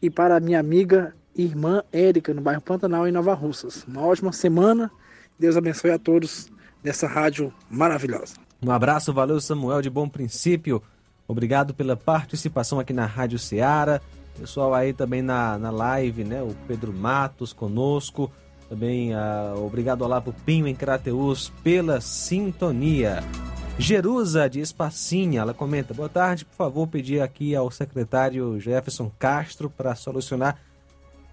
e 0.00 0.08
para 0.08 0.36
a 0.36 0.40
minha 0.40 0.60
amiga 0.60 1.12
e 1.34 1.42
irmã 1.42 1.82
Érica, 1.92 2.32
no 2.32 2.40
bairro 2.40 2.62
Pantanal, 2.62 3.08
em 3.08 3.10
Nova 3.10 3.34
Russas. 3.34 3.82
Uma 3.88 4.02
ótima 4.02 4.30
semana. 4.30 4.88
Deus 5.36 5.56
abençoe 5.56 5.90
a 5.90 5.98
todos 5.98 6.48
dessa 6.84 7.08
rádio 7.08 7.52
maravilhosa. 7.68 8.34
Um 8.62 8.70
abraço, 8.70 9.12
valeu 9.12 9.40
Samuel 9.40 9.82
de 9.82 9.90
Bom 9.90 10.08
Princípio. 10.08 10.80
Obrigado 11.26 11.74
pela 11.74 11.96
participação 11.96 12.78
aqui 12.78 12.92
na 12.92 13.06
Rádio 13.06 13.40
Ceará. 13.40 14.00
Pessoal 14.38 14.72
aí 14.74 14.92
também 14.92 15.20
na, 15.20 15.58
na 15.58 15.70
live, 15.70 16.24
né? 16.24 16.42
O 16.42 16.54
Pedro 16.66 16.92
Matos 16.92 17.52
conosco. 17.52 18.30
Também 18.68 19.14
ah, 19.14 19.54
obrigado 19.56 20.06
lá 20.06 20.20
pro 20.20 20.32
Pinho 20.32 20.68
em 20.68 20.74
Crateus 20.74 21.50
pela 21.62 22.00
sintonia. 22.00 23.22
Jerusa 23.78 24.48
de 24.48 24.60
Espacinha, 24.60 25.40
ela 25.40 25.54
comenta: 25.54 25.94
Boa 25.94 26.08
tarde, 26.08 26.44
por 26.44 26.54
favor, 26.54 26.86
pedir 26.86 27.20
aqui 27.20 27.54
ao 27.54 27.70
secretário 27.70 28.60
Jefferson 28.60 29.10
Castro 29.18 29.70
para 29.70 29.94
solucionar 29.94 30.58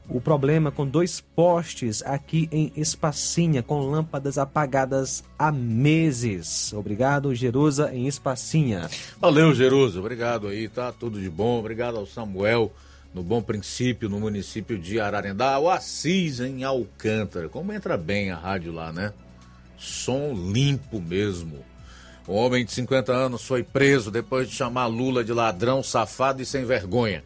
o 0.08 0.22
problema 0.22 0.72
com 0.72 0.86
dois 0.86 1.20
postes 1.20 2.04
aqui 2.04 2.48
em 2.52 2.72
Espacinha, 2.76 3.64
com 3.64 3.80
lâmpadas 3.80 4.38
apagadas 4.38 5.24
há 5.38 5.52
meses. 5.52 6.72
Obrigado, 6.74 7.34
Jerusa, 7.34 7.92
em 7.94 8.08
Espacinha. 8.08 8.88
Valeu, 9.20 9.54
Jerusa. 9.54 10.00
Obrigado 10.00 10.48
aí, 10.48 10.70
tá? 10.70 10.92
Tudo 10.92 11.20
de 11.20 11.30
bom. 11.30 11.60
Obrigado 11.60 11.98
ao 11.98 12.06
Samuel, 12.06 12.72
no 13.16 13.24
Bom 13.24 13.42
Princípio, 13.42 14.10
no 14.10 14.20
município 14.20 14.78
de 14.78 15.00
Ararendá. 15.00 15.58
O 15.58 15.70
Assis, 15.70 16.42
em 16.42 16.66
Alcântara. 16.66 17.48
Como 17.48 17.72
entra 17.72 17.96
bem 17.96 18.30
a 18.30 18.36
rádio 18.36 18.74
lá, 18.74 18.92
né? 18.92 19.14
Som 19.78 20.34
limpo 20.34 21.00
mesmo. 21.00 21.64
Um 22.28 22.34
homem 22.34 22.66
de 22.66 22.74
50 22.74 23.14
anos 23.14 23.46
foi 23.46 23.64
preso 23.64 24.12
depois 24.12 24.50
de 24.50 24.56
chamar 24.56 24.88
Lula 24.88 25.24
de 25.24 25.32
ladrão, 25.32 25.82
safado 25.82 26.42
e 26.42 26.46
sem 26.46 26.66
vergonha. 26.66 27.24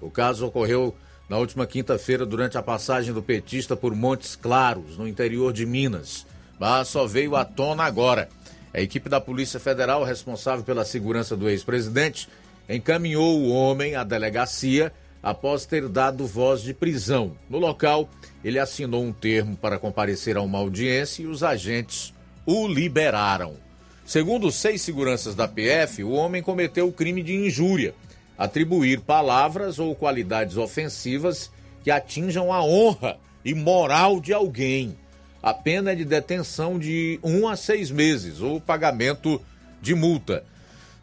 O 0.00 0.10
caso 0.10 0.44
ocorreu 0.44 0.92
na 1.28 1.38
última 1.38 1.68
quinta-feira 1.68 2.26
durante 2.26 2.58
a 2.58 2.62
passagem 2.62 3.14
do 3.14 3.22
petista 3.22 3.76
por 3.76 3.94
Montes 3.94 4.34
Claros, 4.34 4.98
no 4.98 5.06
interior 5.06 5.52
de 5.52 5.64
Minas. 5.64 6.26
Mas 6.58 6.88
só 6.88 7.06
veio 7.06 7.36
à 7.36 7.44
tona 7.44 7.84
agora. 7.84 8.28
A 8.74 8.80
equipe 8.80 9.08
da 9.08 9.20
Polícia 9.20 9.60
Federal, 9.60 10.02
responsável 10.02 10.64
pela 10.64 10.84
segurança 10.84 11.36
do 11.36 11.48
ex-presidente, 11.48 12.28
encaminhou 12.68 13.38
o 13.38 13.50
homem 13.50 13.94
à 13.94 14.02
delegacia 14.02 14.92
após 15.22 15.66
ter 15.66 15.88
dado 15.88 16.26
voz 16.26 16.62
de 16.62 16.72
prisão. 16.72 17.32
No 17.48 17.58
local, 17.58 18.08
ele 18.44 18.58
assinou 18.58 19.02
um 19.02 19.12
termo 19.12 19.56
para 19.56 19.78
comparecer 19.78 20.36
a 20.36 20.42
uma 20.42 20.58
audiência 20.58 21.22
e 21.22 21.26
os 21.26 21.42
agentes 21.42 22.14
o 22.46 22.66
liberaram. 22.66 23.56
Segundo 24.04 24.50
seis 24.50 24.80
seguranças 24.80 25.34
da 25.34 25.46
PF, 25.46 26.02
o 26.02 26.12
homem 26.12 26.42
cometeu 26.42 26.88
o 26.88 26.92
crime 26.92 27.22
de 27.22 27.34
injúria, 27.34 27.94
atribuir 28.38 29.00
palavras 29.00 29.78
ou 29.78 29.94
qualidades 29.94 30.56
ofensivas 30.56 31.50
que 31.84 31.90
atinjam 31.90 32.52
a 32.52 32.64
honra 32.64 33.18
e 33.44 33.54
moral 33.54 34.20
de 34.20 34.32
alguém. 34.32 34.96
A 35.42 35.52
pena 35.52 35.92
é 35.92 35.94
de 35.94 36.04
detenção 36.04 36.78
de 36.78 37.20
um 37.22 37.46
a 37.46 37.54
seis 37.54 37.90
meses 37.90 38.40
ou 38.40 38.60
pagamento 38.60 39.40
de 39.80 39.94
multa. 39.94 40.44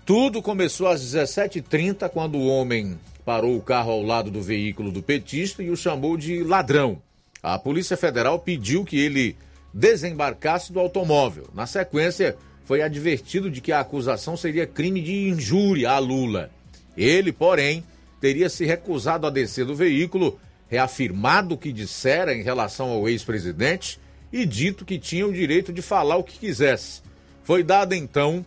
Tudo 0.06 0.42
começou 0.42 0.88
às 0.88 1.02
17h30, 1.02 2.10
quando 2.10 2.38
o 2.38 2.48
homem 2.48 3.00
parou 3.26 3.58
o 3.58 3.62
carro 3.62 3.92
ao 3.92 4.04
lado 4.04 4.30
do 4.30 4.42
veículo 4.42 4.92
do 4.92 5.02
petista 5.02 5.64
e 5.64 5.72
o 5.72 5.76
chamou 5.76 6.16
de 6.16 6.44
ladrão. 6.44 7.02
A 7.42 7.58
Polícia 7.58 7.98
Federal 7.98 8.40
pediu 8.40 8.86
que 8.86 9.00
ele 9.00 9.36
desembarcasse 9.74 10.72
do 10.72 10.80
automóvel. 10.80 11.50
Na 11.54 11.66
sequência, 11.66 12.38
foi 12.64 12.82
advertido 12.82 13.50
de 13.50 13.62
que 13.62 13.72
a 13.72 13.80
acusação 13.80 14.38
seria 14.38 14.66
crime 14.66 15.02
de 15.02 15.28
injúria 15.28 15.92
a 15.92 16.00
Lula. 16.00 16.52
Ele, 16.96 17.32
porém, 17.32 17.84
teria 18.22 18.50
se 18.50 18.66
recusado 18.66 19.28
a 19.28 19.30
descer 19.30 19.66
do 19.66 19.76
veículo, 19.76 20.40
reafirmado 20.70 21.56
o 21.56 21.58
que 21.58 21.74
dissera 21.74 22.34
em 22.34 22.42
relação 22.42 22.90
ao 22.90 23.10
ex-presidente 23.10 24.00
e 24.32 24.46
dito 24.46 24.86
que 24.86 24.98
tinha 24.98 25.28
o 25.28 25.34
direito 25.34 25.74
de 25.74 25.82
falar 25.82 26.18
o 26.18 26.24
que 26.24 26.40
quisesse. 26.40 27.02
Foi 27.44 27.64
dada 27.64 27.96
então 27.96 28.46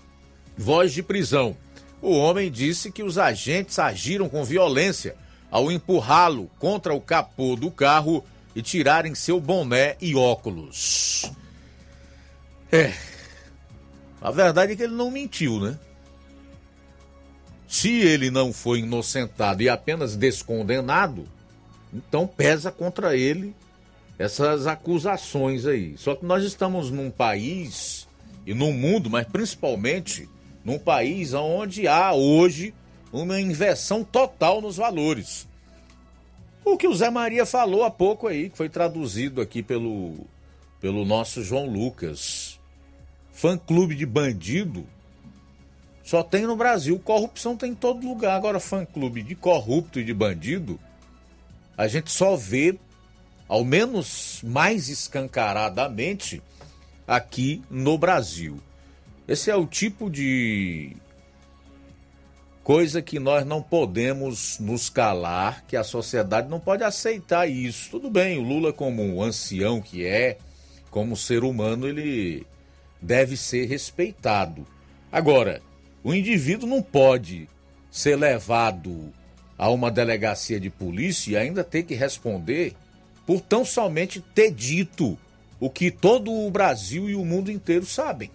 voz 0.57 0.93
de 0.93 1.03
prisão. 1.03 1.57
O 2.01 2.16
homem 2.16 2.51
disse 2.51 2.93
que 2.93 3.03
os 3.03 3.19
agentes 3.19 3.79
agiram 3.79 4.29
com 4.29 4.45
violência 4.45 5.16
ao 5.51 5.70
empurrá-lo 5.73 6.51
contra 6.59 6.95
o 6.95 7.01
capô 7.01 7.57
do 7.57 7.70
carro 7.70 8.25
e 8.55 8.62
tirarem 8.62 9.15
seu 9.15 9.41
boné 9.41 9.97
e 10.01 10.15
óculos. 10.15 11.31
É. 12.70 12.93
A 14.20 14.31
verdade 14.31 14.73
é 14.73 14.77
que 14.77 14.83
ele 14.83 14.95
não 14.95 15.11
mentiu, 15.11 15.61
né? 15.61 15.79
Se 17.66 17.91
ele 18.01 18.31
não 18.31 18.53
foi 18.53 18.81
inocentado 18.81 19.62
e 19.62 19.69
apenas 19.69 20.16
descondenado, 20.16 21.27
então 21.93 22.27
pesa 22.27 22.70
contra 22.70 23.16
ele 23.16 23.55
essas 24.19 24.66
acusações 24.66 25.66
aí. 25.66 25.97
Só 25.97 26.15
que 26.15 26.25
nós 26.25 26.43
estamos 26.45 26.91
num 26.91 27.11
país 27.11 28.09
e 28.47 28.55
num 28.55 28.73
mundo, 28.73 29.09
mas 29.09 29.27
principalmente 29.27 30.29
num 30.69 30.78
país 30.78 31.32
onde 31.32 31.89
há 31.89 32.12
hoje 32.12 32.74
uma 33.11 33.40
inversão 33.40 34.05
total 34.05 34.61
nos 34.61 34.77
valores. 34.77 35.49
O 36.62 36.77
que 36.77 36.86
o 36.86 36.95
Zé 36.95 37.09
Maria 37.09 37.47
falou 37.47 37.85
há 37.85 37.90
pouco 37.90 38.27
aí, 38.27 38.51
que 38.51 38.57
foi 38.59 38.69
traduzido 38.69 39.40
aqui 39.40 39.62
pelo, 39.62 40.27
pelo 40.78 41.07
nosso 41.07 41.43
João 41.43 41.65
Lucas. 41.65 42.61
Fã 43.32 43.57
clube 43.57 43.95
de 43.95 44.05
bandido 44.05 44.86
só 46.05 46.23
tem 46.23 46.43
no 46.43 46.55
Brasil. 46.55 46.99
Corrupção 46.99 47.57
tem 47.57 47.70
em 47.70 47.74
todo 47.74 48.07
lugar. 48.07 48.36
Agora, 48.36 48.61
fã 48.61 48.85
clube 48.85 49.23
de 49.23 49.35
corrupto 49.35 49.99
e 49.99 50.05
de 50.05 50.12
bandido, 50.12 50.78
a 51.78 51.89
gente 51.89 52.11
só 52.11 52.36
vê, 52.36 52.78
ao 53.49 53.65
menos 53.65 54.43
mais 54.45 54.90
escancaradamente, 54.90 56.43
aqui 57.07 57.62
no 57.70 57.97
Brasil. 57.97 58.61
Esse 59.29 59.51
é 59.51 59.55
o 59.55 59.67
tipo 59.67 60.11
de 60.11 60.97
coisa 62.65 63.03
que 63.03 63.19
nós 63.19 63.45
não 63.45 63.61
podemos 63.61 64.59
nos 64.59 64.89
calar, 64.89 65.67
que 65.69 65.77
a 65.77 65.85
sociedade 65.85 66.49
não 66.49 66.59
pode 66.59 66.83
aceitar 66.83 67.47
isso. 67.47 67.91
Tudo 67.91 68.09
bem, 68.09 68.39
o 68.39 68.43
Lula, 68.43 68.73
como 68.73 69.03
um 69.03 69.23
ancião 69.23 69.83
que 69.83 70.07
é, 70.07 70.39
como 70.91 71.15
ser 71.15 71.45
humano, 71.45 71.87
ele 71.87 72.47
deve 73.03 73.37
ser 73.37 73.67
respeitado. 73.67 74.67
Agora, 75.13 75.61
o 76.03 76.15
indivíduo 76.15 76.67
não 76.67 76.83
pode 76.83 77.47
ser 77.91 78.17
levado 78.17 79.13
a 79.59 79.69
uma 79.69 79.91
delegacia 79.91 80.59
de 80.59 80.71
polícia 80.71 81.33
e 81.33 81.37
ainda 81.37 81.63
ter 81.63 81.83
que 81.83 81.95
responder 81.95 82.75
por 83.27 83.43
tão 83.43 83.63
somente 83.63 84.23
ter 84.23 84.51
dito 84.51 85.19
o 85.61 85.69
que 85.69 85.91
todo 85.91 86.33
o 86.33 86.51
Brasil 86.51 87.11
e 87.11 87.15
o 87.15 87.27
mundo 87.27 87.51
inteiro 87.51 87.85
sabem. 87.85 88.31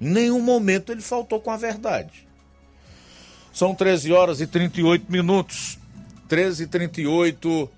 Em 0.00 0.10
nenhum 0.10 0.40
momento 0.40 0.92
ele 0.92 1.00
faltou 1.00 1.40
com 1.40 1.50
a 1.50 1.56
verdade. 1.56 2.26
São 3.52 3.74
13 3.74 4.12
horas 4.12 4.40
e 4.40 4.46
38 4.46 5.10
minutos. 5.10 5.78
13 6.28 6.64
e 6.64 6.66
38 6.66 7.70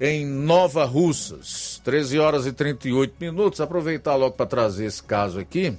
em 0.00 0.24
Nova 0.24 0.84
Russas. 0.84 1.80
13 1.84 2.18
horas 2.18 2.46
e 2.46 2.52
38 2.52 3.14
minutos. 3.20 3.60
Aproveitar 3.60 4.14
logo 4.14 4.34
para 4.34 4.46
trazer 4.46 4.86
esse 4.86 5.02
caso 5.02 5.38
aqui. 5.38 5.76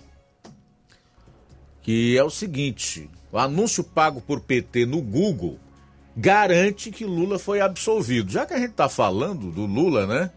Que 1.81 2.17
é 2.17 2.23
o 2.23 2.29
seguinte: 2.29 3.09
o 3.31 3.37
anúncio 3.37 3.83
pago 3.83 4.21
por 4.21 4.41
PT 4.41 4.85
no 4.85 5.01
Google 5.01 5.57
garante 6.15 6.91
que 6.91 7.05
Lula 7.05 7.37
foi 7.37 7.61
absolvido. 7.61 8.31
Já 8.31 8.45
que 8.45 8.53
a 8.53 8.59
gente 8.59 8.71
está 8.71 8.89
falando 8.89 9.51
do 9.51 9.65
Lula, 9.65 10.05
né? 10.05 10.31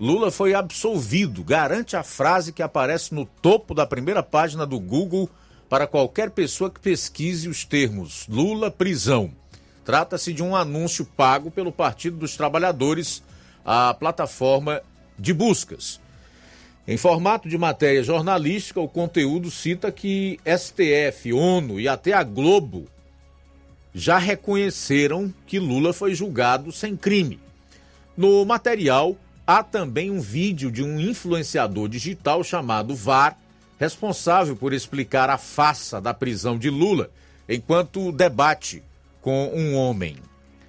Lula 0.00 0.30
foi 0.30 0.54
absolvido. 0.54 1.42
Garante 1.42 1.96
a 1.96 2.02
frase 2.02 2.52
que 2.52 2.62
aparece 2.62 3.14
no 3.14 3.24
topo 3.24 3.74
da 3.74 3.84
primeira 3.84 4.22
página 4.22 4.64
do 4.64 4.78
Google 4.78 5.28
para 5.68 5.86
qualquer 5.86 6.30
pessoa 6.30 6.70
que 6.70 6.80
pesquise 6.80 7.48
os 7.48 7.64
termos 7.64 8.26
Lula 8.28 8.70
prisão. 8.70 9.30
Trata-se 9.84 10.32
de 10.32 10.42
um 10.42 10.54
anúncio 10.54 11.04
pago 11.04 11.50
pelo 11.50 11.72
Partido 11.72 12.18
dos 12.18 12.36
Trabalhadores, 12.36 13.22
a 13.64 13.92
plataforma 13.94 14.82
de 15.18 15.32
buscas. 15.32 16.00
Em 16.86 16.96
formato 16.96 17.48
de 17.48 17.58
matéria 17.58 18.02
jornalística, 18.02 18.80
o 18.80 18.88
conteúdo 18.88 19.50
cita 19.50 19.90
que 19.90 20.38
STF, 20.46 21.32
ONU 21.32 21.80
e 21.80 21.88
até 21.88 22.12
a 22.12 22.22
Globo 22.22 22.86
já 23.94 24.16
reconheceram 24.16 25.32
que 25.46 25.58
Lula 25.58 25.92
foi 25.92 26.14
julgado 26.14 26.70
sem 26.70 26.96
crime. 26.96 27.40
No 28.16 28.44
material, 28.44 29.16
Há 29.48 29.62
também 29.62 30.10
um 30.10 30.20
vídeo 30.20 30.70
de 30.70 30.82
um 30.82 31.00
influenciador 31.00 31.88
digital 31.88 32.44
chamado 32.44 32.94
VAR, 32.94 33.34
responsável 33.80 34.54
por 34.54 34.74
explicar 34.74 35.30
a 35.30 35.38
farsa 35.38 36.02
da 36.02 36.12
prisão 36.12 36.58
de 36.58 36.68
Lula 36.68 37.08
enquanto 37.48 38.12
debate 38.12 38.82
com 39.22 39.50
um 39.54 39.74
homem. 39.74 40.16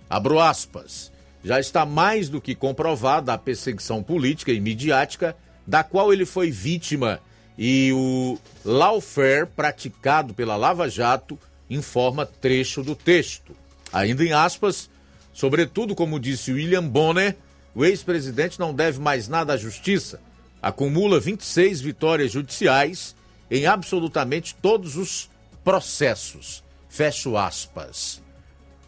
Abro 0.09 0.39
aspas. 0.39 1.11
Já 1.43 1.59
está 1.59 1.85
mais 1.85 2.29
do 2.29 2.39
que 2.39 2.55
comprovada 2.55 3.33
a 3.33 3.37
perseguição 3.37 4.01
política 4.01 4.53
e 4.53 4.61
midiática 4.61 5.35
da 5.67 5.83
qual 5.83 6.13
ele 6.13 6.25
foi 6.25 6.49
vítima 6.49 7.19
e 7.57 7.91
o 7.93 8.37
lawfare 8.63 9.45
praticado 9.45 10.33
pela 10.33 10.55
Lava 10.55 10.89
Jato 10.89 11.37
informa 11.69 12.25
trecho 12.25 12.81
do 12.81 12.95
texto. 12.95 13.53
Ainda 13.91 14.23
em 14.23 14.31
aspas, 14.31 14.89
sobretudo, 15.33 15.93
como 15.93 16.17
disse 16.17 16.53
William 16.53 16.87
Bonner, 16.87 17.35
o 17.73 17.85
ex-presidente 17.85 18.59
não 18.59 18.73
deve 18.73 18.99
mais 18.99 19.27
nada 19.27 19.53
à 19.53 19.57
justiça, 19.57 20.19
acumula 20.61 21.19
26 21.19 21.81
vitórias 21.81 22.31
judiciais 22.31 23.15
em 23.49 23.65
absolutamente 23.65 24.55
todos 24.55 24.95
os 24.95 25.29
processos. 25.63 26.63
Fecho 26.89 27.37
aspas. 27.37 28.21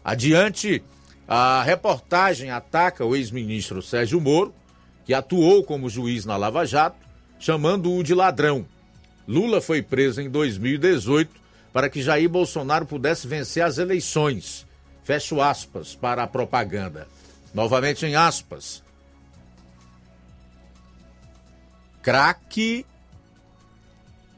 Adiante, 0.04 0.82
a 1.26 1.62
reportagem 1.62 2.50
ataca 2.50 3.04
o 3.04 3.14
ex-ministro 3.14 3.80
Sérgio 3.80 4.20
Moro, 4.20 4.54
que 5.04 5.14
atuou 5.14 5.64
como 5.64 5.88
juiz 5.88 6.24
na 6.24 6.36
Lava 6.36 6.66
Jato, 6.66 6.98
chamando-o 7.38 8.02
de 8.02 8.14
ladrão. 8.14 8.66
Lula 9.26 9.60
foi 9.60 9.82
preso 9.82 10.20
em 10.20 10.28
2018 10.28 11.30
para 11.72 11.88
que 11.88 12.02
Jair 12.02 12.28
Bolsonaro 12.28 12.84
pudesse 12.84 13.26
vencer 13.26 13.62
as 13.62 13.78
eleições. 13.78 14.66
Fecho 15.04 15.40
aspas 15.40 15.94
para 15.94 16.22
a 16.22 16.26
propaganda. 16.26 17.08
Novamente 17.54 18.06
em 18.06 18.14
aspas. 18.14 18.82
Craque 22.02 22.84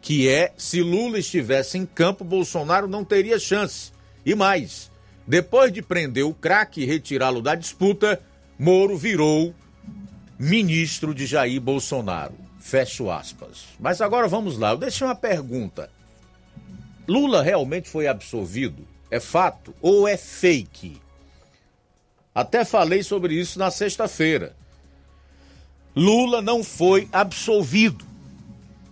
que 0.05 0.29
é 0.29 0.53
se 0.59 0.83
Lula 0.83 1.19
estivesse 1.19 1.79
em 1.79 1.87
campo, 1.87 2.25
Bolsonaro 2.25 2.87
não 2.87 3.03
teria 3.03 3.39
chance. 3.39 3.91
E 4.25 4.35
mais, 4.35 4.91
depois 5.27 5.73
de 5.73 5.81
prender 5.81 6.27
o 6.27 6.35
craque 6.35 6.83
e 6.83 6.85
retirá-lo 6.85 7.41
da 7.41 7.55
disputa, 7.55 8.21
Moro 8.59 8.99
virou 8.99 9.55
ministro 10.39 11.15
de 11.15 11.25
Jair 11.25 11.59
Bolsonaro. 11.59 12.35
Fecho 12.61 13.11
aspas. 13.11 13.65
Mas 13.81 14.03
agora 14.03 14.29
vamos 14.29 14.59
lá, 14.59 14.73
eu 14.73 14.77
deixei 14.77 15.07
uma 15.07 15.15
pergunta. 15.15 15.91
Lula 17.09 17.43
realmente 17.43 17.89
foi 17.89 18.07
absolvido? 18.07 18.87
É 19.11 19.19
fato 19.19 19.75
ou 19.81 20.07
é 20.07 20.19
fake? 20.19 21.01
Até 22.35 22.65
falei 22.65 23.03
sobre 23.03 23.35
isso 23.35 23.59
na 23.59 23.71
sexta-feira. 23.71 24.57
Lula 25.95 26.43
não 26.43 26.65
foi 26.65 27.09
absolvido. 27.13 28.05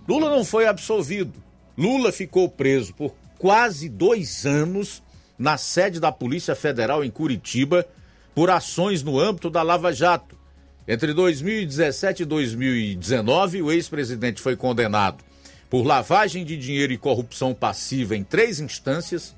Lula 0.06 0.30
não 0.30 0.44
foi 0.44 0.66
absolvido. 0.66 1.42
Lula 1.76 2.12
ficou 2.12 2.48
preso 2.48 2.94
por 2.94 3.14
quase 3.38 3.88
dois 3.88 4.46
anos 4.46 5.02
na 5.36 5.56
sede 5.56 5.98
da 5.98 6.12
Polícia 6.12 6.54
Federal 6.54 7.04
em 7.04 7.10
Curitiba 7.10 7.84
por 8.32 8.50
ações 8.50 9.02
no 9.02 9.18
âmbito 9.18 9.50
da 9.50 9.62
Lava 9.62 9.92
Jato. 9.92 10.38
Entre 10.86 11.12
2017 11.12 12.22
e 12.22 12.26
2019, 12.26 13.62
o 13.62 13.72
ex-presidente 13.72 14.40
foi 14.40 14.56
condenado 14.56 15.24
por 15.68 15.84
lavagem 15.84 16.44
de 16.44 16.56
dinheiro 16.56 16.92
e 16.92 16.98
corrupção 16.98 17.54
passiva 17.54 18.14
em 18.14 18.22
três 18.22 18.60
instâncias, 18.60 19.34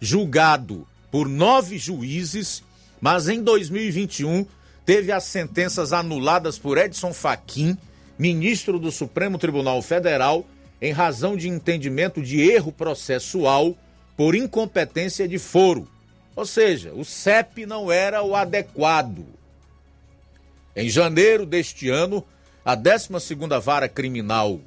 julgado 0.00 0.86
por 1.10 1.28
nove 1.28 1.78
juízes 1.78 2.62
mas 3.02 3.28
em 3.28 3.42
2021 3.42 4.46
teve 4.86 5.10
as 5.10 5.24
sentenças 5.24 5.92
anuladas 5.92 6.56
por 6.56 6.78
Edson 6.78 7.12
Fachin, 7.12 7.76
ministro 8.16 8.78
do 8.78 8.92
Supremo 8.92 9.38
Tribunal 9.38 9.82
Federal, 9.82 10.46
em 10.80 10.92
razão 10.92 11.36
de 11.36 11.48
entendimento 11.48 12.22
de 12.22 12.40
erro 12.40 12.70
processual 12.70 13.76
por 14.16 14.36
incompetência 14.36 15.26
de 15.26 15.36
foro. 15.36 15.88
Ou 16.36 16.46
seja, 16.46 16.92
o 16.92 17.04
CEP 17.04 17.66
não 17.66 17.90
era 17.90 18.22
o 18.22 18.36
adequado. 18.36 19.26
Em 20.76 20.88
janeiro 20.88 21.44
deste 21.44 21.88
ano, 21.88 22.24
a 22.64 22.76
12ª 22.76 23.60
Vara 23.60 23.88
Criminal 23.88 24.60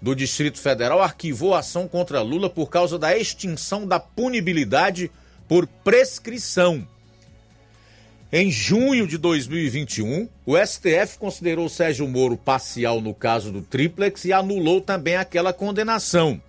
do 0.00 0.14
Distrito 0.14 0.60
Federal 0.60 1.02
arquivou 1.02 1.54
a 1.54 1.58
ação 1.58 1.88
contra 1.88 2.22
Lula 2.22 2.48
por 2.48 2.70
causa 2.70 2.96
da 2.96 3.18
extinção 3.18 3.84
da 3.84 3.98
punibilidade 3.98 5.10
por 5.48 5.66
prescrição 5.66 6.86
em 8.32 8.48
junho 8.48 9.08
de 9.08 9.18
2021, 9.18 10.28
o 10.46 10.56
STF 10.56 11.18
considerou 11.18 11.68
Sérgio 11.68 12.06
Moro 12.06 12.36
parcial 12.36 13.00
no 13.00 13.12
caso 13.12 13.50
do 13.50 13.60
Triplex 13.60 14.24
e 14.24 14.32
anulou 14.32 14.80
também 14.80 15.16
aquela 15.16 15.52
condenação. 15.52 16.40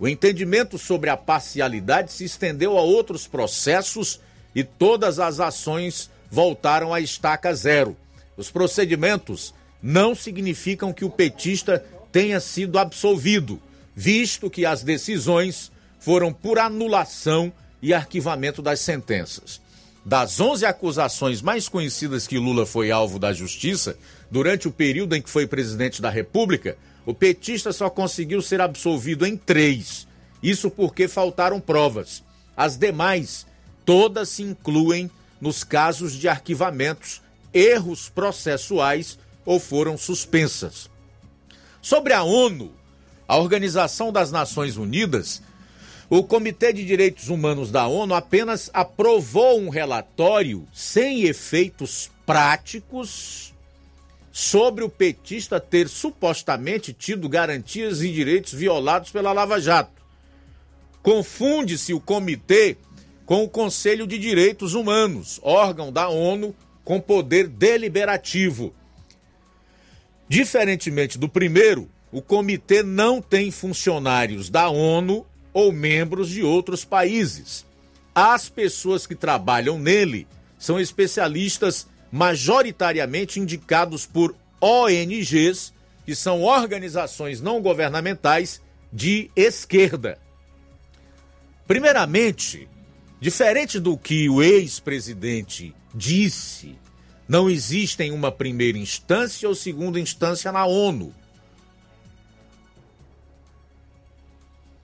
O 0.00 0.08
entendimento 0.08 0.76
sobre 0.78 1.10
a 1.10 1.16
parcialidade 1.16 2.10
se 2.10 2.24
estendeu 2.24 2.76
a 2.76 2.82
outros 2.82 3.28
processos 3.28 4.20
e 4.52 4.64
todas 4.64 5.20
as 5.20 5.38
ações 5.38 6.10
voltaram 6.28 6.92
à 6.92 7.00
estaca 7.00 7.54
zero. 7.54 7.96
Os 8.36 8.50
procedimentos 8.50 9.54
não 9.80 10.16
significam 10.16 10.92
que 10.92 11.04
o 11.04 11.10
petista 11.10 11.84
tenha 12.10 12.40
sido 12.40 12.80
absolvido, 12.80 13.62
visto 13.94 14.50
que 14.50 14.66
as 14.66 14.82
decisões 14.82 15.70
foram 16.00 16.32
por 16.32 16.58
anulação 16.58 17.52
e 17.80 17.94
arquivamento 17.94 18.60
das 18.60 18.80
sentenças. 18.80 19.61
Das 20.04 20.40
11 20.40 20.66
acusações 20.66 21.40
mais 21.40 21.68
conhecidas 21.68 22.26
que 22.26 22.38
Lula 22.38 22.66
foi 22.66 22.90
alvo 22.90 23.18
da 23.18 23.32
justiça 23.32 23.96
durante 24.30 24.66
o 24.66 24.72
período 24.72 25.14
em 25.14 25.22
que 25.22 25.30
foi 25.30 25.46
presidente 25.46 26.02
da 26.02 26.10
República, 26.10 26.76
o 27.06 27.14
petista 27.14 27.72
só 27.72 27.88
conseguiu 27.88 28.42
ser 28.42 28.60
absolvido 28.60 29.24
em 29.24 29.36
três. 29.36 30.08
Isso 30.42 30.70
porque 30.70 31.06
faltaram 31.06 31.60
provas. 31.60 32.22
As 32.56 32.76
demais, 32.76 33.46
todas 33.84 34.28
se 34.28 34.42
incluem 34.42 35.08
nos 35.40 35.62
casos 35.62 36.14
de 36.14 36.28
arquivamentos, 36.28 37.22
erros 37.54 38.08
processuais 38.08 39.18
ou 39.44 39.60
foram 39.60 39.96
suspensas. 39.96 40.90
Sobre 41.80 42.12
a 42.12 42.22
ONU, 42.22 42.72
a 43.26 43.36
Organização 43.36 44.12
das 44.12 44.30
Nações 44.30 44.76
Unidas, 44.76 45.42
o 46.14 46.22
Comitê 46.22 46.74
de 46.74 46.84
Direitos 46.84 47.30
Humanos 47.30 47.70
da 47.70 47.86
ONU 47.86 48.14
apenas 48.14 48.68
aprovou 48.74 49.58
um 49.58 49.70
relatório 49.70 50.68
sem 50.70 51.22
efeitos 51.22 52.10
práticos 52.26 53.54
sobre 54.30 54.84
o 54.84 54.90
petista 54.90 55.58
ter 55.58 55.88
supostamente 55.88 56.92
tido 56.92 57.30
garantias 57.30 58.02
e 58.02 58.12
direitos 58.12 58.52
violados 58.52 59.10
pela 59.10 59.32
Lava 59.32 59.58
Jato. 59.58 60.02
Confunde-se 61.02 61.94
o 61.94 62.00
comitê 62.00 62.76
com 63.24 63.42
o 63.42 63.48
Conselho 63.48 64.06
de 64.06 64.18
Direitos 64.18 64.74
Humanos, 64.74 65.40
órgão 65.42 65.90
da 65.90 66.10
ONU 66.10 66.54
com 66.84 67.00
poder 67.00 67.48
deliberativo. 67.48 68.74
Diferentemente 70.28 71.16
do 71.16 71.26
primeiro, 71.26 71.88
o 72.12 72.20
comitê 72.20 72.82
não 72.82 73.22
tem 73.22 73.50
funcionários 73.50 74.50
da 74.50 74.68
ONU 74.68 75.24
ou 75.52 75.72
membros 75.72 76.28
de 76.28 76.42
outros 76.42 76.84
países. 76.84 77.66
As 78.14 78.48
pessoas 78.48 79.06
que 79.06 79.14
trabalham 79.14 79.78
nele 79.78 80.26
são 80.58 80.78
especialistas 80.78 81.86
majoritariamente 82.10 83.40
indicados 83.40 84.06
por 84.06 84.34
ONGs, 84.60 85.72
que 86.04 86.14
são 86.14 86.42
organizações 86.42 87.40
não 87.40 87.60
governamentais 87.60 88.60
de 88.92 89.30
esquerda. 89.34 90.18
Primeiramente, 91.66 92.68
diferente 93.20 93.80
do 93.80 93.96
que 93.96 94.28
o 94.28 94.42
ex-presidente 94.42 95.74
disse, 95.94 96.76
não 97.26 97.48
existe 97.48 98.10
uma 98.10 98.30
primeira 98.30 98.76
instância 98.76 99.48
ou 99.48 99.54
segunda 99.54 99.98
instância 99.98 100.52
na 100.52 100.66
ONU. 100.66 101.14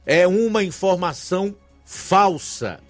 É 0.08 0.26
uma 0.26 0.64
informação 0.64 1.54
falsa. 1.84 2.80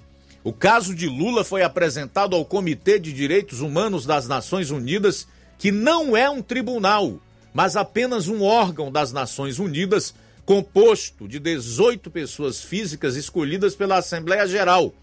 O 0.44 0.52
caso 0.52 0.94
de 0.94 1.08
Lula 1.08 1.42
foi 1.42 1.64
apresentado 1.64 2.36
ao 2.36 2.44
Comitê 2.44 2.96
de 2.96 3.12
Direitos 3.12 3.60
Humanos 3.60 4.06
das 4.06 4.28
Nações 4.28 4.70
Unidas, 4.70 5.26
que 5.58 5.72
não 5.72 6.16
é 6.16 6.30
um 6.30 6.40
tribunal, 6.40 7.20
mas 7.52 7.74
apenas 7.74 8.28
um 8.28 8.44
órgão 8.44 8.92
das 8.92 9.12
Nações 9.12 9.58
Unidas 9.58 10.14
composto 10.46 11.26
de 11.26 11.40
18 11.40 12.08
pessoas 12.08 12.62
físicas 12.62 13.16
escolhidas 13.16 13.74
pela 13.74 13.96
Assembleia 13.96 14.46
Geral. 14.46 14.94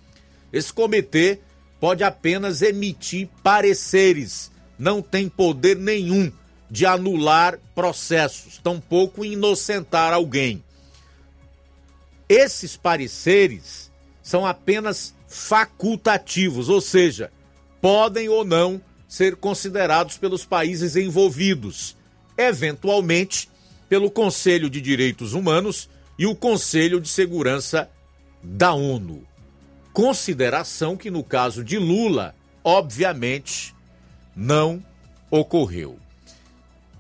Esse 0.53 0.71
comitê 0.71 1.41
pode 1.81 2.01
apenas 2.01 2.61
emitir 2.61 3.27
pareceres, 3.43 4.49
não 4.79 5.01
tem 5.01 5.27
poder 5.27 5.75
nenhum 5.75 6.31
de 6.71 6.85
anular 6.85 7.59
processos, 7.75 8.57
tampouco 8.63 9.25
inocentar 9.25 10.13
alguém. 10.13 10.63
Esses 12.27 12.75
pareceres 12.75 13.91
são 14.21 14.45
apenas 14.45 15.13
facultativos, 15.27 16.69
ou 16.69 16.81
seja, 16.81 17.31
podem 17.81 18.27
ou 18.29 18.43
não 18.43 18.81
ser 19.07 19.35
considerados 19.35 20.17
pelos 20.17 20.43
países 20.43 20.95
envolvidos, 20.95 21.95
eventualmente 22.37 23.49
pelo 23.87 24.09
Conselho 24.09 24.69
de 24.69 24.81
Direitos 24.81 25.33
Humanos 25.33 25.89
e 26.17 26.25
o 26.25 26.35
Conselho 26.35 26.99
de 26.99 27.07
Segurança 27.07 27.89
da 28.41 28.73
ONU. 28.73 29.23
Consideração 29.93 30.97
que, 30.97 31.11
no 31.11 31.23
caso 31.23 31.63
de 31.63 31.77
Lula, 31.77 32.35
obviamente 32.63 33.75
não 34.35 34.83
ocorreu. 35.29 35.99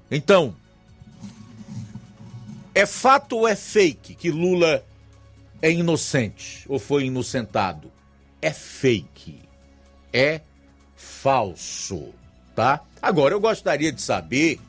Então, 0.09 0.55
é 2.73 2.85
fato 2.85 3.37
ou 3.37 3.47
é 3.47 3.55
fake 3.55 4.15
que 4.15 4.29
Lula 4.29 4.85
é 5.61 5.71
inocente 5.71 6.65
ou 6.67 6.79
foi 6.79 7.05
inocentado. 7.05 7.91
É 8.41 8.51
fake. 8.51 9.39
É 10.13 10.41
falso, 10.95 12.13
tá? 12.55 12.81
Agora 13.01 13.33
eu 13.33 13.39
gostaria 13.39 13.91
de 13.91 14.01
saber 14.01 14.59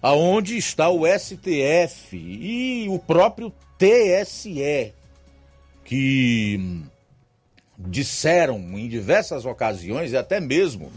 aonde 0.00 0.56
está 0.56 0.88
o 0.88 1.02
STF 1.06 2.16
e 2.16 2.86
o 2.88 2.98
próprio 2.98 3.52
TSE 3.78 4.94
que 5.84 6.82
disseram 7.78 8.58
em 8.78 8.88
diversas 8.88 9.44
ocasiões 9.44 10.12
e 10.12 10.16
até 10.16 10.40
mesmo 10.40 10.90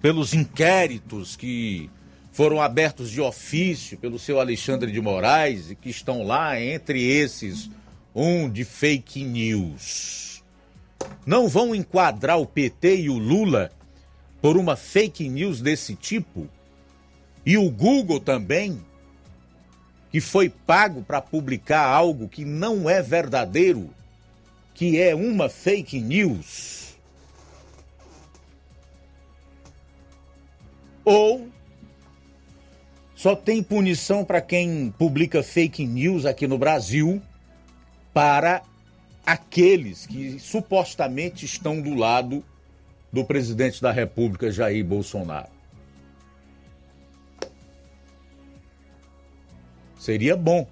pelos 0.00 0.34
inquéritos 0.34 1.36
que 1.36 1.88
foram 2.32 2.60
abertos 2.60 3.10
de 3.10 3.20
ofício 3.20 3.96
pelo 3.98 4.18
seu 4.18 4.40
Alexandre 4.40 4.90
de 4.90 5.00
Moraes 5.00 5.70
e 5.70 5.76
que 5.76 5.90
estão 5.90 6.22
lá 6.22 6.60
entre 6.60 7.00
esses 7.00 7.70
um 8.14 8.48
de 8.48 8.64
fake 8.64 9.24
news. 9.24 10.42
Não 11.24 11.48
vão 11.48 11.74
enquadrar 11.74 12.38
o 12.38 12.46
PT 12.46 13.02
e 13.02 13.10
o 13.10 13.18
Lula 13.18 13.70
por 14.40 14.56
uma 14.56 14.76
fake 14.76 15.28
news 15.28 15.60
desse 15.60 15.94
tipo? 15.94 16.48
E 17.44 17.56
o 17.56 17.70
Google 17.70 18.20
também, 18.20 18.80
que 20.10 20.20
foi 20.20 20.48
pago 20.48 21.02
para 21.02 21.20
publicar 21.20 21.86
algo 21.86 22.28
que 22.28 22.44
não 22.44 22.88
é 22.88 23.02
verdadeiro, 23.02 23.90
que 24.74 25.00
é 25.00 25.14
uma 25.14 25.48
fake 25.48 26.00
news? 26.00 26.96
Ou 31.04 31.48
só 33.14 33.36
tem 33.36 33.62
punição 33.62 34.24
para 34.24 34.40
quem 34.40 34.92
publica 34.98 35.42
fake 35.42 35.86
news 35.86 36.26
aqui 36.26 36.46
no 36.46 36.58
Brasil? 36.58 37.22
Para 38.12 38.62
aqueles 39.24 40.06
que 40.06 40.38
supostamente 40.38 41.44
estão 41.44 41.80
do 41.80 41.94
lado 41.94 42.44
do 43.12 43.24
presidente 43.24 43.80
da 43.80 43.92
República, 43.92 44.50
Jair 44.50 44.84
Bolsonaro. 44.84 45.50
Seria 49.98 50.36
bom 50.36 50.66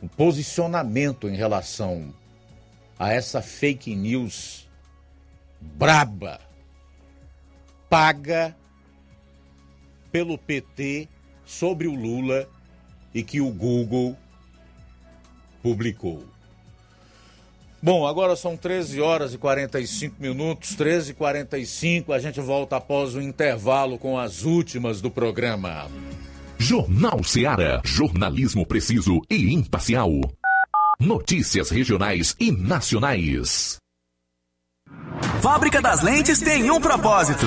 um 0.00 0.06
posicionamento 0.06 1.28
em 1.28 1.34
relação 1.34 2.14
a 2.98 3.12
essa 3.12 3.42
fake 3.42 3.94
news 3.96 4.68
braba, 5.60 6.40
paga 7.88 8.54
pelo 10.12 10.38
PT 10.38 11.08
sobre 11.44 11.88
o 11.88 11.94
Lula 11.94 12.48
e 13.12 13.22
que 13.22 13.40
o 13.40 13.50
Google 13.50 14.16
publicou. 15.64 16.22
Bom, 17.82 18.06
agora 18.06 18.36
são 18.36 18.54
13 18.54 19.00
horas 19.00 19.32
e 19.32 19.38
45 19.38 20.16
minutos, 20.18 20.74
13 20.74 21.12
e 21.12 21.14
45 21.14 22.12
a 22.12 22.18
gente 22.18 22.38
volta 22.40 22.76
após 22.76 23.14
o 23.14 23.20
intervalo 23.20 23.98
com 23.98 24.18
as 24.18 24.42
últimas 24.42 25.00
do 25.00 25.10
programa. 25.10 25.90
Jornal 26.58 27.24
Seara, 27.24 27.80
jornalismo 27.82 28.66
preciso 28.66 29.22
e 29.30 29.54
imparcial. 29.54 30.10
Notícias 31.00 31.70
regionais 31.70 32.36
e 32.38 32.52
nacionais. 32.52 33.78
Fábrica 35.42 35.80
das 35.80 36.02
Lentes 36.02 36.40
tem 36.40 36.70
um 36.70 36.80
propósito 36.80 37.46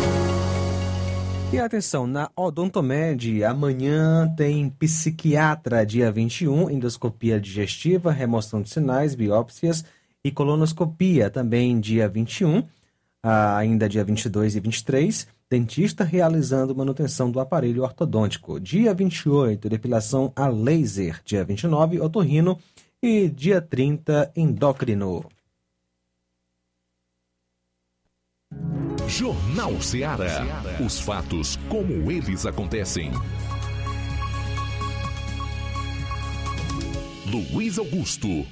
E 1.53 1.59
atenção, 1.59 2.07
na 2.07 2.31
Odontomed, 2.33 3.43
amanhã 3.43 4.33
tem 4.37 4.69
psiquiatra, 4.69 5.85
dia 5.85 6.09
21, 6.09 6.69
endoscopia 6.69 7.41
digestiva, 7.41 8.09
remoção 8.09 8.61
de 8.61 8.69
sinais, 8.69 9.13
biópsias 9.13 9.83
e 10.23 10.31
colonoscopia, 10.31 11.29
também 11.29 11.77
dia 11.77 12.07
21, 12.07 12.63
ah, 13.21 13.57
ainda 13.57 13.89
dia 13.89 14.01
22 14.01 14.55
e 14.55 14.59
23, 14.61 15.27
dentista 15.49 16.05
realizando 16.05 16.73
manutenção 16.73 17.29
do 17.29 17.41
aparelho 17.41 17.83
ortodôntico. 17.83 18.57
Dia 18.57 18.93
28, 18.93 19.67
depilação 19.67 20.31
a 20.33 20.47
laser. 20.47 21.19
Dia 21.25 21.43
29, 21.43 21.99
otorrino. 21.99 22.57
E 23.03 23.27
dia 23.27 23.59
30, 23.59 24.31
endócrino. 24.37 25.25
Jornal 29.11 29.81
Ceará. 29.81 30.63
Os 30.79 31.01
fatos 31.01 31.59
como 31.67 32.09
eles 32.09 32.45
acontecem. 32.45 33.11
Luiz 37.25 37.77
Augusto. 37.77 38.45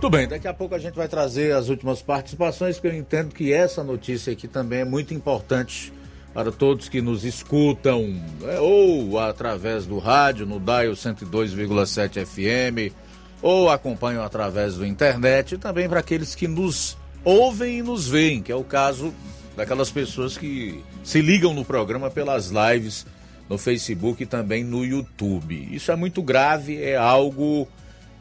Tudo 0.00 0.10
bem, 0.10 0.28
daqui 0.28 0.46
a 0.46 0.54
pouco 0.54 0.76
a 0.76 0.78
gente 0.78 0.94
vai 0.94 1.08
trazer 1.08 1.52
as 1.52 1.68
últimas 1.68 2.00
participações, 2.00 2.76
porque 2.76 2.88
eu 2.88 2.98
entendo 2.98 3.34
que 3.34 3.52
essa 3.52 3.82
notícia 3.82 4.32
aqui 4.32 4.46
também 4.46 4.80
é 4.80 4.84
muito 4.84 5.12
importante 5.12 5.92
para 6.32 6.52
todos 6.52 6.88
que 6.88 7.02
nos 7.02 7.24
escutam, 7.24 8.02
né, 8.40 8.60
ou 8.60 9.18
através 9.18 9.84
do 9.84 9.98
rádio, 9.98 10.46
no 10.46 10.60
Dial 10.60 10.92
102,7 10.92 12.24
FM, 12.24 12.94
ou 13.42 13.68
acompanham 13.68 14.22
através 14.22 14.76
do 14.76 14.86
internet, 14.86 15.56
e 15.56 15.58
também 15.58 15.88
para 15.88 16.00
aqueles 16.00 16.34
que 16.36 16.46
nos 16.46 16.96
ouvem 17.26 17.78
e 17.78 17.82
nos 17.82 18.06
veem, 18.06 18.40
que 18.40 18.52
é 18.52 18.54
o 18.54 18.62
caso 18.62 19.12
daquelas 19.56 19.90
pessoas 19.90 20.38
que 20.38 20.80
se 21.02 21.20
ligam 21.20 21.52
no 21.52 21.64
programa 21.64 22.08
pelas 22.08 22.52
lives 22.52 23.04
no 23.48 23.58
Facebook 23.58 24.22
e 24.22 24.26
também 24.26 24.62
no 24.62 24.84
YouTube. 24.84 25.68
Isso 25.72 25.90
é 25.90 25.96
muito 25.96 26.22
grave, 26.22 26.80
é 26.80 26.96
algo 26.96 27.66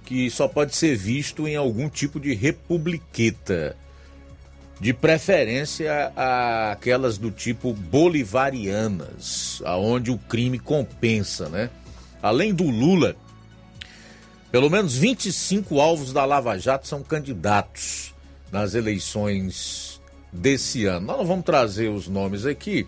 que 0.06 0.28
só 0.32 0.48
pode 0.48 0.76
ser 0.76 0.96
visto 0.98 1.48
em 1.48 1.56
algum 1.56 1.88
tipo 1.88 2.20
de 2.20 2.34
republiqueta. 2.34 3.78
De 4.80 4.92
preferência 4.92 6.12
aquelas 6.72 7.18
do 7.18 7.32
tipo 7.32 7.74
bolivarianas, 7.74 9.62
aonde 9.64 10.12
o 10.12 10.18
crime 10.18 10.60
compensa, 10.60 11.48
né? 11.48 11.70
Além 12.22 12.54
do 12.54 12.66
Lula, 12.70 13.16
pelo 14.52 14.70
menos 14.70 14.96
25 14.98 15.80
alvos 15.80 16.12
da 16.12 16.26
Lava 16.26 16.58
Jato 16.58 16.88
são 16.88 17.02
candidatos 17.04 18.15
nas 18.52 18.76
eleições 18.76 20.02
desse 20.32 20.86
ano. 20.86 21.08
Nós 21.08 21.18
não 21.18 21.26
vamos 21.26 21.46
trazer 21.46 21.90
os 21.90 22.08
nomes 22.08 22.46
aqui 22.46 22.88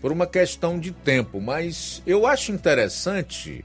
por 0.00 0.12
uma 0.12 0.26
questão 0.26 0.78
de 0.78 0.92
tempo, 0.92 1.40
mas 1.40 2.02
eu 2.06 2.26
acho 2.26 2.52
interessante 2.52 3.64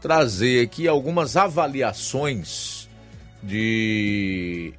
trazer 0.00 0.64
aqui 0.64 0.86
algumas 0.86 1.36
avaliações 1.36 2.88
de 3.42 4.72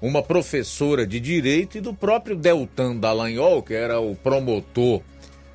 uma 0.00 0.22
professora 0.22 1.06
de 1.06 1.18
direito 1.18 1.78
e 1.78 1.80
do 1.80 1.92
próprio 1.92 2.36
Deltan 2.36 2.96
Dallagnol, 2.96 3.62
que 3.62 3.74
era 3.74 4.00
o 4.00 4.14
promotor 4.14 5.02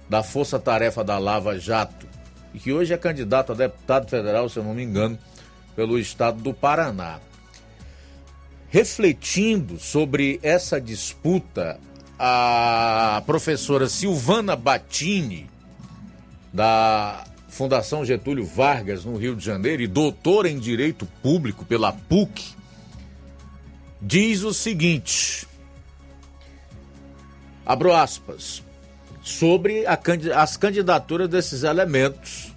da 0.10 0.22
Força 0.22 0.60
Tarefa 0.60 1.03
da 1.03 1.18
Lava 1.18 1.57
Jato, 1.57 2.06
e 2.53 2.60
que 2.60 2.74
hoje 2.74 2.94
é 2.94 2.98
candidato 2.98 3.53
a 3.53 3.56
deputado 3.56 4.10
federal, 4.10 4.49
se 4.49 4.57
eu 4.57 4.64
não 4.64 4.74
me 4.74 4.84
engano, 4.84 5.18
pelo 5.76 5.98
estado 5.98 6.41
do 6.41 6.53
Paraná. 6.53 7.20
Refletindo 8.74 9.80
sobre 9.80 10.40
essa 10.41 10.82
disputa, 10.82 11.80
a 12.18 13.22
professora 13.24 13.88
Silvana 13.88 14.56
Batini, 14.56 15.48
da 16.52 17.24
Fundação 17.50 18.04
Getúlio 18.04 18.44
Vargas, 18.44 19.06
no 19.06 19.16
Rio 19.16 19.36
de 19.36 19.45
Janeiro, 19.45 19.84
e 19.84 19.88
doutora 19.88 20.50
em 20.50 20.58
Direito 20.58 21.06
Público 21.22 21.64
pela 21.64 21.94
PUC, 21.94 22.56
diz 24.02 24.41
o 24.41 24.52
seguinte: 24.52 25.48
abro 27.64 27.94
aspas, 27.94 28.64
sobre 29.22 29.86
a, 29.86 30.00
as 30.41 30.58
candidaturas 30.58 31.30
desses 31.30 31.62
elementos 31.62 32.52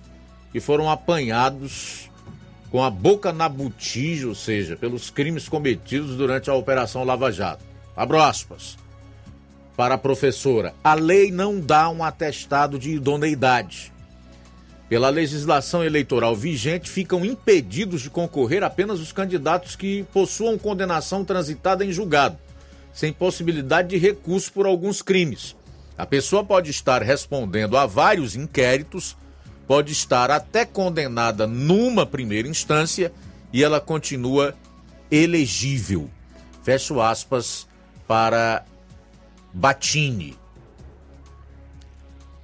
que 0.51 0.61
foram 0.61 0.91
apanhados 0.91 2.06
com 2.77 2.85
a 2.85 2.91
boca 2.91 3.33
na 3.33 3.49
botija, 3.49 4.29
ou 4.29 4.35
seja, 4.35 4.77
pelos 4.77 5.09
crimes 5.09 5.49
cometidos 5.49 6.15
durante 6.15 6.51
a 6.51 6.55
Operação 6.55 7.05
Lava 7.05 7.33
Jato. 7.33 7.65
Abro 7.97 8.21
aspas. 8.21 8.77
Para 9.75 9.95
a 9.95 9.99
professora, 9.99 10.75
a 10.85 10.93
lei 10.93 11.33
não 11.33 11.59
dá 11.59 11.89
um 11.89 12.05
atestado 12.05 12.79
de 12.79 12.91
idoneidade 12.91 13.91
pela 14.91 15.09
legislação 15.09 15.83
eleitoral 15.83 16.37
vigente, 16.37 16.91
ficam 16.91 17.25
impedidos 17.25 18.03
de 18.03 18.11
concorrer 18.11 18.63
apenas 18.63 19.01
os 19.01 19.11
candidatos 19.11 19.75
que 19.75 20.05
possuam 20.13 20.59
condenação 20.59 21.25
transitada 21.25 21.83
em 21.83 21.91
julgado, 21.91 22.37
sem 22.93 23.11
possibilidade 23.11 23.89
de 23.89 23.97
recurso 23.97 24.53
por 24.53 24.67
alguns 24.67 25.01
crimes. 25.01 25.57
A 25.97 26.05
pessoa 26.05 26.45
pode 26.45 26.71
estar 26.71 27.03
respondendo 27.03 27.75
a 27.75 27.87
vários 27.87 28.37
inquéritos, 28.37 29.17
pode 29.67 29.93
estar 29.93 30.31
até 30.31 30.65
condenada 30.65 31.47
numa 31.47 32.07
primeira 32.07 32.49
instância 32.49 33.13
e 33.53 33.63
ela 33.63 33.81
continua 33.81 34.55
elegível. 35.11 36.11
Fecho 36.63 37.01
aspas 37.01 37.67
para 38.07 38.65
Batini. 39.53 40.37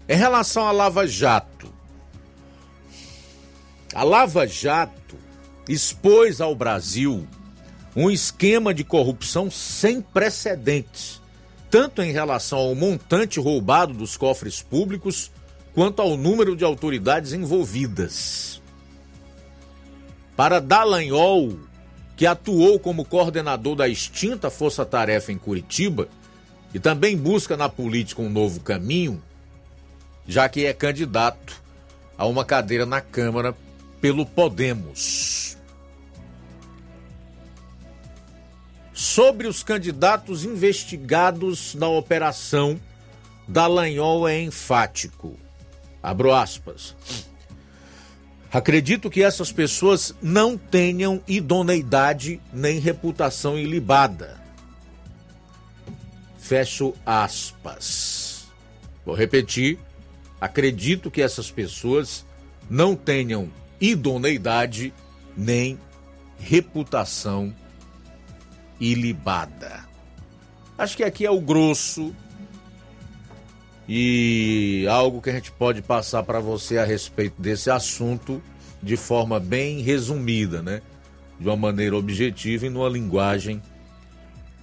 Em 0.09 0.17
relação 0.17 0.67
à 0.67 0.73
Lava 0.73 1.07
Jato, 1.07 1.73
a 3.95 4.03
Lava 4.03 4.47
Jato 4.47 5.17
expôs 5.69 6.41
ao 6.41 6.55
Brasil 6.55 7.27
um 7.95 8.11
esquema 8.11 8.73
de 8.73 8.85
corrupção 8.85 9.51
sem 9.51 10.01
precedentes, 10.01 11.21
tanto 11.71 12.03
em 12.03 12.11
relação 12.11 12.59
ao 12.59 12.75
montante 12.75 13.39
roubado 13.39 13.93
dos 13.93 14.17
cofres 14.17 14.63
públicos, 14.63 15.31
quanto 15.75 16.03
ao 16.03 16.17
número 16.17 16.55
de 16.55 16.65
autoridades 16.65 17.33
envolvidas. 17.33 18.61
Para 20.37 20.61
Dallagnol, 20.61 21.59
que 22.17 22.27
atuou 22.27 22.79
como 22.79 23.05
coordenador 23.05 23.77
da 23.77 23.89
extinta 23.89 24.51
Força 24.51 24.85
Tarefa 24.85 25.33
em 25.33 25.39
Curitiba 25.39 26.09
e 26.75 26.79
também 26.79 27.17
busca 27.17 27.57
na 27.57 27.69
política 27.69 28.23
um 28.23 28.31
novo 28.31 28.61
caminho, 28.61 29.23
já 30.27 30.49
que 30.49 30.65
é 30.65 30.73
candidato 30.73 31.61
a 32.17 32.27
uma 32.27 32.45
cadeira 32.45 32.87
na 32.87 33.01
Câmara 33.01 33.55
pelo 34.01 34.25
Podemos. 34.25 35.57
Sobre 38.93 39.49
os 39.49 39.63
candidatos 39.63 40.45
investigados 40.45 41.75
na 41.75 41.89
operação, 41.89 42.81
Dallagnol 43.49 44.29
é 44.29 44.41
enfático. 44.41 45.42
Abro 46.03 46.33
aspas. 46.33 46.97
Acredito 48.53 49.09
que 49.09 49.23
essas 49.23 49.51
pessoas 49.51 50.15
não 50.21 50.59
tenham 50.59 51.23
idoneidade 51.27 52.41
nem 52.53 52.79
reputação 52.79 53.59
ilibada. 53.59 54.39
Fecho 56.39 56.93
aspas. 57.07 58.47
Vou 59.07 59.15
repetir. 59.15 59.79
Acredito 60.41 61.11
que 61.11 61.23
essas 61.23 61.51
pessoas 61.51 62.27
não 62.69 62.95
tenham 62.95 63.49
idoneidade 63.81 64.93
nem 65.37 65.79
reputação 66.39 67.55
ilibada. 68.81 69.85
Acho 70.77 70.97
que 70.97 71.05
aqui 71.05 71.25
é 71.25 71.31
o 71.31 71.41
grosso 71.41 72.15
e 73.89 74.87
algo 74.89 75.21
que 75.21 75.31
a 75.31 75.33
gente 75.33 75.51
pode 75.53 75.83
passar 75.83 76.23
para 76.23 76.41
você 76.41 76.79
a 76.79 76.85
respeito 76.85 77.41
desse 77.41 77.71
assunto 77.71 78.43
de 78.83 78.97
forma 78.97 79.41
bem 79.41 79.81
resumida, 79.81 80.63
né? 80.63 80.83
De 81.39 81.49
uma 81.49 81.57
maneira 81.57 81.97
objetiva 81.97 82.67
e 82.67 82.71
numa 82.71 82.89
linguagem 82.89 83.63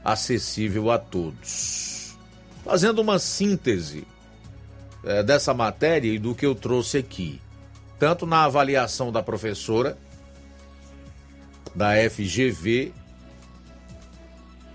acessível 0.03 0.89
a 0.91 0.97
todos. 0.97 2.17
Fazendo 2.63 2.99
uma 2.99 3.19
síntese 3.19 4.05
é, 5.03 5.23
dessa 5.23 5.53
matéria 5.53 6.13
e 6.13 6.19
do 6.19 6.33
que 6.33 6.45
eu 6.45 6.55
trouxe 6.55 6.97
aqui 6.97 7.41
tanto 7.99 8.25
na 8.25 8.45
avaliação 8.45 9.11
da 9.11 9.21
professora 9.21 9.97
da 11.75 11.91
FGV, 12.09 12.93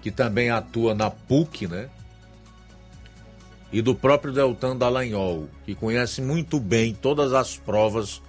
que 0.03 0.11
também 0.11 0.51
atua 0.51 0.95
na 0.95 1.11
PUC, 1.11 1.67
né? 1.67 1.89
E 3.75 3.83
do 3.83 3.93
próprio 3.93 4.33
Deltan 4.33 4.77
Dallagnol, 4.77 5.49
que 5.67 5.75
conhece 5.75 6.23
muito 6.23 6.61
bem 6.61 6.95
todas 6.95 7.33
as 7.33 7.57
provas 7.57 8.23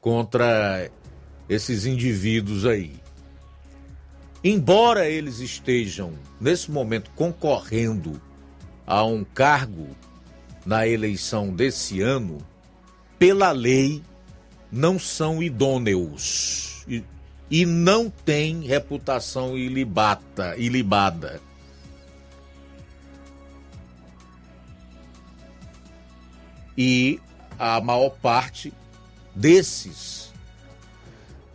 contra 0.00 0.90
esses 1.48 1.86
indivíduos 1.86 2.66
aí. 2.66 2.94
Embora 4.42 5.08
eles 5.08 5.38
estejam, 5.38 6.12
nesse 6.40 6.72
momento, 6.72 7.08
concorrendo 7.14 8.20
a 8.84 9.04
um 9.04 9.22
cargo 9.22 9.86
na 10.66 10.88
eleição 10.88 11.54
desse 11.54 12.00
ano, 12.00 12.38
pela 13.16 13.52
lei, 13.52 14.02
não 14.72 14.98
são 14.98 15.40
idôneos 15.40 16.84
e, 16.88 17.04
e 17.48 17.64
não 17.64 18.10
têm 18.10 18.62
reputação 18.62 19.56
ilibata, 19.56 20.56
ilibada. 20.56 21.40
E 26.82 27.20
a 27.58 27.78
maior 27.78 28.08
parte 28.08 28.72
desses 29.34 30.32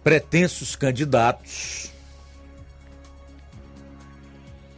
pretensos 0.03 0.75
candidatos 0.75 1.89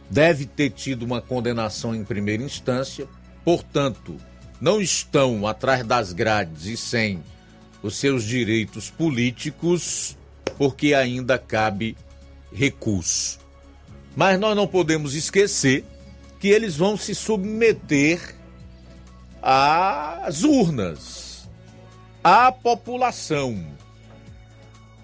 deve 0.08 0.46
ter 0.46 0.70
tido 0.70 1.02
uma 1.02 1.20
condenação 1.20 1.94
em 1.94 2.02
primeira 2.02 2.42
instância, 2.42 3.06
portanto, 3.44 4.16
não 4.58 4.80
estão 4.80 5.46
atrás 5.46 5.84
das 5.84 6.14
grades 6.14 6.64
e 6.64 6.78
sem 6.78 7.22
os 7.82 7.96
seus 7.98 8.24
direitos 8.24 8.88
políticos, 8.88 10.16
porque 10.56 10.94
ainda 10.94 11.38
cabe 11.38 11.94
recurso. 12.50 13.38
Mas 14.16 14.40
nós 14.40 14.56
não 14.56 14.66
podemos 14.66 15.14
esquecer 15.14 15.84
que 16.40 16.48
eles 16.48 16.74
vão 16.74 16.96
se 16.96 17.14
submeter 17.14 18.37
às 19.42 20.42
urnas, 20.42 21.48
à 22.22 22.50
população, 22.50 23.64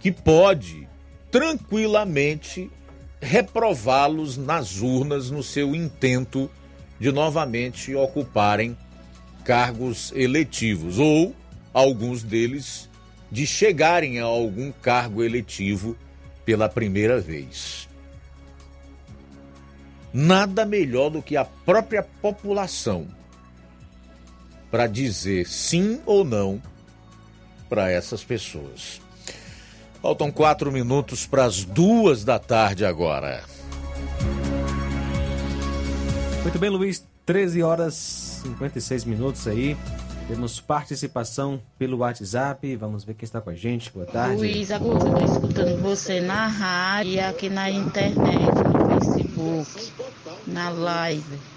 que 0.01 0.11
pode 0.11 0.89
tranquilamente 1.31 2.70
reprová-los 3.20 4.36
nas 4.36 4.81
urnas 4.81 5.31
no 5.31 5.43
seu 5.43 5.74
intento 5.74 6.51
de 7.01 7.11
novamente 7.11 7.94
ocuparem 7.94 8.77
cargos 9.44 10.12
eletivos 10.15 10.98
ou 10.98 11.35
alguns 11.73 12.23
deles 12.23 12.89
de 13.31 13.47
chegarem 13.47 14.20
a 14.20 14.24
algum 14.24 14.70
cargo 14.70 15.23
eletivo 15.23 15.97
pela 16.44 16.69
primeira 16.69 17.20
vez. 17.20 17.89
Nada 20.12 20.65
melhor 20.65 21.11
do 21.11 21.20
que 21.20 21.36
a 21.36 21.44
própria 21.44 22.02
população 22.02 23.09
para 24.74 24.88
dizer 24.88 25.46
sim 25.46 26.01
ou 26.05 26.24
não 26.24 26.60
para 27.68 27.92
essas 27.92 28.24
pessoas. 28.24 29.01
Faltam 30.02 30.32
quatro 30.32 30.72
minutos 30.72 31.28
para 31.28 31.44
as 31.44 31.62
duas 31.62 32.24
da 32.24 32.40
tarde 32.40 32.84
agora. 32.84 33.44
Muito 36.42 36.59
bem, 36.59 36.70
Luiz. 36.70 37.06
13 37.24 37.62
horas 37.62 37.94
56 38.42 39.05
minutos 39.05 39.46
aí. 39.46 39.76
Temos 40.26 40.59
participação 40.59 41.62
pelo 41.78 41.98
WhatsApp. 41.98 42.74
Vamos 42.74 43.05
ver 43.05 43.14
quem 43.14 43.26
está 43.26 43.40
com 43.40 43.51
a 43.51 43.55
gente. 43.55 43.92
Boa 43.92 44.06
tarde. 44.06 44.38
Luiz 44.38 44.72
Augusto, 44.72 45.06
estou 45.06 45.24
escutando 45.24 45.82
você 45.82 46.20
na 46.20 46.48
rádio 46.48 47.12
e 47.12 47.20
aqui 47.20 47.48
na 47.48 47.70
internet, 47.70 48.51
no 48.72 49.01
Facebook, 49.01 49.92
na 50.48 50.70
live. 50.70 51.53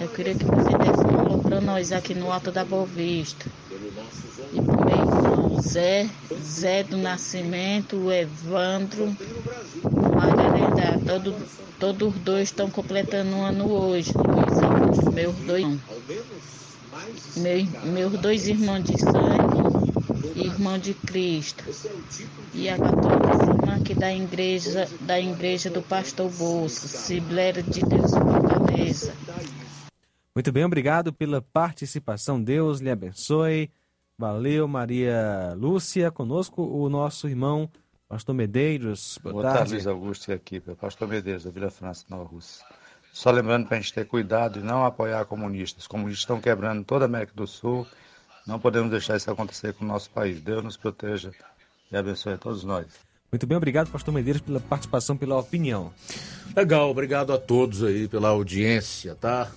Eu 0.00 0.08
queria 0.08 0.34
que 0.34 0.44
você 0.44 0.76
desse 0.78 1.04
um 1.04 1.16
valor 1.16 1.40
para 1.40 1.60
nós 1.60 1.92
aqui 1.92 2.14
no 2.14 2.32
Alto 2.32 2.50
da 2.50 2.64
Boa 2.64 2.84
Vista. 2.84 3.50
E 3.70 4.56
irmão 4.56 5.60
Zé, 5.60 6.10
Zé 6.40 6.82
do 6.82 6.96
Nascimento, 6.96 7.96
o 7.96 8.12
Evandro, 8.12 9.16
Margarida, 10.14 10.98
todo, 11.06 11.34
todos 11.78 12.14
os 12.14 12.20
dois 12.20 12.48
estão 12.48 12.70
completando 12.70 13.30
um 13.30 13.44
ano 13.44 13.70
hoje. 13.70 14.12
Meus 15.14 15.36
dois 15.36 15.64
meu, 17.36 17.92
meus 17.92 18.20
dois 18.20 18.48
irmãos 18.48 18.82
de 18.82 18.98
sangue, 18.98 19.45
irmão 20.34 20.78
de 20.78 20.94
Cristo. 20.94 21.64
E 22.52 22.68
a 22.68 22.78
católica 22.78 23.74
aqui 23.74 23.94
da 23.94 24.12
igreja, 24.12 24.88
da 25.00 25.20
igreja 25.20 25.70
do 25.70 25.82
pastor 25.82 26.30
Bolso, 26.32 26.88
Cibleira 26.88 27.62
de 27.62 27.80
Deus 27.80 28.10
Fortaleza. 28.10 29.14
Muito 30.34 30.52
bem, 30.52 30.64
obrigado 30.64 31.12
pela 31.12 31.40
participação. 31.40 32.42
Deus 32.42 32.80
lhe 32.80 32.90
abençoe. 32.90 33.70
Valeu, 34.18 34.66
Maria 34.66 35.54
Lúcia. 35.56 36.10
Conosco 36.10 36.62
o 36.62 36.88
nosso 36.88 37.28
irmão 37.28 37.70
Pastor 38.08 38.34
Medeiros. 38.34 39.18
Boa, 39.22 39.32
Boa 39.32 39.42
tarde. 39.44 39.58
tarde, 39.58 39.72
Luiz 39.74 39.86
Augusto 39.86 40.32
aqui, 40.32 40.60
Pastor 40.60 41.08
Medeiros, 41.08 41.44
da 41.44 41.50
Vila 41.50 41.70
França, 41.70 42.04
Nova 42.08 42.24
Rússia. 42.24 42.64
Só 43.12 43.30
lembrando 43.30 43.66
para 43.66 43.78
a 43.78 43.80
gente 43.80 43.94
ter 43.94 44.06
cuidado 44.06 44.60
e 44.60 44.62
não 44.62 44.84
apoiar 44.84 45.24
comunistas. 45.24 45.84
Os 45.84 45.88
comunistas 45.88 46.20
estão 46.20 46.40
quebrando 46.40 46.84
toda 46.84 47.04
a 47.04 47.08
América 47.08 47.32
do 47.34 47.46
Sul. 47.46 47.86
Não 48.46 48.58
podemos 48.58 48.90
deixar 48.90 49.16
isso 49.16 49.30
acontecer 49.30 49.72
com 49.74 49.84
o 49.84 49.88
nosso 49.88 50.08
país. 50.10 50.40
Deus 50.40 50.62
nos 50.62 50.76
proteja 50.76 51.32
e 51.90 51.96
abençoe 51.96 52.34
a 52.34 52.38
todos 52.38 52.62
nós. 52.62 52.86
Muito 53.30 53.46
bem, 53.46 53.56
obrigado, 53.56 53.90
pastor 53.90 54.14
Medeiros, 54.14 54.40
pela 54.40 54.60
participação, 54.60 55.16
pela 55.16 55.36
opinião. 55.36 55.92
Legal, 56.56 56.88
obrigado 56.90 57.32
a 57.32 57.38
todos 57.38 57.82
aí 57.82 58.06
pela 58.06 58.28
audiência, 58.28 59.14
tá? 59.16 59.50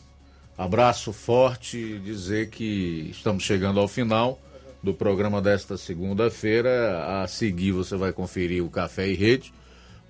Abraço 0.58 1.14
forte, 1.14 2.00
dizer 2.00 2.50
que 2.50 3.10
estamos 3.12 3.44
chegando 3.44 3.80
ao 3.80 3.88
final 3.88 4.40
do 4.84 4.94
programa 4.94 5.42
desta 5.42 5.78
segunda-feira. 5.78 7.22
A 7.22 7.28
seguir 7.28 7.72
você 7.72 7.96
vai 7.96 8.12
conferir 8.12 8.66
o 8.66 8.70
Café 8.70 9.08
e 9.08 9.14
Rede 9.14 9.54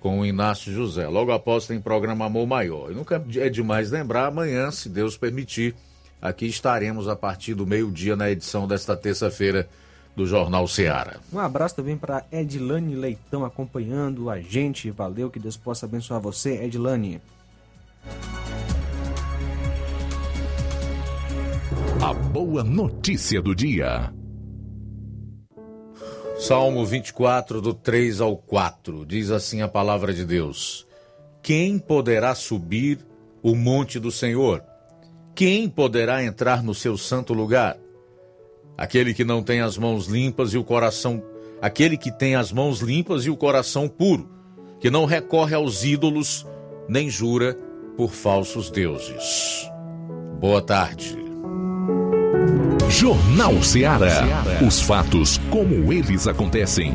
com 0.00 0.20
o 0.20 0.26
Inácio 0.26 0.72
José. 0.72 1.06
Logo 1.06 1.30
após 1.30 1.66
tem 1.66 1.80
programa 1.80 2.24
Amor 2.24 2.46
Maior. 2.46 2.90
E 2.90 2.94
nunca 2.94 3.22
é 3.36 3.48
demais 3.48 3.90
lembrar, 3.90 4.26
amanhã, 4.26 4.70
se 4.70 4.88
Deus 4.88 5.16
permitir, 5.16 5.74
aqui 6.20 6.46
estaremos 6.46 7.08
a 7.08 7.16
partir 7.16 7.54
do 7.54 7.66
meio-dia 7.66 8.16
na 8.16 8.30
edição 8.30 8.66
desta 8.66 8.96
terça-feira 8.96 9.68
do 10.16 10.26
Jornal 10.26 10.66
Seara. 10.66 11.20
Um 11.32 11.38
abraço 11.38 11.76
também 11.76 11.96
para 11.96 12.24
Edilane 12.30 12.94
Leitão 12.94 13.44
acompanhando 13.44 14.28
a 14.28 14.40
gente. 14.40 14.90
Valeu, 14.90 15.30
que 15.30 15.38
Deus 15.38 15.56
possa 15.56 15.86
abençoar 15.86 16.20
você, 16.20 16.62
Edilane. 16.62 17.20
A 22.02 22.12
boa 22.12 22.64
notícia 22.64 23.40
do 23.40 23.54
dia. 23.54 24.12
Salmo 26.38 26.86
24, 26.86 27.60
do 27.60 27.74
3 27.74 28.22
ao 28.22 28.34
4, 28.34 29.04
diz 29.04 29.30
assim 29.30 29.60
a 29.60 29.68
palavra 29.68 30.14
de 30.14 30.24
Deus: 30.24 30.86
Quem 31.42 31.78
poderá 31.78 32.34
subir 32.34 32.98
o 33.42 33.54
monte 33.54 33.98
do 34.00 34.10
Senhor? 34.10 34.69
Quem 35.34 35.68
poderá 35.68 36.22
entrar 36.22 36.62
no 36.62 36.74
seu 36.74 36.96
santo 36.98 37.32
lugar? 37.32 37.76
Aquele 38.76 39.14
que 39.14 39.24
não 39.24 39.42
tem 39.42 39.60
as 39.60 39.76
mãos 39.76 40.06
limpas 40.06 40.52
e 40.52 40.58
o 40.58 40.64
coração, 40.64 41.22
aquele 41.60 41.96
que 41.96 42.10
tem 42.10 42.34
as 42.34 42.52
mãos 42.52 42.80
limpas 42.80 43.24
e 43.24 43.30
o 43.30 43.36
coração 43.36 43.88
puro, 43.88 44.28
que 44.78 44.90
não 44.90 45.04
recorre 45.04 45.54
aos 45.54 45.84
ídolos, 45.84 46.46
nem 46.88 47.08
jura 47.08 47.56
por 47.96 48.10
falsos 48.10 48.70
deuses. 48.70 49.70
Boa 50.40 50.62
tarde. 50.62 51.18
Jornal 52.88 53.62
Ceará. 53.62 54.24
Os 54.66 54.80
fatos 54.80 55.38
como 55.50 55.92
eles 55.92 56.26
acontecem. 56.26 56.92